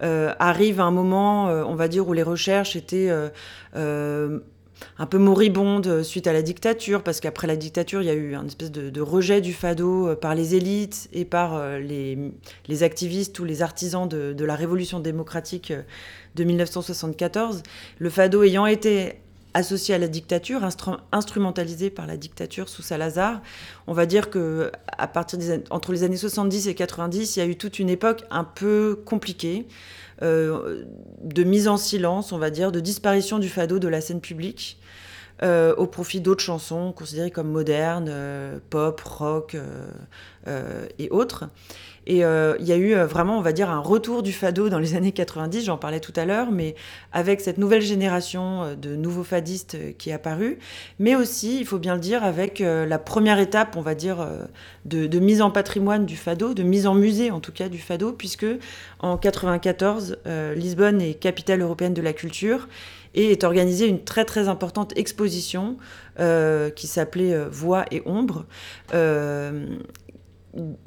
arrive 0.00 0.80
à 0.80 0.84
un 0.84 0.90
moment, 0.92 1.46
on 1.46 1.74
va 1.74 1.88
dire, 1.88 2.06
où 2.08 2.12
les 2.12 2.22
recherches 2.22 2.76
étaient 2.76 3.10
un 3.74 5.06
peu 5.08 5.18
moribondes 5.18 6.02
suite 6.02 6.28
à 6.28 6.32
la 6.32 6.42
dictature, 6.42 7.02
parce 7.02 7.20
qu'après 7.20 7.46
la 7.48 7.56
dictature, 7.56 8.02
il 8.02 8.06
y 8.06 8.10
a 8.10 8.14
eu 8.14 8.34
un 8.34 8.46
espèce 8.46 8.70
de, 8.70 9.00
rejet 9.00 9.40
du 9.40 9.52
fado 9.52 10.14
par 10.16 10.36
les 10.36 10.54
élites 10.54 11.08
et 11.12 11.24
par 11.24 11.60
les, 11.78 12.82
activistes 12.82 13.38
ou 13.38 13.44
les 13.44 13.62
artisans 13.62 14.08
de, 14.08 14.32
de 14.32 14.44
la 14.44 14.54
révolution 14.54 15.00
démocratique 15.00 15.72
de 16.34 16.44
1974. 16.44 17.62
Le 17.98 18.10
fado 18.10 18.42
ayant 18.42 18.66
été 18.66 19.20
associé 19.58 19.94
à 19.94 19.98
la 19.98 20.08
dictature, 20.08 20.62
instrumentalisé 21.12 21.90
par 21.90 22.06
la 22.06 22.16
dictature 22.16 22.68
sous 22.68 22.82
Salazar. 22.82 23.42
On 23.86 23.92
va 23.92 24.06
dire 24.06 24.30
que 24.30 24.70
à 24.86 25.08
partir 25.08 25.38
entre 25.70 25.92
les 25.92 26.04
années 26.04 26.16
70 26.16 26.68
et 26.68 26.74
90, 26.74 27.36
il 27.36 27.38
y 27.40 27.42
a 27.42 27.46
eu 27.46 27.56
toute 27.56 27.78
une 27.78 27.90
époque 27.90 28.24
un 28.30 28.44
peu 28.44 28.98
compliquée 29.04 29.66
euh, 30.22 30.84
de 31.22 31.44
mise 31.44 31.68
en 31.68 31.76
silence, 31.76 32.32
on 32.32 32.38
va 32.38 32.50
dire, 32.50 32.72
de 32.72 32.80
disparition 32.80 33.38
du 33.38 33.48
fado 33.48 33.78
de 33.78 33.88
la 33.88 34.00
scène 34.00 34.20
publique. 34.20 34.78
Euh, 35.44 35.72
au 35.76 35.86
profit 35.86 36.20
d'autres 36.20 36.42
chansons 36.42 36.92
considérées 36.92 37.30
comme 37.30 37.48
modernes, 37.48 38.08
euh, 38.10 38.58
pop, 38.70 39.00
rock 39.00 39.56
et 40.98 41.10
autres. 41.10 41.48
Et 42.08 42.24
euh, 42.24 42.56
il 42.58 42.66
y 42.66 42.72
a 42.72 42.76
eu 42.76 42.94
euh, 42.94 43.06
vraiment, 43.06 43.36
on 43.36 43.42
va 43.42 43.52
dire, 43.52 43.68
un 43.68 43.80
retour 43.80 44.22
du 44.22 44.32
fado 44.32 44.70
dans 44.70 44.78
les 44.78 44.94
années 44.96 45.12
90, 45.12 45.66
j'en 45.66 45.76
parlais 45.76 46.00
tout 46.00 46.14
à 46.16 46.24
l'heure, 46.24 46.50
mais 46.50 46.74
avec 47.12 47.42
cette 47.42 47.58
nouvelle 47.58 47.82
génération 47.82 48.62
euh, 48.62 48.74
de 48.74 48.96
nouveaux 48.96 49.24
fadistes 49.24 49.76
qui 49.98 50.08
est 50.08 50.14
apparue, 50.14 50.58
mais 50.98 51.14
aussi, 51.14 51.60
il 51.60 51.66
faut 51.66 51.78
bien 51.78 51.94
le 51.94 52.00
dire, 52.00 52.24
avec 52.24 52.60
la 52.60 52.98
première 52.98 53.38
étape, 53.38 53.76
on 53.76 53.82
va 53.82 53.94
dire, 53.94 54.26
de, 54.86 55.18
mise 55.18 55.42
en 55.42 55.50
patrimoine 55.50 56.06
du 56.06 56.16
fado, 56.16 56.54
de 56.54 56.62
mise 56.62 56.86
en 56.86 56.94
musée 56.94 57.30
en 57.30 57.40
tout 57.40 57.52
cas 57.52 57.68
du 57.68 57.78
fado, 57.78 58.12
puisque 58.12 58.46
en 59.00 59.18
94, 59.18 60.18
Lisbonne 60.56 61.02
est 61.02 61.14
capitale 61.14 61.60
européenne 61.60 61.94
de 61.94 62.02
la 62.02 62.14
culture 62.14 62.68
et 63.14 63.32
est 63.32 63.44
organisée 63.44 63.86
une 63.86 64.02
très 64.02 64.24
très 64.24 64.48
importante 64.48 64.96
exposition 64.96 65.76
qui 66.16 66.86
s'appelait 66.86 67.44
Voix 67.50 67.84
et 67.90 68.02
Ombre 68.06 68.44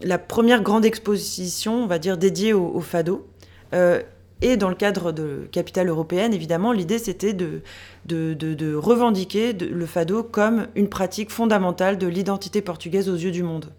la 0.01 0.17
première 0.17 0.61
grande 0.61 0.85
exposition, 0.85 1.83
on 1.83 1.87
va 1.87 1.99
dire, 1.99 2.17
dédiée 2.17 2.53
au, 2.53 2.79
fado. 2.81 3.27
Euh, 3.73 4.01
et 4.41 4.57
dans 4.57 4.69
le 4.69 4.75
cadre 4.75 5.11
de 5.11 5.47
Capitale 5.51 5.87
européenne, 5.87 6.33
évidemment, 6.33 6.71
l'idée 6.71 6.97
c'était 6.97 7.33
de, 7.33 7.61
de, 8.05 8.75
revendiquer 8.75 9.53
le 9.53 9.85
fado 9.85 10.23
comme 10.23 10.67
une 10.75 10.89
pratique 10.89 11.29
fondamentale 11.29 11.97
de 11.97 12.07
l'identité 12.07 12.61
portugaise 12.61 13.07
aux 13.07 13.15
yeux 13.15 13.31
du 13.31 13.43
monde. 13.43 13.71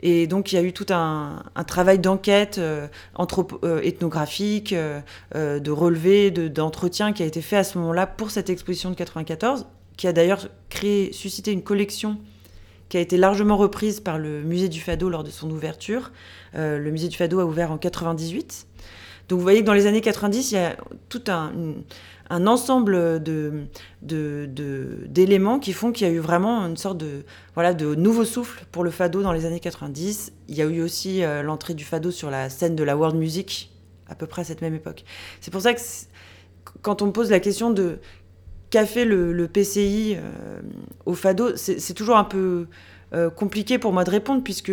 Et 0.00 0.26
donc 0.26 0.52
il 0.52 0.56
y 0.56 0.58
a 0.58 0.62
eu 0.62 0.72
tout 0.72 0.86
un, 0.90 1.42
travail 1.66 1.98
d'enquête 1.98 2.60
ethnographique, 3.82 4.74
de 4.74 5.70
relevé, 5.70 6.30
d'entretien 6.30 7.12
qui 7.12 7.22
a 7.22 7.26
été 7.26 7.40
fait 7.40 7.56
à 7.56 7.64
ce 7.64 7.78
moment-là 7.78 8.06
pour 8.06 8.30
cette 8.30 8.50
exposition 8.50 8.90
de 8.90 8.94
94, 8.94 9.66
qui 9.96 10.06
a 10.06 10.12
d'ailleurs 10.12 10.48
créé, 10.68 11.12
suscité 11.12 11.52
une 11.52 11.62
collection 11.62 12.18
qui 12.88 12.98
a 12.98 13.00
été 13.00 13.16
largement 13.16 13.56
reprise 13.56 14.00
par 14.00 14.18
le 14.18 14.42
musée 14.42 14.68
du 14.68 14.80
Fado 14.80 15.08
lors 15.08 15.24
de 15.24 15.30
son 15.30 15.50
ouverture. 15.50 16.12
le 16.54 16.90
musée 16.90 17.08
du 17.08 17.16
Fado 17.16 17.40
a 17.40 17.44
ouvert 17.44 17.72
en 17.72 17.78
98. 17.78 18.66
Donc 19.28 19.38
vous 19.38 19.42
voyez 19.42 19.60
que 19.60 19.66
dans 19.66 19.72
les 19.72 19.86
années 19.86 20.00
90, 20.02 20.52
il 20.52 20.54
y 20.54 20.58
a 20.58 20.76
tout 21.08 21.22
un, 21.28 21.52
un 22.30 22.46
ensemble 22.46 23.22
de, 23.22 23.66
d'éléments 24.02 25.58
qui 25.58 25.72
font 25.72 25.92
qu'il 25.92 26.06
y 26.06 26.10
a 26.10 26.12
eu 26.12 26.18
vraiment 26.18 26.60
une 26.62 26.76
sorte 26.76 26.98
de, 26.98 27.24
voilà, 27.54 27.74
de 27.74 27.94
nouveau 27.94 28.24
souffle 28.24 28.64
pour 28.72 28.84
le 28.84 28.90
fado 28.90 29.22
dans 29.22 29.32
les 29.32 29.44
années 29.46 29.60
90. 29.60 30.32
Il 30.48 30.54
y 30.54 30.62
a 30.62 30.64
eu 30.64 30.82
aussi 30.82 31.22
euh, 31.22 31.42
l'entrée 31.42 31.74
du 31.74 31.84
fado 31.84 32.10
sur 32.10 32.30
la 32.30 32.48
scène 32.50 32.76
de 32.76 32.84
la 32.84 32.96
world 32.96 33.16
music 33.16 33.70
à 34.08 34.14
peu 34.14 34.26
près 34.26 34.42
à 34.42 34.44
cette 34.44 34.60
même 34.60 34.74
époque. 34.74 35.04
C'est 35.40 35.50
pour 35.50 35.60
ça 35.60 35.74
que 35.74 35.80
quand 36.82 37.02
on 37.02 37.06
me 37.06 37.12
pose 37.12 37.30
la 37.30 37.40
question 37.40 37.70
de 37.70 37.98
qu'a 38.70 38.86
fait 38.86 39.04
le, 39.04 39.46
PCI 39.48 40.16
euh, 40.16 40.60
au 41.06 41.14
fado, 41.14 41.56
c'est 41.56 41.94
toujours 41.94 42.16
un 42.16 42.24
peu 42.24 42.66
euh, 43.14 43.30
compliqué 43.30 43.78
pour 43.78 43.92
moi 43.92 44.02
de 44.02 44.10
répondre 44.10 44.42
puisque 44.42 44.72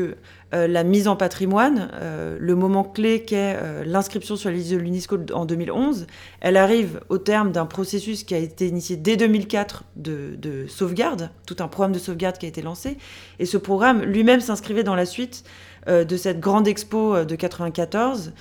euh, 0.53 0.67
la 0.67 0.83
mise 0.83 1.07
en 1.07 1.15
patrimoine, 1.15 1.89
euh, 1.93 2.37
le 2.39 2.55
moment 2.55 2.83
clé 2.83 3.23
qu'est 3.23 3.57
l'inscription 3.85 4.35
sur 4.35 4.49
la 4.49 4.55
liste 4.55 4.71
de 4.71 4.77
l'UNESCO 4.77 5.17
en 5.33 5.45
2011, 5.45 6.07
elle 6.41 6.57
arrive 6.57 6.99
au 7.09 7.17
terme 7.17 7.51
d'un 7.51 7.65
processus 7.65 8.23
qui 8.23 8.33
a 8.33 8.37
été 8.37 8.67
initié 8.67 8.97
dès 8.97 9.15
2004 9.15 9.83
de, 9.95 10.65
sauvegarde, 10.67 11.29
tout 11.45 11.55
un 11.59 11.67
programme 11.67 11.93
de 11.93 11.99
sauvegarde 11.99 12.37
qui 12.37 12.45
a 12.45 12.49
été 12.49 12.61
lancé. 12.61 12.97
Et 13.39 13.45
ce 13.45 13.57
programme 13.57 14.01
lui-même 14.01 14.41
s'inscrivait 14.41 14.83
dans 14.83 14.95
la 14.95 15.05
suite 15.05 15.43
de 15.87 16.17
cette 16.17 16.39
grande 16.39 16.67
expo 16.67 17.23
de 17.23 17.35
94. 17.35 18.33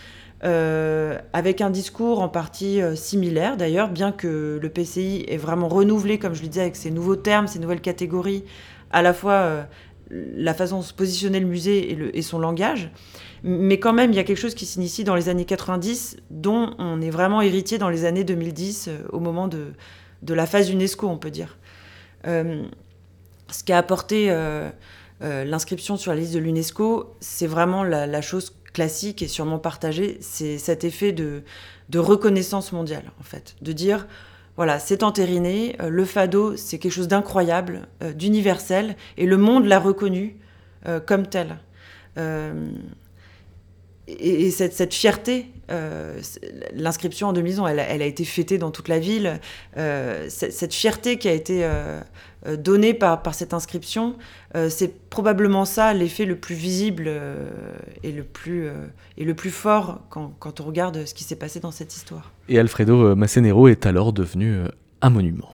avec 0.42 1.60
un 1.60 1.70
discours 1.70 2.20
en 2.20 2.28
partie 2.28 2.80
similaire 2.96 3.56
d'ailleurs, 3.56 3.88
bien 3.88 4.12
que 4.12 4.58
le 4.60 4.68
PCI 4.68 5.24
ait 5.28 5.36
vraiment 5.36 5.68
renouvelé, 5.68 6.18
comme 6.18 6.34
je 6.34 6.42
le 6.42 6.48
disais, 6.48 6.62
avec 6.62 6.76
ses 6.76 6.90
nouveaux 6.90 7.16
termes, 7.16 7.46
ses 7.46 7.60
nouvelles 7.60 7.80
catégories, 7.80 8.44
à 8.90 9.02
la 9.02 9.14
fois 9.14 9.66
la 10.10 10.54
façon 10.54 10.80
de 10.80 10.84
se 10.84 10.92
positionner 10.92 11.40
le 11.40 11.46
musée 11.46 12.16
et, 12.16 12.22
son 12.22 12.38
langage. 12.38 12.90
Mais 13.42 13.78
quand 13.78 13.92
même, 13.92 14.10
il 14.12 14.16
y 14.16 14.18
a 14.18 14.24
quelque 14.24 14.38
chose 14.38 14.54
qui 14.54 14.66
s'initie 14.66 15.04
dans 15.04 15.14
les 15.14 15.28
années 15.28 15.44
90, 15.44 16.16
dont 16.30 16.74
on 16.78 17.00
est 17.00 17.10
vraiment 17.10 17.40
héritier 17.40 17.78
dans 17.78 17.88
les 17.88 18.04
années 18.04 18.24
2010, 18.24 18.88
euh, 18.88 18.98
au 19.10 19.20
moment 19.20 19.48
de, 19.48 19.72
la 20.28 20.46
phase 20.46 20.70
UNESCO, 20.70 21.08
on 21.08 21.16
peut 21.16 21.30
dire. 21.30 21.58
Euh, 22.26 22.64
ce 23.50 23.64
qui 23.64 23.72
a 23.72 23.78
apporté 23.78 24.26
euh, 24.30 24.70
l'inscription 25.20 25.96
sur 25.96 26.12
la 26.12 26.18
liste 26.20 26.34
de 26.34 26.38
l'UNESCO, 26.38 27.16
c'est 27.20 27.46
vraiment 27.46 27.84
la, 27.84 28.20
chose 28.20 28.54
classique 28.72 29.22
et 29.22 29.28
sûrement 29.28 29.58
partagée, 29.58 30.18
c'est 30.20 30.58
cet 30.58 30.84
effet 30.84 31.12
de, 31.12 31.42
de 31.88 31.98
reconnaissance 31.98 32.72
mondiale, 32.72 33.10
en 33.20 33.24
fait. 33.24 33.56
De 33.62 33.72
dire, 33.72 34.06
voilà, 34.56 34.78
c'est 34.78 35.02
entériné. 35.02 35.76
Euh, 35.80 35.88
le 35.88 36.04
fado, 36.04 36.56
c'est 36.56 36.78
quelque 36.78 36.92
chose 36.92 37.08
d'incroyable, 37.08 37.88
euh, 38.02 38.12
d'universel, 38.12 38.96
et 39.16 39.26
le 39.26 39.36
monde 39.36 39.66
l'a 39.66 39.78
reconnu 39.78 40.36
euh, 40.86 41.00
comme 41.00 41.26
tel. 41.26 41.58
et, 44.06 44.50
cette, 44.50 44.92
fierté, 44.92 45.46
l'inscription 46.74 47.28
en 47.28 47.32
2000 47.32 47.60
elle, 47.68 47.78
elle, 47.78 48.02
a 48.02 48.06
été 48.06 48.24
fêtée 48.24 48.58
dans 48.58 48.70
toute 48.70 48.88
la 48.88 48.98
ville. 48.98 49.40
cette 50.28 50.74
fierté 50.74 51.16
qui 51.16 51.28
a 51.28 51.32
été 51.32 51.66
donné 52.46 52.94
par, 52.94 53.22
par 53.22 53.34
cette 53.34 53.54
inscription, 53.54 54.16
euh, 54.56 54.68
c'est 54.70 55.08
probablement 55.10 55.64
ça 55.64 55.92
l'effet 55.92 56.24
le 56.24 56.36
plus 56.36 56.54
visible 56.54 57.04
euh, 57.06 57.50
et, 58.02 58.12
le 58.12 58.24
plus, 58.24 58.68
et 59.18 59.24
le 59.24 59.34
plus 59.34 59.50
fort 59.50 60.00
quand, 60.08 60.32
quand 60.38 60.60
on 60.60 60.64
regarde 60.64 61.04
ce 61.04 61.14
qui 61.14 61.24
s'est 61.24 61.36
passé 61.36 61.60
dans 61.60 61.70
cette 61.70 61.94
histoire. 61.94 62.32
Et 62.48 62.58
Alfredo 62.58 63.14
Massenero 63.14 63.68
est 63.68 63.86
alors 63.86 64.12
devenu 64.12 64.60
un 65.02 65.10
monument. 65.10 65.50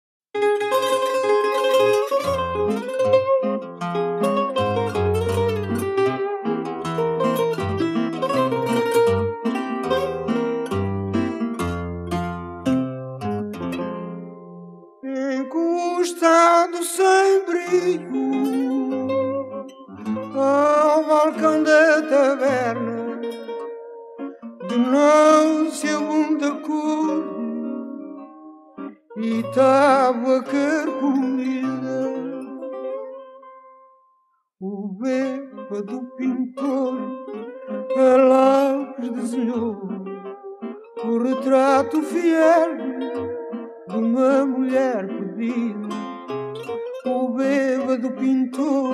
pintou 48.36 48.92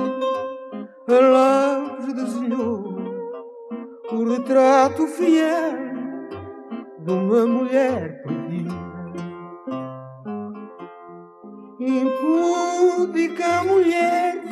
a 1.08 1.20
lápis 1.20 2.12
desenhou 2.14 2.94
o 4.12 4.24
retrato 4.30 5.06
fiel 5.08 5.72
de 7.00 7.10
uma 7.10 7.46
mulher 7.46 8.22
perdida. 8.22 8.70
Impúdica 11.80 13.64
mulher 13.64 14.42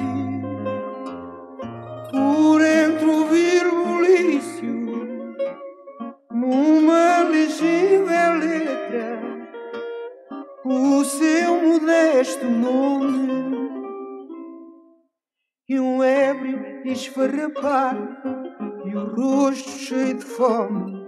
por 2.10 2.60
entre 2.60 3.06
o 3.06 3.24
virgulício 3.26 4.74
numa 6.32 7.22
legível 7.28 8.34
letra 8.40 9.20
o 10.64 11.04
seu 11.04 11.62
modesto 11.62 12.44
nome 12.44 13.39
e 18.84 18.96
o 18.96 19.04
rosto 19.14 19.70
cheio 19.70 20.14
de 20.14 20.24
fome, 20.24 21.06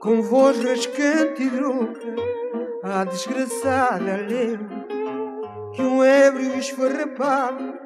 com 0.00 0.22
voz 0.22 0.58
rascante 0.64 1.42
e 1.42 1.48
rouca, 1.48 2.14
a 2.82 3.04
desgraçada 3.04 4.16
leu 4.16 4.60
que 5.74 5.82
um 5.82 6.02
ébrio 6.02 6.56
esfarrapado 6.56 7.78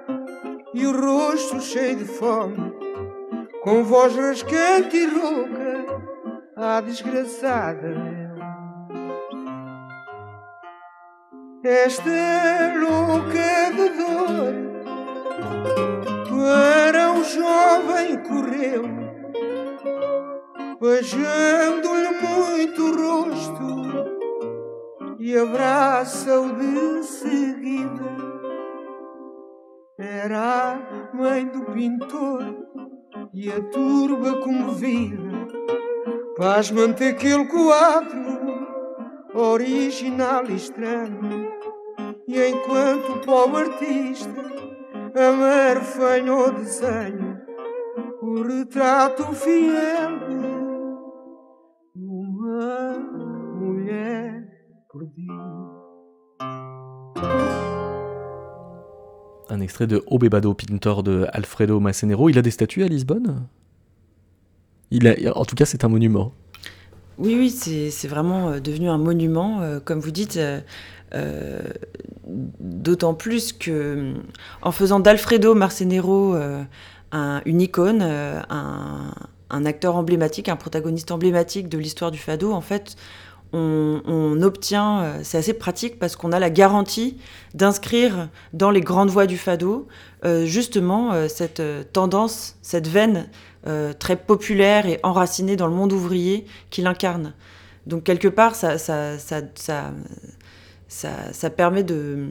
e 0.73 0.87
o 0.87 0.93
rosto 0.93 1.61
cheio 1.61 1.97
de 1.97 2.05
fome, 2.05 2.73
com 3.65 3.83
voz 3.83 4.15
rascante 4.15 4.97
e 4.97 5.07
rouca, 5.07 5.87
a 6.55 6.81
desgraçada 6.83 7.89
leu. 7.89 8.37
Esta 11.65 12.75
louca 12.79 13.73
de 13.75 13.89
dor 13.89 14.76
para 16.29 17.13
o 17.13 17.25
jovem 17.25 18.23
correu, 18.23 18.85
beijando-lhe 20.81 22.11
muito 22.21 22.83
o 22.83 22.97
rosto 22.97 23.67
e 25.19 25.37
abraça-o 25.37 26.53
de 26.55 27.03
seguida. 27.05 28.05
Era 29.99 30.75
a 30.75 31.17
mãe 31.17 31.47
do 31.47 31.63
pintor 31.73 32.45
e 33.35 33.51
a 33.51 33.61
turba 33.61 34.41
comovida, 34.41 35.31
pasmante 36.37 37.05
aquele 37.05 37.47
quadro 37.47 38.37
original 39.35 40.45
e 40.49 40.55
estranho. 40.55 41.51
E 42.29 42.43
enquanto 42.49 43.13
o 43.13 43.21
pobre 43.21 43.63
artista 43.63 44.45
amar 45.17 45.83
fanho 45.83 46.53
desenho, 46.53 47.39
o 48.23 48.43
retrato 48.43 49.33
fiel 49.33 50.19
de 51.95 52.05
uma 52.05 52.99
mulher 53.59 54.47
perdida. 54.93 55.67
Un 59.49 59.61
extrait 59.61 59.87
de 59.87 60.03
Obebado 60.07 60.55
Pintor 60.55 61.03
de 61.03 61.27
Alfredo 61.33 61.81
Massenero. 61.81 62.29
Il 62.29 62.39
a 62.39 62.43
des 62.43 62.51
statues 62.51 62.83
à 62.83 62.89
Lisbonne? 62.89 63.47
Il 64.91 65.07
a, 65.09 65.15
En 65.37 65.45
tout 65.45 65.55
cas, 65.55 65.65
c'est 65.65 65.85
un 65.85 65.89
monument. 65.89 66.33
Oui, 67.19 67.35
oui, 67.39 67.51
c'est 67.51 68.09
vraiment 68.09 68.51
euh, 68.51 68.61
devenu 68.61 68.89
un 68.89 68.99
monument. 68.99 69.63
Euh, 69.63 69.81
comme 69.81 70.01
vous 70.01 70.11
dites, 70.11 70.37
euh, 70.37 70.61
d'autant 72.61 73.15
plus 73.15 73.53
que, 73.53 74.15
en 74.63 74.73
faisant 74.73 75.01
d'Alfredo 75.01 75.55
Marcenero 75.55 76.35
euh, 76.35 76.65
une 77.45 77.61
icône, 77.61 78.03
un, 78.03 79.13
un, 79.51 79.67
acteur 79.67 79.97
emblématique, 79.97 80.49
un 80.49 80.57
protagoniste 80.57 81.11
emblématique 81.11 81.69
de 81.69 81.79
l'histoire 81.79 82.11
du 82.11 82.19
fado, 82.19 82.53
en 82.53 82.61
fait, 82.61 82.97
on, 83.53 84.43
obtient, 84.43 85.03
euh, 85.03 85.21
c'est 85.23 85.39
assez 85.39 85.55
pratique 85.55 85.99
parce 85.99 86.17
qu'on 86.17 86.33
a 86.33 86.39
la 86.39 86.51
garantie 86.51 87.19
d'inscrire 87.55 88.29
dans 88.53 88.71
les 88.71 88.81
grandes 88.81 89.11
voies 89.11 89.27
du 89.27 89.39
fado 89.39 89.87
euh, 90.25 90.45
justement 90.45 91.13
euh, 91.13 91.29
cette 91.29 91.63
tendance, 91.93 92.57
cette 92.63 92.89
veine 92.89 93.29
très 93.99 94.15
populaire 94.15 94.87
et 94.87 95.01
enracinée 95.03 95.57
dans 95.57 95.67
le 95.67 95.75
monde 95.75 95.93
ouvrier 95.93 96.47
qu'il 96.71 96.87
incarne. 96.87 97.35
Donc 97.89 98.05
quelque 98.05 98.29
part, 98.29 98.55
ça, 98.55 98.77
permet 101.57 101.83
de, 101.83 102.29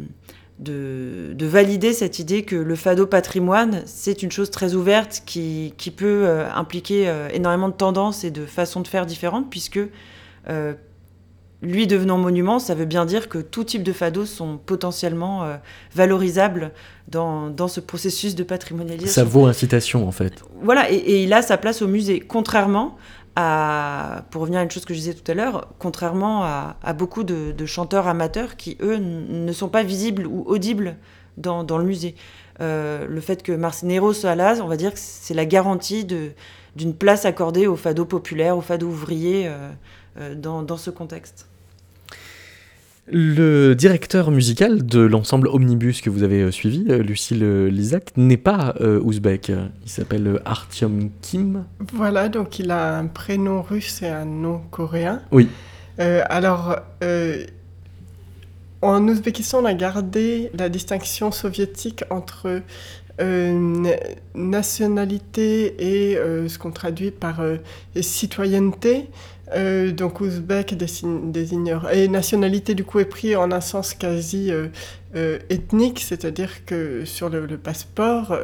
de, 0.59 1.45
valider 1.45 1.93
cette 1.93 2.19
idée 2.19 2.43
que 2.43 2.55
le 2.55 2.75
fado 2.75 3.05
patrimoine, 3.05 3.81
c'est 3.85 4.23
une 4.23 4.31
chose 4.31 4.51
très 4.51 4.73
ouverte 4.73 5.23
qui, 5.25 5.73
qui 5.77 5.91
peut 5.91 6.27
impliquer 6.53 7.11
énormément 7.33 7.69
de 7.69 7.73
tendances 7.73 8.23
et 8.23 8.31
de 8.31 8.45
façons 8.45 8.81
de 8.81 8.87
faire 8.87 9.05
différentes, 9.05 9.49
puisque 9.49 9.79
lui 11.65 11.87
devenant 11.87 12.17
monument, 12.17 12.59
ça 12.59 12.75
veut 12.75 12.85
bien 12.85 13.05
dire 13.05 13.29
que 13.29 13.39
tout 13.39 13.63
type 13.63 13.83
de 13.83 13.93
fados 13.93 14.25
sont 14.25 14.57
potentiellement 14.57 15.43
euh, 15.43 15.55
valorisables 15.93 16.71
dans, 17.07 17.67
ce 17.67 17.79
processus 17.79 18.35
de 18.35 18.43
patrimonialisation. 18.43 19.23
Ça 19.23 19.23
vaut 19.23 19.45
incitation 19.45 20.07
en 20.07 20.11
fait. 20.11 20.43
Voilà, 20.61 20.91
et, 20.91 21.23
il 21.23 21.33
a 21.33 21.41
sa 21.41 21.57
place 21.57 21.81
au 21.81 21.87
musée, 21.87 22.19
contrairement 22.19 22.97
à, 23.35 24.23
pour 24.29 24.41
revenir 24.41 24.59
à 24.59 24.63
une 24.63 24.71
chose 24.71 24.85
que 24.85 24.93
je 24.93 24.99
disais 24.99 25.13
tout 25.13 25.29
à 25.29 25.35
l'heure, 25.35 25.67
contrairement 25.79 26.43
à, 26.43 26.93
beaucoup 26.97 27.23
de, 27.23 27.65
chanteurs 27.65 28.07
amateurs 28.07 28.55
qui, 28.55 28.77
eux, 28.81 28.97
ne 28.97 29.51
sont 29.51 29.69
pas 29.69 29.83
visibles 29.83 30.25
ou 30.27 30.43
audibles 30.47 30.97
dans, 31.37 31.63
le 31.77 31.83
musée. 31.83 32.15
Euh, 32.61 33.05
le 33.07 33.21
fait 33.21 33.43
que 33.43 33.51
Marcenero 33.51 34.13
soit 34.13 34.35
là, 34.35 34.55
on 34.61 34.67
va 34.67 34.77
dire 34.77 34.93
que 34.93 34.99
c'est 34.99 35.33
la 35.33 35.45
garantie 35.45 36.05
d'une 36.05 36.95
place 36.95 37.25
accordée 37.25 37.67
au 37.67 37.75
fado 37.75 38.05
populaire, 38.05 38.57
au 38.57 38.61
fado 38.61 38.87
ouvrier 38.87 39.51
euh, 40.17 40.35
dans 40.35 40.77
ce 40.77 40.89
contexte. 40.89 41.47
Le 43.07 43.75
directeur 43.75 44.31
musical 44.31 44.83
de 44.83 44.99
l'ensemble 44.99 45.47
Omnibus 45.49 46.01
que 46.01 46.09
vous 46.09 46.23
avez 46.23 46.41
euh, 46.41 46.49
suivi, 46.49 46.85
euh, 46.89 47.03
Lucille 47.03 47.43
euh, 47.43 47.69
Lisak, 47.69 48.17
n'est 48.17 48.35
pas 48.35 48.73
ouzbek. 48.81 49.49
Il 49.83 49.89
s'appelle 49.89 50.41
Artyom 50.43 51.11
Kim. 51.21 51.65
Voilà, 51.93 52.29
donc 52.29 52.57
il 52.57 52.71
a 52.71 52.97
un 52.97 53.05
prénom 53.05 53.61
russe 53.61 54.01
et 54.01 54.07
un 54.07 54.25
nom 54.25 54.61
coréen. 54.71 55.21
Oui. 55.31 55.49
alors, 55.99 56.77
en 58.81 59.07
Ouzbékistan, 59.07 59.61
on 59.61 59.65
a 59.65 59.73
gardé 59.73 60.49
la 60.57 60.69
distinction 60.69 61.31
soviétique 61.31 62.03
entre 62.09 62.61
nationalité 64.33 65.75
et 65.79 66.15
ce 66.15 66.57
qu'on 66.57 66.71
traduit 66.71 67.11
par 67.11 67.41
citoyenneté. 68.01 69.09
Euh, 69.53 69.91
donc 69.91 70.21
ouzbek 70.21 70.75
désigne, 70.75 71.79
et 71.91 72.07
nationalité 72.07 72.73
du 72.73 72.83
coup 72.83 72.99
est 72.99 73.05
pris 73.05 73.35
en 73.35 73.51
un 73.51 73.61
sens 73.61 73.93
quasi 73.93 74.51
euh, 74.51 74.67
euh, 75.15 75.37
ethnique, 75.51 75.99
c'est-à-dire 75.99 76.65
que 76.65 77.05
sur 77.05 77.29
le, 77.29 77.45
passeport 77.57 78.37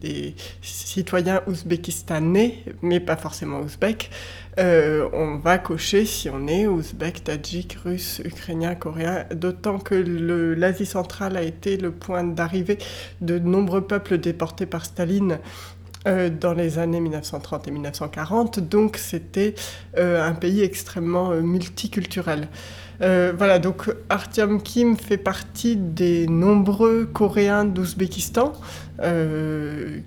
des 0.00 0.34
citoyens 0.62 1.42
ouzbékistanais, 1.46 2.64
mais 2.82 3.00
pas 3.00 3.16
forcément 3.16 3.60
ouzbeks, 3.60 4.10
on 4.58 5.38
va 5.42 5.58
cocher 5.58 6.04
si 6.04 6.28
on 6.28 6.46
est 6.48 6.66
ouzbek, 6.66 7.24
tadjik, 7.24 7.78
russe, 7.84 8.20
ukrainien, 8.24 8.74
coréen, 8.74 9.24
d'autant 9.32 9.78
que 9.78 9.94
l'Asie 9.94 10.86
centrale 10.86 11.36
a 11.36 11.42
été 11.42 11.76
le 11.76 11.92
point 11.92 12.24
d'arrivée 12.24 12.78
de 13.20 13.38
nombreux 13.38 13.82
peuples 13.82 14.18
déportés 14.18 14.66
par 14.66 14.84
Staline 14.84 15.38
euh, 16.06 16.30
dans 16.30 16.54
les 16.54 16.78
années 16.78 17.00
1930 17.00 17.68
et 17.68 17.70
1940, 17.70 18.58
donc 18.60 18.96
c'était 18.96 19.54
euh, 19.98 20.26
un 20.26 20.32
pays 20.32 20.62
extrêmement 20.62 21.30
euh, 21.30 21.42
multiculturel. 21.42 22.48
voilà, 23.00 23.58
donc 23.58 23.90
Artyom 24.08 24.62
Kim 24.62 24.96
fait 24.96 25.18
partie 25.18 25.76
des 25.76 26.26
nombreux 26.26 27.04
Coréens 27.04 27.64
d'Ouzbékistan 27.64 28.52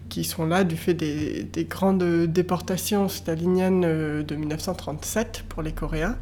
qui 0.09 0.23
sont 0.23 0.45
là 0.45 0.63
du 0.63 0.77
fait 0.77 0.93
des, 0.93 1.43
des 1.43 1.65
grandes 1.65 2.03
déportations 2.27 3.09
staliniennes 3.09 4.23
de 4.23 4.35
1937 4.35 5.45
pour 5.49 5.63
les 5.63 5.71
Coréens. 5.71 6.17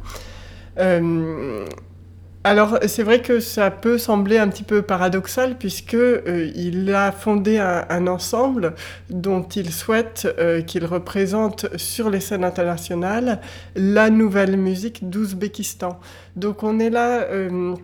Alors 2.44 2.78
c'est 2.88 3.04
vrai 3.04 3.22
que 3.22 3.38
ça 3.38 3.70
peut 3.70 3.98
sembler 3.98 4.36
un 4.36 4.48
petit 4.48 4.64
peu 4.64 4.82
paradoxal 4.82 5.56
puisque 5.56 5.94
euh, 5.94 6.50
il 6.56 6.92
a 6.92 7.12
fondé 7.12 7.58
un, 7.58 8.06
ensemble 8.08 8.74
dont 9.10 9.42
il 9.42 9.70
souhaite 9.72 10.26
euh, 10.40 10.60
qu'il 10.60 10.84
représente 10.84 11.76
sur 11.76 12.10
les 12.10 12.18
scènes 12.18 12.42
internationales 12.42 13.40
la 13.76 14.10
nouvelle 14.10 14.56
musique 14.56 15.08
d'Ouzbékistan. 15.08 16.00
Donc 16.34 16.64
on 16.64 16.80
est 16.80 16.90
là 16.90 17.22
euh, 17.30 17.76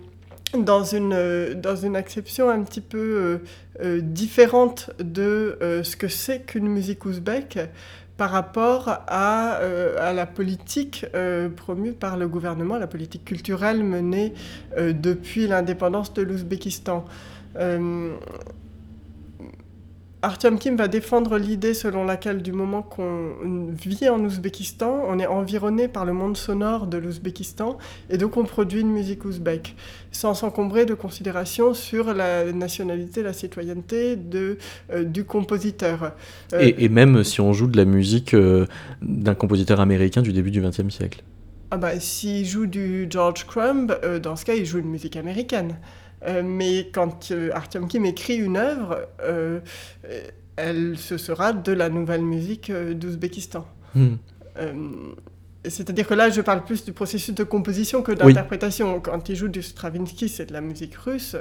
dans 0.59 0.83
une, 0.83 1.55
dans 1.55 1.77
une 1.77 1.95
acception 1.95 2.49
un 2.51 2.63
petit 2.63 2.81
peu 2.81 3.41
différente 4.01 4.91
de 4.99 5.59
ce 5.85 5.95
que 5.95 6.09
c'est 6.09 6.41
qu'une 6.41 6.69
musique 6.69 7.05
ouzbèque 7.05 7.59
par 8.19 8.33
rapport 8.33 8.89
à, 9.07 9.61
euh, 9.61 10.13
la 10.13 10.27
politique 10.27 11.07
euh, 11.15 11.49
promue 11.49 11.93
par 11.93 12.17
le 12.17 12.27
gouvernement, 12.27 12.77
la 12.77 12.89
politique 12.89 13.25
culturelle 13.25 13.85
menée 13.85 14.35
euh, 14.77 14.93
depuis 14.93 15.47
l'indépendance 15.47 16.13
de 16.13 16.23
l'Ouzbékistan. 16.23 17.05
Artyom 20.29 20.59
Kim 20.59 20.77
va 20.77 20.89
défendre 20.89 21.39
l'idée 21.39 21.73
selon 21.73 22.05
laquelle 22.05 22.43
du 22.43 22.53
moment 22.53 22.83
qu'on 22.83 23.33
vit 23.71 24.11
en 24.11 24.21
Ouzbékistan, 24.21 25.05
on 25.09 25.19
est 25.19 25.27
environné 25.27 25.89
par 25.89 26.05
le 26.05 26.13
monde 26.13 26.37
sonore 26.37 26.87
de 26.87 26.99
l'Ouzbékistan 26.99 27.79
et 28.11 28.19
donc 28.19 28.37
on 28.37 28.45
produit 28.45 28.83
une 28.83 28.91
musique 28.91 29.25
ouzbèque 29.25 29.75
sans 30.13 30.35
s'encombrer 30.35 30.85
de 30.85 30.93
considérations 30.93 31.73
sur 31.73 32.13
la 32.13 32.53
nationalité, 32.53 33.23
la 33.23 33.33
citoyenneté 33.33 34.17
de, 34.17 34.59
euh, 34.93 35.03
du 35.03 35.25
compositeur. 35.25 36.13
Euh, 36.53 36.73
et, 36.77 36.91
même 36.91 37.25
si 37.25 37.41
on 37.41 37.55
joue 37.55 37.67
de 37.67 37.79
la 37.79 37.87
musique 37.87 38.35
euh, 38.35 38.67
d'un 39.01 39.35
compositeur 39.35 39.81
américain 39.81 40.21
du 40.21 40.35
début 40.35 40.51
du 40.51 40.61
XXe 40.61 40.91
siècle. 40.91 41.23
Ah 41.71 41.79
bah, 41.79 41.99
S'il 42.01 42.45
joue 42.45 42.67
du 42.67 43.07
George 43.09 43.47
Crumb, 43.47 43.99
dans 44.23 44.37
ce 44.37 44.45
cas, 44.45 44.55
il 44.55 44.67
joue 44.67 44.79
une 44.79 44.91
musique 44.91 45.17
américaine. 45.17 45.79
Euh, 46.27 46.43
mais 46.45 46.89
quand 46.93 47.31
euh, 47.31 47.51
Artyom 47.53 47.89
Kim 47.89 48.05
écrit 48.05 48.37
une 48.37 48.57
œuvre, 48.57 49.07
euh, 49.23 49.61
elle, 50.57 50.97
ce 50.99 51.17
sera 51.17 51.53
de 51.53 51.73
la 51.73 51.89
nouvelle 51.89 52.23
musique 52.23 52.73
d'Ouzbékistan. 52.73 53.67
Hmm. 53.95 54.17
C'est-à-dire 55.65 56.07
que 56.07 56.15
là, 56.15 56.31
je 56.31 56.41
parle 56.41 56.65
plus 56.65 56.85
du 56.85 56.93
processus 56.93 57.35
de 57.35 57.45
composition 57.45 58.03
que 58.03 58.11
d'interprétation. 58.11 59.01
Quand 59.01 59.29
il 59.29 59.37
joue 59.37 59.49
du 59.49 59.63
Stravinsky, 59.63 60.29
c'est 60.29 60.47
de 60.47 60.53
la 60.53 60.61
musique 60.61 60.95
russe, 60.97 61.37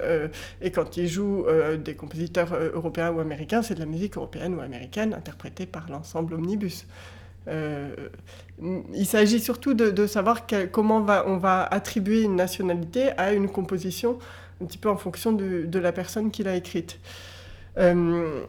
et 0.62 0.70
quand 0.70 0.98
il 0.98 1.08
joue 1.08 1.46
des 1.84 1.96
compositeurs 1.96 2.54
européens 2.74 3.12
ou 3.12 3.20
américains, 3.20 3.64
c'est 3.64 3.74
de 3.74 3.80
la 3.80 3.86
musique 3.88 4.18
européenne 4.18 4.54
ou 4.56 4.60
américaine 4.60 5.14
interprétée 5.14 5.66
par 5.66 5.90
l'ensemble 5.90 6.36
Omnibus. 6.36 6.86
il 7.48 9.06
s'agit 9.06 9.40
surtout 9.40 9.74
de, 9.74 10.08
savoir 10.08 10.46
comment 10.72 11.02
va, 11.02 11.26
on 11.28 11.38
va 11.38 11.64
attribuer 11.64 12.22
une 12.24 12.36
nationalité 12.36 13.12
à 13.18 13.34
une 13.34 13.50
composition 13.50 14.20
un 14.62 14.66
petit 14.66 14.78
peu 14.78 14.90
en 14.90 14.98
fonction 14.98 15.32
de, 15.32 15.80
la 15.80 15.92
personne 15.92 16.32
qui 16.32 16.44
l'a 16.44 16.56
écrite. 16.56 17.00
Euh, 17.78 18.42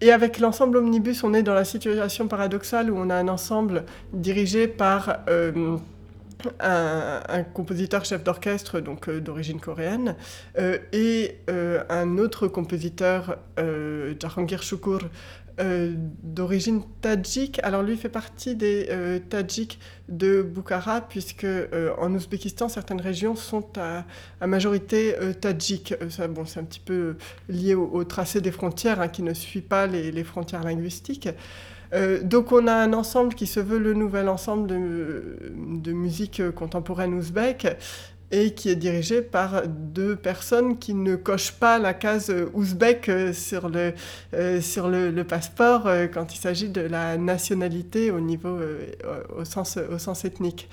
et 0.00 0.10
avec 0.10 0.38
l'ensemble 0.38 0.76
Omnibus, 0.78 1.22
on 1.24 1.34
est 1.34 1.42
dans 1.42 1.54
la 1.54 1.64
situation 1.64 2.28
paradoxale 2.28 2.90
où 2.90 2.96
on 2.96 3.10
a 3.10 3.14
un 3.14 3.28
ensemble 3.28 3.84
dirigé 4.12 4.66
par 4.66 5.18
euh, 5.28 5.76
un, 6.60 7.42
compositeur 7.54 8.04
chef 8.04 8.24
d'orchestre 8.24 8.80
donc 8.80 9.08
euh, 9.08 9.20
d'origine 9.20 9.60
coréenne 9.60 10.16
et 10.92 11.36
un 11.88 12.18
autre 12.18 12.48
compositeur, 12.48 13.36
Jahangir 13.56 14.62
Shukur, 14.62 15.00
euh, 15.60 15.94
d'origine 16.24 16.82
tadjik. 17.00 17.60
Alors 17.62 17.84
lui 17.84 17.96
fait 17.96 18.08
partie 18.08 18.56
des 18.56 18.88
euh, 18.90 19.20
tadjiks 19.20 19.78
de 20.08 20.42
Bukhara, 20.42 21.00
puisque 21.02 21.44
euh, 21.44 21.94
en 21.98 22.12
Ouzbékistan, 22.12 22.68
certaines 22.68 23.00
régions 23.00 23.36
sont 23.36 23.64
à, 23.76 24.04
majorité 24.46 25.14
tadjik. 25.40 25.94
bon, 26.30 26.44
c'est 26.44 26.58
un 26.58 26.64
petit 26.64 26.80
peu 26.80 27.16
lié 27.48 27.74
au, 27.74 28.02
tracé 28.02 28.40
des 28.40 28.50
frontières, 28.50 29.00
hein, 29.00 29.06
qui 29.06 29.22
ne 29.22 29.32
suit 29.32 29.60
pas 29.60 29.86
les, 29.86 30.24
frontières 30.24 30.64
linguistiques. 30.64 31.28
donc 32.22 32.50
on 32.50 32.66
a 32.66 32.74
un 32.74 32.92
ensemble 32.92 33.34
qui 33.34 33.46
se 33.46 33.60
veut 33.60 33.78
le 33.78 33.94
nouvel 33.94 34.28
ensemble 34.28 34.66
de, 34.66 35.38
de 35.54 35.92
musique 35.92 36.42
contemporaine 36.50 37.14
ouzbèque 37.14 37.68
et 38.30 38.54
qui 38.54 38.68
est 38.68 38.76
dirigé 38.76 39.22
par 39.22 39.66
deux 39.66 40.16
personnes 40.16 40.78
qui 40.78 40.94
ne 40.94 41.16
cochent 41.16 41.52
pas 41.52 41.78
la 41.78 41.94
case 41.94 42.34
ouzbek 42.52 43.08
euh, 43.08 43.32
sur 43.32 43.68
le, 43.68 43.92
euh, 44.34 44.60
sur 44.60 44.88
le, 44.88 45.24
passeport 45.24 45.86
euh, 45.86 46.06
quand 46.06 46.34
il 46.34 46.38
s'agit 46.38 46.68
de 46.68 46.80
la 46.80 47.16
nationalité 47.16 48.10
au 48.10 48.20
niveau 48.20 48.58
au 49.36 49.44
sens, 49.44 49.78
au 49.90 49.98
sens 49.98 50.24
ethnique. 50.24 50.68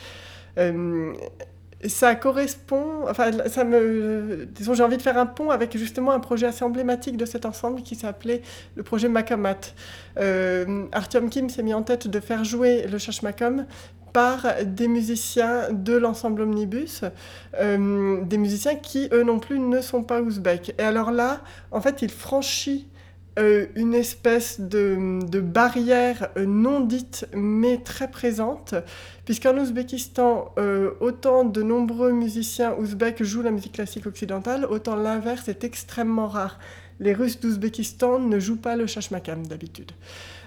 ça 1.87 2.15
correspond, 2.15 3.07
enfin, 3.09 3.31
ça 3.47 3.63
me, 3.63 4.45
disons, 4.53 4.73
j'ai 4.73 4.83
envie 4.83 4.97
de 4.97 5.01
faire 5.01 5.17
un 5.17 5.25
pont 5.25 5.49
avec 5.49 5.77
justement 5.77 6.11
un 6.11 6.19
projet 6.19 6.47
assez 6.47 6.63
emblématique 6.63 7.17
de 7.17 7.25
cet 7.25 7.45
ensemble 7.45 7.81
qui 7.81 7.95
s'appelait 7.95 8.41
le 8.75 8.83
projet 8.83 9.07
Makamat. 9.07 9.73
Artyom 10.91 11.29
Kim 11.29 11.49
s'est 11.49 11.63
mis 11.63 11.73
en 11.73 11.83
tête 11.83 12.07
de 12.07 12.19
faire 12.19 12.43
jouer 12.43 12.87
le 12.87 12.97
Shashmakam 12.97 13.65
par 14.13 14.45
des 14.65 14.87
musiciens 14.87 15.71
de 15.71 15.93
l'ensemble 15.93 16.41
Omnibus, 16.41 17.03
euh, 17.59 18.21
des 18.23 18.37
musiciens 18.37 18.75
qui, 18.75 19.09
eux 19.11 19.23
non 19.23 19.39
plus, 19.39 19.59
ne 19.59 19.81
sont 19.81 20.03
pas 20.03 20.21
ouzbeks. 20.21 20.73
Et 20.77 20.83
alors 20.83 21.11
là, 21.11 21.41
en 21.71 21.81
fait, 21.81 22.01
il 22.01 22.09
franchit 22.09 22.87
euh, 23.39 23.67
une 23.75 23.93
espèce 23.93 24.59
de, 24.59 25.19
de, 25.25 25.39
barrière 25.39 26.29
non 26.35 26.81
dite 26.81 27.27
mais 27.33 27.77
très 27.77 28.11
présente, 28.11 28.75
puisqu'en 29.23 29.57
Ouzbékistan, 29.57 30.53
euh, 30.57 30.91
autant 30.99 31.45
de 31.45 31.63
nombreux 31.63 32.11
musiciens 32.11 32.75
ouzbeks 32.77 33.23
jouent 33.23 33.43
la 33.43 33.51
musique 33.51 33.71
classique 33.71 34.05
occidentale, 34.05 34.65
autant 34.65 34.97
l'inverse 34.97 35.47
est 35.47 35.63
extrêmement 35.63 36.27
rare. 36.27 36.59
Les 37.01 37.13
Russes 37.13 37.39
d'Ouzbékistan 37.39 38.19
ne 38.19 38.39
jouent 38.39 38.61
pas 38.61 38.75
le 38.75 38.87
chachmakam 38.87 39.45
d'habitude. 39.47 39.91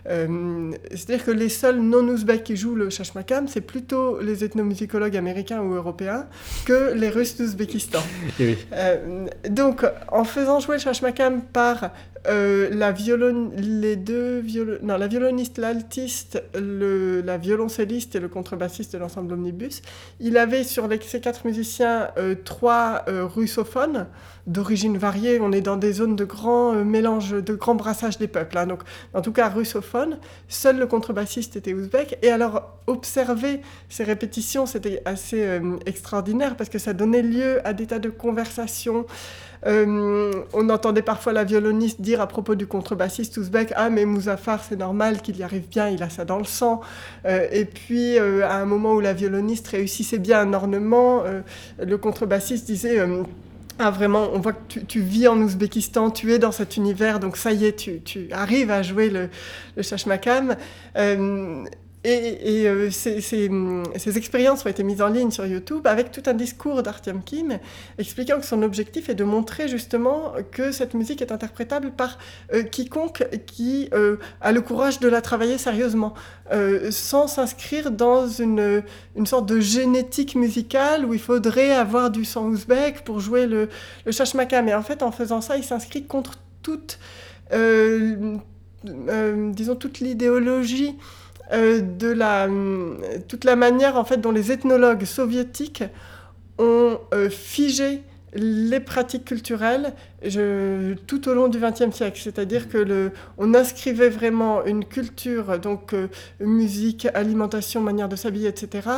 Euh, 0.07 0.70
c'est-à-dire 0.90 1.24
que 1.24 1.30
les 1.30 1.48
seuls 1.48 1.80
non-ouzbeks 1.80 2.44
qui 2.44 2.57
jouent 2.57 2.74
le 2.74 2.90
shashmakam, 2.90 3.48
c'est 3.48 3.61
plutôt 3.61 4.20
les 4.20 4.44
ethnomusicologues 4.44 5.16
américains 5.16 5.61
ou 5.62 5.74
européens 5.74 6.26
que 6.64 6.92
les 6.94 7.09
Russes 7.09 7.36
d'Ouzbékistan. 7.36 8.02
Eh 8.38 8.57
euh, 8.72 9.26
donc, 9.48 9.84
en 10.12 10.24
faisant 10.24 10.61
jouer 10.61 10.76
le 10.76 10.80
shashmakam 10.80 11.42
par 11.42 11.90
euh, 12.29 12.68
la, 12.72 12.93
violon... 12.93 13.51
les 13.57 13.97
deux 13.97 14.43
non, 14.83 14.97
la 14.97 15.07
violoniste, 15.07 15.59
l'altiste, 15.59 16.43
le... 16.55 17.20
la 17.20 17.39
violoncelliste 17.39 18.16
et 18.16 18.20
le 18.20 18.29
contrebassiste 18.29 18.93
de 18.93 18.99
l'ensemble 18.99 19.33
Omnibus, 19.33 19.83
il 20.20 20.37
avait 20.39 20.64
sur 20.64 20.89
les... 20.89 21.01
ces 21.01 21.20
quatre 21.20 21.47
musiciens 21.47 22.09
trois 22.45 23.05
russophones 23.09 24.07
d'origine 24.47 24.99
variée. 24.99 25.39
On 25.41 25.53
est 25.53 25.62
dans 25.62 25.77
des 25.77 25.93
zones 25.95 26.16
de 26.16 26.25
grand 26.25 26.72
mélange, 26.85 27.33
de 27.33 27.55
grand 27.55 27.75
brassage 27.75 28.18
des 28.18 28.29
peuples. 28.29 28.59
Hein. 28.59 28.66
Donc, 28.66 28.83
en 29.14 29.22
tout 29.22 29.33
cas, 29.33 29.49
russophones 29.49 30.18
Seul 30.49 30.79
le 30.79 30.87
contrebassiste 30.87 31.57
était 31.57 31.75
ouzbek. 31.75 32.18
Et 32.22 32.31
alors, 32.31 32.79
observer 32.87 33.61
ces 33.89 34.05
répétitions, 34.05 34.66
c'était 34.66 35.03
assez 35.05 35.43
euh, 35.43 35.77
extraordinaire 35.87 36.57
parce 36.57 36.70
que 36.70 36.79
ça 36.79 36.93
donnait 36.93 37.22
lieu 37.22 37.66
à 37.66 37.72
des 37.72 37.87
tas 37.87 37.99
de 37.99 38.11
conversations. 38.11 39.07
Euh, 39.66 40.32
on 40.52 40.68
entendait 40.68 41.02
parfois 41.02 41.32
la 41.32 41.44
violoniste 41.44 42.00
dire 42.00 42.20
à 42.20 42.26
propos 42.26 42.54
du 42.54 42.66
contrebassiste 42.66 43.36
ouzbek 43.38 43.72
Ah, 43.76 43.90
mais 43.90 44.04
Mouzaffar, 44.04 44.62
c'est 44.62 44.76
normal 44.76 45.22
qu'il 45.22 45.36
y 45.36 45.42
arrive 45.42 45.68
bien, 45.68 45.88
il 45.88 46.02
a 46.02 46.10
ça 46.10 46.24
dans 46.24 46.38
le 46.38 46.44
sang. 46.44 46.80
Euh, 47.24 47.46
et 47.50 47.64
puis, 47.64 48.18
à 48.18 48.56
un 48.56 48.64
moment 48.66 48.94
où 48.94 49.00
la 49.00 49.12
violoniste 49.12 49.68
réussissait 49.68 50.18
bien 50.18 50.40
un 50.40 50.52
ornement, 50.52 51.22
le 51.78 51.98
contrebassiste 51.98 52.66
disait 52.66 52.98
ah, 53.78 53.90
vraiment, 53.90 54.28
on 54.32 54.38
voit 54.38 54.52
que 54.52 54.78
tu, 54.78 55.00
vis 55.00 55.26
en 55.26 55.36
Ouzbékistan, 55.40 56.10
tu 56.10 56.32
es 56.32 56.38
dans 56.38 56.52
cet 56.52 56.76
univers, 56.76 57.18
donc 57.18 57.36
ça 57.36 57.50
y 57.50 57.64
est, 57.64 58.04
tu, 58.04 58.28
arrives 58.30 58.70
à 58.70 58.82
jouer 58.82 59.10
le, 59.10 59.28
le 59.76 59.82
Shashmakam. 59.82 60.54
Euh, 60.96 61.64
et, 62.05 62.68
euh, 62.68 62.90
ces, 62.90 64.18
expériences 64.18 64.66
ont 64.66 64.68
été 64.68 64.82
mises 64.82 65.00
en 65.00 65.09
ligne 65.09 65.30
sur 65.30 65.46
YouTube 65.46 65.86
avec 65.86 66.11
tout 66.11 66.22
un 66.26 66.34
discours 66.34 66.82
d'Artyom 66.82 67.22
Kim 67.22 67.59
expliquant 67.98 68.38
que 68.38 68.44
son 68.44 68.62
objectif 68.62 69.09
est 69.09 69.14
de 69.14 69.24
montrer 69.24 69.68
justement 69.68 70.34
que 70.50 70.70
cette 70.70 70.92
musique 70.92 71.22
est 71.22 71.32
interprétable 71.32 71.92
par 71.92 72.18
euh, 72.52 72.62
quiconque 72.62 73.26
qui 73.46 73.88
euh, 73.94 74.16
a 74.42 74.52
le 74.52 74.61
courage 74.61 75.00
de 75.00 75.09
la 75.09 75.22
travailler 75.22 75.57
sérieusement, 75.57 76.12
sans 76.90 77.26
s'inscrire 77.26 77.90
dans 77.90 78.28
une, 78.28 78.82
sorte 79.24 79.46
de 79.46 79.61
génétique 79.61 80.34
musicale 80.34 81.07
où 81.07 81.14
il 81.14 81.20
faudrait 81.20 81.70
avoir 81.70 82.11
du 82.11 82.26
sang 82.26 82.44
ouzbek 82.44 83.02
pour 83.05 83.20
jouer 83.20 83.46
le, 83.46 83.70
le 84.05 84.12
shashmakam. 84.12 84.68
Et 84.68 84.74
en 84.74 84.82
fait, 84.82 85.02
en 85.02 85.11
faisant 85.11 85.40
ça, 85.40 85.57
il 85.57 85.64
s'inscrit 85.64 86.05
contre 86.05 86.34
toute, 86.62 86.98
disons, 88.82 89.76
toute 89.76 90.00
l'idéologie 90.00 90.96
euh, 91.53 91.82
de 91.82 92.09
la, 92.09 92.47
euh, 92.47 92.97
toute 93.28 93.45
la 93.45 93.55
manière 93.55 93.97
en 93.97 94.05
fait 94.05 94.16
dont 94.16 94.30
les 94.30 94.51
ethnologues 94.51 95.05
soviétiques 95.05 95.84
ont 96.59 96.99
euh, 97.12 97.28
figé 97.28 98.01
les 98.32 98.80
pratiques 98.80 99.26
culturelles 99.26 99.92
tout 101.07 101.28
au 101.28 101.34
long 101.34 101.47
du 101.47 101.61
XXe 101.61 101.95
siècle. 101.95 102.20
C'est-à-dire 102.20 102.68
que 102.68 102.78
le, 102.78 103.12
on 103.38 103.55
inscrivait 103.55 104.09
vraiment 104.09 104.64
une 104.64 104.84
culture, 104.84 105.61
donc 105.61 105.95
musique, 106.40 107.07
alimentation, 107.14 107.80
manière 107.80 108.09
de 108.09 108.16
s'habiller, 108.16 108.49
etc., 108.49 108.88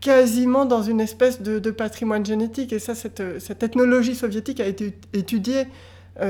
quasiment 0.00 0.64
dans 0.64 0.82
une 0.82 1.00
espèce 1.00 1.42
de, 1.42 1.70
patrimoine 1.72 2.24
génétique. 2.24 2.72
Et 2.72 2.78
ça, 2.78 2.94
cette, 2.94 3.40
cette, 3.40 3.64
ethnologie 3.64 4.14
soviétique 4.14 4.60
a 4.60 4.66
été 4.66 4.96
étudiée 5.12 5.66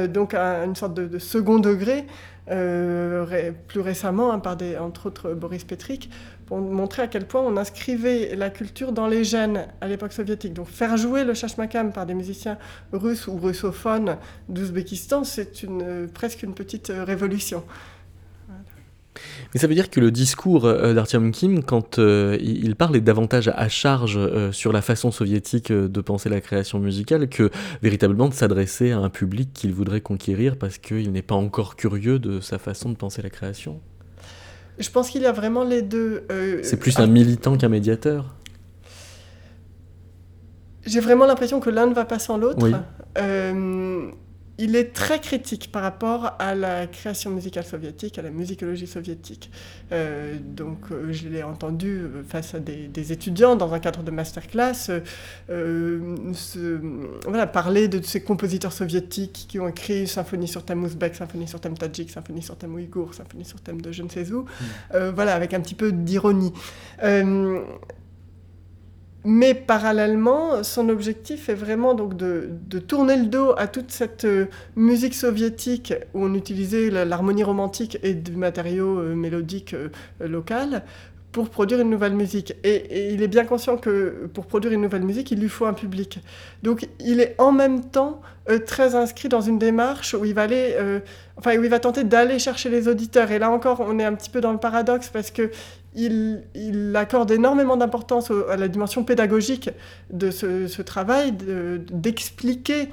donc 0.09 0.33
à 0.33 0.65
une 0.65 0.75
sorte 0.75 0.95
de 0.95 1.19
second 1.19 1.59
degré 1.59 2.07
euh, 2.51 3.53
plus 3.69 3.81
récemment, 3.81 4.33
hein, 4.33 4.39
par 4.39 4.57
des, 4.57 4.77
entre 4.77 5.07
autres 5.07 5.33
Boris 5.33 5.65
Petrik, 5.65 6.11
pour 6.47 6.59
montrer 6.59 7.03
à 7.03 7.07
quel 7.07 7.27
point 7.27 7.41
on 7.41 7.57
inscrivait 7.57 8.35
la 8.35 8.51
culture 8.51 8.93
dans 8.93 9.07
les 9.07 9.25
gènes 9.25 9.69
à 9.81 9.87
l'époque 9.87 10.13
soviétique. 10.13 10.53
Donc 10.53 10.69
faire 10.69 10.97
jouer 10.97 11.25
le 11.25 11.35
chashmakam 11.35 11.93
par 11.93 12.05
des 12.05 12.15
musiciens 12.15 12.59
russes 12.93 13.29
ou 13.29 13.39
russophones 13.39 14.17
d'Ouzbékistan, 14.49 15.25
c'est 15.25 15.63
une, 15.63 16.09
presque 16.13 16.43
une 16.43 16.55
petite 16.55 16.91
euh, 16.91 17.05
révolution. 17.05 17.65
Mais 19.53 19.61
ça 19.61 19.67
veut 19.67 19.75
dire 19.75 19.91
que 19.91 20.01
le 20.01 20.11
discours 20.11 20.65
euh, 20.65 20.95
d'Artyom 20.95 21.31
Kim, 21.33 21.63
quand 21.63 21.99
euh, 21.99 22.39
il 22.41 22.75
parle, 22.77 22.97
est 22.97 23.01
davantage 23.01 23.49
à 23.55 23.69
charge 23.69 24.17
euh, 24.17 24.53
sur 24.53 24.73
la 24.73 24.83
façon 24.83 25.11
soviétique 25.11 25.71
de 25.71 26.01
penser 26.01 26.29
la 26.29 26.41
création 26.41 26.79
musicale 26.79 27.29
que 27.29 27.51
véritablement 27.83 28.29
de 28.29 28.35
s'adresser 28.35 28.93
à 28.93 28.99
un 28.99 29.11
public 29.11 29.51
qu'il 29.53 29.73
voudrait 29.73 30.01
conquérir 30.01 30.57
parce 30.57 30.79
qu'il 30.79 31.13
n'est 31.13 31.23
pas 31.23 31.35
encore 31.35 31.77
curieux 31.77 32.19
de 32.19 32.41
sa 32.41 32.59
façon 32.59 32.91
de 32.91 32.97
penser 32.97 33.23
la 33.23 33.31
création? 33.31 33.81
Je 34.79 34.89
pense 34.91 35.11
qu'il 35.11 35.23
y 35.23 35.27
a 35.27 35.33
vraiment 35.33 35.65
les 35.65 35.83
deux. 35.83 36.27
C'est 36.63 36.79
plus 36.79 36.99
un 36.99 37.07
militant 37.07 37.57
qu'un 37.57 37.69
médiateur? 37.69 38.35
J'ai 40.85 41.01
vraiment 41.01 41.27
l'impression 41.27 41.61
que 41.61 41.71
l'un 41.71 41.87
ne 41.87 41.95
va 41.95 42.05
pas 42.05 42.19
sans 42.19 42.39
l'autre 42.39 42.67
il 44.63 44.77
est 44.77 44.93
très 44.93 45.19
critique 45.19 45.73
par 45.73 45.83
rapport 45.83 46.37
à 46.39 46.55
la 46.55 46.87
création 46.87 47.31
musicale 47.31 47.65
soviétique, 47.65 48.17
à 48.21 48.23
la 48.23 48.31
musicologie 48.31 48.87
soviétique. 48.87 49.51
Euh, 49.91 50.37
donc, 50.41 50.79
euh, 50.93 51.13
je 51.13 51.29
l'ai 51.29 51.43
entendu 51.43 51.89
euh, 51.89 52.23
face 52.23 52.55
à 52.55 52.61
des, 52.61 53.13
étudiants 53.13 53.57
dans 53.57 53.75
un 53.75 53.81
cadre 53.81 54.05
de 54.05 54.13
masterclass 54.13 55.03
voilà, 57.25 57.47
parler 57.49 57.89
de 57.89 58.01
ces 58.05 58.23
compositeurs 58.23 58.73
soviétiques 58.73 59.47
qui 59.49 59.59
ont 59.59 59.67
écrit 59.67 60.07
symphonie 60.07 60.47
sur 60.47 60.65
thème 60.65 60.85
ouzbek, 60.85 61.17
symphonie 61.17 61.49
sur 61.49 61.59
thème 61.59 61.77
tadjik, 61.77 62.11
symphonie 62.11 62.43
sur 62.43 62.57
thème 62.57 62.75
ouïghour, 62.75 63.15
symphonie 63.15 63.45
sur 63.45 63.61
thème 63.61 63.81
de 63.81 63.91
je 63.91 64.05
ne 64.05 64.09
sais 64.09 64.31
où. 64.31 64.43
Mm. 64.43 65.09
voilà, 65.13 65.35
avec 65.35 65.55
un 65.55 65.61
petit 65.61 65.75
peu 65.75 65.91
d'ironie. 65.91 66.53
Mais 69.25 69.55
parallèlement, 69.55 70.65
son 70.65 70.89
objectif 70.89 71.49
est 71.49 71.55
vraiment 71.55 71.95
donc 71.95 72.17
de, 72.17 72.51
tourner 72.81 73.17
le 73.17 73.27
dos 73.27 73.55
à 73.57 73.69
toute 73.69 73.93
cette 73.93 74.25
euh, 74.25 74.47
musique 74.75 75.15
soviétique 75.15 75.95
où 76.13 76.25
on 76.25 76.35
utilisait 76.35 76.91
l'harmonie 76.91 77.45
romantique 77.45 77.99
et 78.03 78.15
du 78.15 78.33
matériau 78.33 78.99
euh, 78.99 79.15
mélodique 79.15 79.75
euh, 79.75 79.91
local 80.21 80.83
pour 81.31 81.51
produire 81.51 81.81
une 81.81 81.89
nouvelle 81.89 82.15
musique. 82.15 82.55
Et, 82.65 83.15
il 83.15 83.23
est 83.23 83.29
bien 83.29 83.45
conscient 83.45 83.77
que 83.77 84.29
pour 84.35 84.47
produire 84.47 84.73
une 84.73 84.83
nouvelle 84.83 85.05
musique, 85.05 85.31
il 85.31 85.41
lui 85.41 85.49
faut 85.49 85.67
un 85.67 85.73
public. 85.73 86.19
Donc 86.65 86.89
il 86.99 87.21
est 87.21 87.37
en 87.39 87.53
même 87.53 87.85
temps 87.85 88.21
très 88.67 88.97
inscrit 88.97 89.29
dans 89.29 89.41
une 89.41 89.59
démarche 89.59 90.13
où 90.13 90.27
il 90.27 90.35
va 90.35 90.43
aller, 90.43 90.77
enfin 91.39 91.57
où 91.57 91.65
il 91.65 91.71
va 91.71 91.79
tenter 91.79 92.05
d'aller 92.05 92.39
chercher 92.39 92.69
les 92.69 92.87
auditeurs. 92.87 93.31
Et 93.31 93.39
là 93.39 93.51
encore, 93.51 93.81
on 93.81 93.99
est 93.99 94.05
un 94.05 94.13
petit 94.13 94.29
peu 94.29 94.43
dans 94.43 94.53
le 94.53 94.59
paradoxe 94.59 95.09
parce 95.09 95.31
que 95.31 95.51
il, 95.95 96.93
accorde 96.95 97.31
énormément 97.31 97.77
d'importance 97.77 98.31
à 98.49 98.57
la 98.57 98.69
dimension 98.69 99.05
pédagogique 99.05 99.71
de 100.11 100.31
ce, 100.31 100.83
travail, 100.83 101.33
d'expliquer 101.91 102.89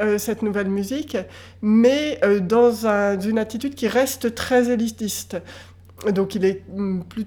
euh, 0.00 0.18
cette 0.18 0.42
nouvelle 0.42 0.68
musique, 0.68 1.16
mais 1.62 2.18
euh, 2.24 2.40
dans 2.40 2.86
une 3.20 3.38
attitude 3.38 3.74
qui 3.74 3.88
reste 3.88 4.34
très 4.34 4.70
élitiste. 4.70 5.36
Donc 6.12 6.34
il 6.34 6.44
est 6.44 6.62
mm, 6.68 7.02
plus 7.02 7.26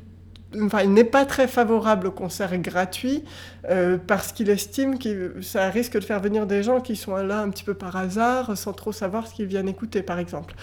il 0.53 0.93
n'est 0.93 1.03
pas 1.03 1.25
très 1.25 1.47
favorable 1.47 2.07
au 2.07 2.11
concert 2.11 2.57
gratuit 2.57 3.23
euh, 3.69 3.97
parce 3.97 4.31
qu'il 4.31 4.49
estime 4.49 4.97
que 4.97 5.41
ça 5.41 5.69
risque 5.69 5.93
de 5.93 6.03
faire 6.03 6.21
venir 6.21 6.47
des 6.47 6.63
gens 6.63 6.79
qui 6.79 6.95
sont 6.95 7.15
là 7.17 7.41
un 7.41 7.49
petit 7.49 7.65
peu 7.65 7.73
par 7.73 7.95
hasard 7.97 8.57
sans 8.57 8.71
trop 8.71 8.93
savoir 8.93 9.27
ce 9.27 9.33
qu'ils 9.33 9.45
viennent 9.45 9.67
écouter, 9.67 10.01
par 10.01 10.19
exemple. 10.19 10.55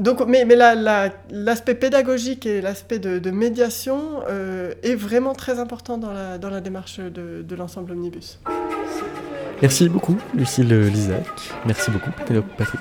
Donc, 0.00 0.26
mais, 0.26 0.46
mais 0.46 0.56
l'aspect 0.56 1.74
pédagogique 1.74 2.46
et 2.46 2.62
l'aspect 2.62 2.98
de, 2.98 3.30
médiation 3.30 4.22
euh, 4.28 4.72
est 4.82 4.94
vraiment 4.94 5.34
très 5.34 5.58
important 5.58 5.98
dans 5.98 6.12
la, 6.12 6.38
dans 6.38 6.48
la 6.48 6.60
démarche 6.60 7.00
de, 7.00 7.42
de 7.42 7.54
l'ensemble 7.54 7.92
Omnibus. 7.92 8.40
Merci 9.60 9.90
beaucoup, 9.90 10.16
Lucille 10.34 10.72
Lisac. 10.72 11.26
Merci 11.66 11.90
beaucoup, 11.90 12.10
Patrick. 12.56 12.80